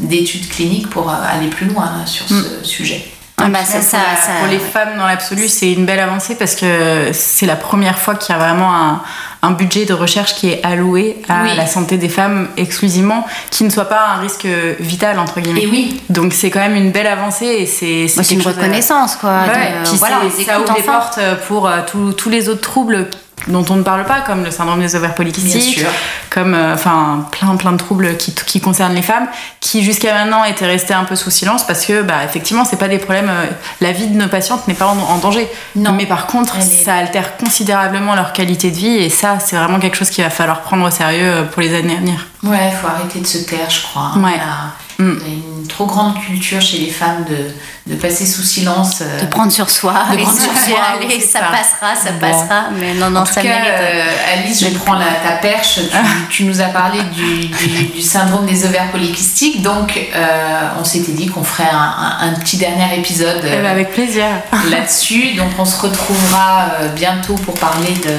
d'études 0.00 0.48
cliniques 0.48 0.90
pour 0.90 1.08
euh, 1.08 1.14
aller 1.32 1.48
plus 1.48 1.66
loin 1.66 1.84
là, 1.84 2.06
sur 2.06 2.26
ce 2.28 2.34
Mm. 2.34 2.64
sujet. 2.64 3.08
Ah 3.38 3.44
bah, 3.44 3.48
Même 3.58 3.64
ça, 3.64 3.78
pour, 3.78 3.82
ça, 3.88 3.96
la- 3.98 4.16
ça- 4.20 4.32
pour 4.40 4.48
les 4.48 4.58
femmes 4.58 4.98
dans 4.98 5.06
l'absolu, 5.06 5.48
c'est 5.48 5.72
une 5.72 5.86
belle 5.86 6.00
avancée 6.00 6.34
parce 6.36 6.54
que 6.54 7.10
c'est 7.12 7.46
la 7.46 7.56
première 7.56 7.98
fois 7.98 8.14
qu'il 8.16 8.34
y 8.34 8.38
a 8.38 8.40
vraiment 8.40 8.74
un, 8.74 9.02
un 9.44 9.50
budget 9.50 9.84
de 9.86 9.92
recherche 9.94 10.34
qui 10.34 10.50
est 10.50 10.62
alloué 10.64 11.16
à 11.28 11.42
Oui. 11.42 11.50
la 11.56 11.66
santé 11.66 11.96
des 11.96 12.08
femmes 12.08 12.48
exclusivement, 12.56 13.26
qui 13.50 13.64
ne 13.64 13.70
soit 13.70 13.86
pas 13.86 14.06
un 14.16 14.20
risque 14.20 14.46
vital 14.78 15.18
entre 15.18 15.40
guillemets. 15.40 15.62
Et 15.62 15.66
oui. 15.66 16.00
Donc 16.10 16.32
c'est 16.32 16.50
quand 16.50 16.60
même 16.60 16.76
une 16.76 16.92
belle 16.92 17.08
avancée 17.08 17.46
et 17.46 17.66
c'est 17.66 18.06
c'est 18.08 18.30
une 18.34 18.40
à- 18.40 18.44
reconnaissance, 18.50 19.16
quoi. 19.16 19.40
Ouais, 19.42 19.80
de- 19.82 19.88
puis 19.88 19.98
voilà, 19.98 20.16
les 20.24 20.44
ça 20.44 20.60
ouvre 20.60 20.70
enfin. 20.70 20.82
portes 20.92 21.18
pour 21.48 21.66
euh, 21.68 21.80
tous 22.16 22.28
les 22.30 22.48
autres 22.48 22.60
troubles 22.60 23.08
dont 23.48 23.64
on 23.70 23.76
ne 23.76 23.82
parle 23.82 24.04
pas, 24.04 24.20
comme 24.20 24.44
le 24.44 24.50
syndrome 24.50 24.80
des 24.80 24.94
ovaires 24.94 25.14
polykystiques, 25.14 25.84
comme 26.30 26.54
euh, 26.54 26.74
enfin 26.74 27.26
plein 27.32 27.56
plein 27.56 27.72
de 27.72 27.76
troubles 27.76 28.16
qui, 28.16 28.32
qui 28.34 28.60
concernent 28.60 28.94
les 28.94 29.02
femmes, 29.02 29.26
qui 29.60 29.82
jusqu'à 29.82 30.12
maintenant 30.14 30.44
étaient 30.44 30.66
restés 30.66 30.94
un 30.94 31.04
peu 31.04 31.16
sous 31.16 31.30
silence 31.30 31.66
parce 31.66 31.84
que 31.84 32.02
bah 32.02 32.24
effectivement 32.24 32.64
c'est 32.64 32.78
pas 32.78 32.88
des 32.88 32.98
problèmes. 32.98 33.28
euh, 33.30 33.46
la 33.80 33.92
vie 33.92 34.06
de 34.06 34.16
nos 34.16 34.28
patientes 34.28 34.66
n'est 34.68 34.74
pas 34.74 34.86
en, 34.86 34.98
en 34.98 35.18
danger. 35.18 35.48
Non. 35.76 35.92
Mais 35.92 36.06
par 36.06 36.26
contre, 36.26 36.56
est- 36.58 36.60
ça 36.84 36.94
altère 36.96 37.36
considérablement 37.36 38.14
leur 38.14 38.32
qualité 38.32 38.70
de 38.70 38.76
vie 38.76 38.96
et 38.96 39.10
ça 39.10 39.38
c'est 39.40 39.56
vraiment 39.56 39.78
quelque 39.80 39.96
chose 39.96 40.10
qu'il 40.10 40.22
va 40.24 40.30
falloir 40.30 40.60
prendre 40.60 40.86
au 40.86 40.90
sérieux 40.90 41.22
euh, 41.24 41.42
pour 41.44 41.62
les 41.62 41.74
années 41.74 41.94
à 41.96 42.00
venir. 42.00 42.26
Ouais, 42.42 42.72
faut 42.80 42.88
arrêter 42.88 43.20
de 43.20 43.26
se 43.26 43.38
taire, 43.38 43.70
je 43.70 43.82
crois. 43.82 44.12
Ouais. 44.16 44.32
Il 44.34 44.36
y 44.36 44.40
a- 44.40 44.72
Mm. 44.98 45.18
il 45.26 45.28
y 45.28 45.30
a 45.32 45.34
une 45.60 45.66
trop 45.66 45.86
grande 45.86 46.20
culture 46.20 46.60
chez 46.60 46.78
les 46.78 46.90
femmes 46.90 47.24
de, 47.28 47.92
de 47.92 47.98
passer 47.98 48.26
sous 48.26 48.42
silence. 48.42 49.00
euh, 49.00 49.20
De 49.20 49.26
prendre 49.26 49.50
sur 49.50 49.68
soi, 49.70 49.94
De 50.12 50.16
prendre 50.22 50.38
sur 50.38 50.52
soi, 50.52 50.78
allez, 51.00 51.18
ça, 51.20 51.38
ça. 51.40 51.46
passera, 51.46 51.96
ça 51.96 52.12
Bon. 52.12 52.18
passera. 52.20 52.64
Mais 52.78 52.94
non, 52.94 53.10
non, 53.10 53.20
en 53.20 53.24
tout 53.24 53.32
ça 53.32 53.42
cas, 53.42 53.48
mérite. 53.48 53.64
euh, 53.80 54.04
Alice, 54.34 54.60
je 54.64 54.68
prends 54.78 54.92
la, 54.94 55.06
ta 55.06 55.36
perche. 55.40 55.76
Tu, 55.76 55.82
tu 56.30 56.44
nous 56.44 56.60
as 56.60 56.66
parlé 56.66 56.98
du, 57.14 57.46
du- 57.46 57.84
du 57.86 58.02
syndrome 58.02 58.44
des 58.44 58.64
ovaires 58.66 58.90
polykystiques. 58.92 59.62
Donc, 59.62 59.98
euh, 60.14 60.60
on 60.78 60.84
s'était 60.84 61.12
dit 61.12 61.26
qu'on 61.28 61.42
ferait 61.44 61.70
un, 61.72 61.76
un- 61.78 62.28
un 62.28 62.32
petit 62.34 62.58
dernier 62.58 62.96
épisode 62.98 63.40
Eh 63.44 63.48
euh, 63.52 63.62
ben, 63.62 63.70
avec 63.70 63.92
plaisir. 63.92 64.26
là-dessus. 64.70 65.34
Donc, 65.34 65.48
on 65.58 65.64
se 65.64 65.80
retrouvera 65.80 66.66
euh, 66.80 66.88
bientôt 66.88 67.34
pour 67.36 67.54
parler 67.54 67.92
de 68.04 68.18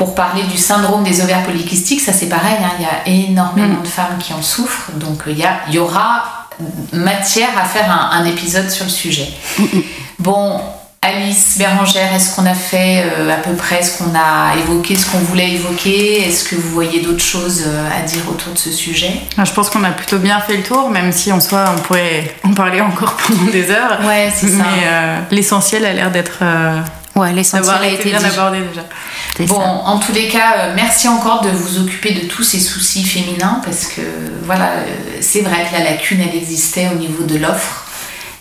pour 0.00 0.14
parler 0.14 0.44
du 0.44 0.56
syndrome 0.56 1.04
des 1.04 1.20
ovaires 1.20 1.42
polykystiques. 1.42 2.00
Ça, 2.00 2.14
c'est 2.14 2.30
pareil. 2.30 2.56
hein, 2.64 2.70
Il 2.78 2.84
y 2.84 2.88
a 2.88 3.26
énormément 3.28 3.80
Mm. 3.80 3.82
de 3.82 3.88
femmes 3.88 4.16
qui 4.18 4.32
en 4.32 4.40
souffrent. 4.40 4.90
Donc, 4.94 5.24
il 5.26 5.36
y, 5.38 5.44
a- 5.44 5.60
il 5.68 5.74
y 5.74 5.78
aura 5.78 6.46
matière 6.92 7.50
à 7.62 7.64
faire 7.66 7.90
un, 7.90 8.18
un 8.18 8.24
épisode 8.24 8.70
sur 8.70 8.86
le 8.86 8.90
sujet. 8.90 9.28
Bon, 10.18 10.58
Alice 11.02 11.56
Bérangère, 11.58 12.14
est-ce 12.14 12.34
qu'on 12.34 12.46
a 12.46 12.54
fait 12.54 13.04
euh, 13.18 13.30
à 13.30 13.36
peu 13.36 13.52
près 13.54 13.82
ce 13.82 13.98
qu'on 13.98 14.12
a 14.14 14.56
évoqué, 14.58 14.96
ce 14.96 15.04
qu'on 15.10 15.18
voulait 15.18 15.50
évoquer? 15.52 16.26
Est-ce 16.28 16.44
que 16.48 16.56
vous 16.56 16.70
voyez 16.70 17.00
d'autres 17.02 17.22
choses 17.22 17.64
euh, 17.66 17.88
à 17.98 18.02
dire 18.02 18.22
autour 18.30 18.52
de 18.54 18.58
ce 18.58 18.70
sujet? 18.70 19.12
Ah, 19.38 19.44
Je 19.44 19.52
pense 19.52 19.68
qu'on 19.70 19.84
a 19.84 19.90
plutôt 19.90 20.18
bien 20.18 20.40
fait 20.40 20.56
le 20.56 20.62
tour, 20.62 20.88
même 20.90 21.12
si 21.12 21.30
en 21.32 21.40
soi 21.40 21.74
on 21.76 21.80
pourrait 21.80 22.34
en 22.44 22.52
parler 22.54 22.80
encore 22.80 23.16
pendant 23.26 23.50
des 23.50 23.70
heures. 23.70 23.98
Ouais, 24.04 24.30
c'est 24.34 24.48
ça. 24.48 24.56
Mais 24.62 24.82
euh, 24.86 25.18
l'essentiel 25.30 25.84
a 25.86 25.92
l'air 25.92 26.10
d'être 26.10 26.38
euh, 26.42 26.80
Ouais, 27.16 27.32
l'essentiel 27.32 27.76
a 27.82 27.86
été 27.86 27.94
été 28.08 28.10
bien 28.10 28.18
dit. 28.20 28.24
abordé 28.26 28.58
déjà. 28.60 28.82
C'est 29.36 29.46
Bon, 29.46 29.60
ça. 29.60 29.66
en 29.84 29.98
tous 29.98 30.12
les 30.12 30.28
cas, 30.28 30.54
euh, 30.58 30.72
merci 30.76 31.08
encore 31.08 31.40
de 31.42 31.50
vous 31.50 31.80
occuper 31.80 32.12
de 32.12 32.26
tous 32.26 32.42
ces 32.44 32.60
soucis 32.60 33.04
féminins 33.04 33.60
parce 33.64 33.86
que 33.86 34.00
voilà, 34.44 34.70
euh, 34.70 34.84
c'est 35.20 35.40
vrai 35.40 35.66
que 35.70 35.76
la 35.78 35.84
lacune 35.90 36.20
elle 36.20 36.36
existait 36.36 36.88
au 36.92 36.96
niveau 36.96 37.24
de 37.24 37.36
l'offre 37.38 37.84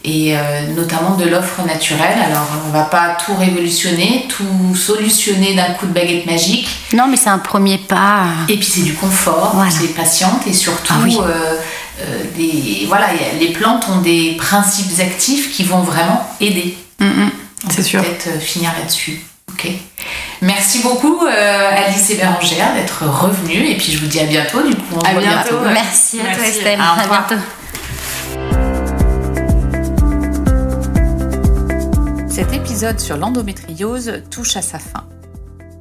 et 0.05 0.37
euh, 0.37 0.67
notamment 0.75 1.15
de 1.17 1.25
l'offre 1.25 1.61
naturelle. 1.65 2.17
Alors, 2.25 2.47
on 2.67 2.69
va 2.71 2.83
pas 2.83 3.17
tout 3.25 3.35
révolutionner, 3.35 4.27
tout 4.29 4.75
solutionner 4.75 5.55
d'un 5.55 5.73
coup 5.73 5.87
de 5.87 5.91
baguette 5.93 6.25
magique. 6.25 6.67
Non, 6.93 7.07
mais 7.07 7.17
c'est 7.17 7.29
un 7.29 7.39
premier 7.39 7.77
pas. 7.79 8.23
Et 8.47 8.55
puis 8.57 8.67
c'est 8.69 8.83
du 8.83 8.93
confort 8.93 9.51
Voilà. 9.55 9.69
pour 9.71 9.81
les 9.81 9.87
patientes 9.89 10.45
et 10.47 10.53
surtout, 10.53 10.93
Ah 10.95 11.01
oui. 11.03 11.17
euh, 11.21 11.55
euh, 12.01 12.23
des, 12.37 12.85
voilà, 12.87 13.07
les 13.39 13.49
plantes 13.49 13.87
ont 13.89 13.99
des 14.01 14.35
principes 14.37 14.99
actifs 15.01 15.51
qui 15.51 15.63
vont 15.63 15.81
vraiment 15.81 16.29
aider. 16.39 16.77
Mm, 17.01 17.05
mm, 17.05 17.31
On 17.65 17.69
C'est 17.69 17.77
peut 17.77 17.83
sûr. 17.83 18.01
Peut-être 18.03 18.27
euh, 18.27 18.39
finir 18.39 18.71
là-dessus. 18.79 19.21
Ok. 19.51 19.67
Merci 20.41 20.79
beaucoup 20.81 21.25
euh, 21.25 21.69
Alice 21.85 22.09
et 22.11 22.15
Bérangère 22.15 22.73
d'être 22.75 23.03
revenues 23.05 23.67
et 23.71 23.75
puis 23.77 23.91
je 23.91 23.97
vous 23.99 24.05
dis 24.07 24.19
à 24.19 24.25
bientôt. 24.25 24.61
Du 24.61 24.75
coup, 24.75 24.99
À 25.05 25.13
bientôt. 25.13 25.57
bientôt. 25.59 25.73
Merci 25.73 26.19
à 26.21 26.35
toi. 26.35 26.45
Estelle. 26.47 26.79
À 26.79 26.93
revoir. 26.93 27.27
bientôt. 27.27 27.43
Cet 32.29 32.53
épisode 32.53 32.99
sur 32.99 33.17
l'endométriose 33.17 34.21
touche 34.31 34.55
à 34.55 34.61
sa 34.61 34.79
fin. 34.79 35.05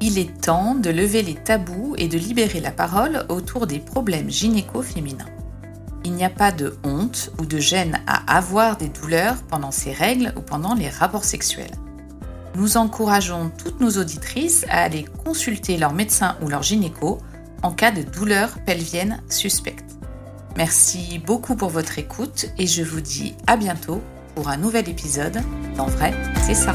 Il 0.00 0.18
est 0.18 0.40
temps 0.40 0.74
de 0.74 0.90
lever 0.90 1.22
les 1.22 1.34
tabous 1.34 1.94
et 1.98 2.08
de 2.08 2.18
libérer 2.18 2.60
la 2.60 2.70
parole 2.72 3.24
autour 3.28 3.66
des 3.66 3.78
problèmes 3.78 4.30
gynéco-féminins. 4.30 5.26
Il 6.08 6.14
n'y 6.14 6.24
a 6.24 6.30
pas 6.30 6.52
de 6.52 6.74
honte 6.84 7.30
ou 7.38 7.44
de 7.44 7.58
gêne 7.58 8.00
à 8.06 8.34
avoir 8.34 8.78
des 8.78 8.88
douleurs 8.88 9.42
pendant 9.42 9.70
ses 9.70 9.92
règles 9.92 10.32
ou 10.38 10.40
pendant 10.40 10.74
les 10.74 10.88
rapports 10.88 11.24
sexuels. 11.24 11.74
Nous 12.54 12.78
encourageons 12.78 13.52
toutes 13.58 13.78
nos 13.78 13.90
auditrices 13.98 14.64
à 14.70 14.84
aller 14.84 15.04
consulter 15.22 15.76
leur 15.76 15.92
médecin 15.92 16.38
ou 16.40 16.48
leur 16.48 16.62
gynéco 16.62 17.18
en 17.62 17.72
cas 17.72 17.90
de 17.90 18.00
douleurs 18.00 18.56
pelviennes 18.64 19.20
suspectes. 19.28 19.98
Merci 20.56 21.18
beaucoup 21.26 21.56
pour 21.56 21.68
votre 21.68 21.98
écoute 21.98 22.46
et 22.56 22.66
je 22.66 22.82
vous 22.82 23.02
dis 23.02 23.34
à 23.46 23.58
bientôt 23.58 24.00
pour 24.34 24.48
un 24.48 24.56
nouvel 24.56 24.88
épisode 24.88 25.42
d'En 25.76 25.88
vrai, 25.88 26.14
c'est 26.46 26.54
ça. 26.54 26.72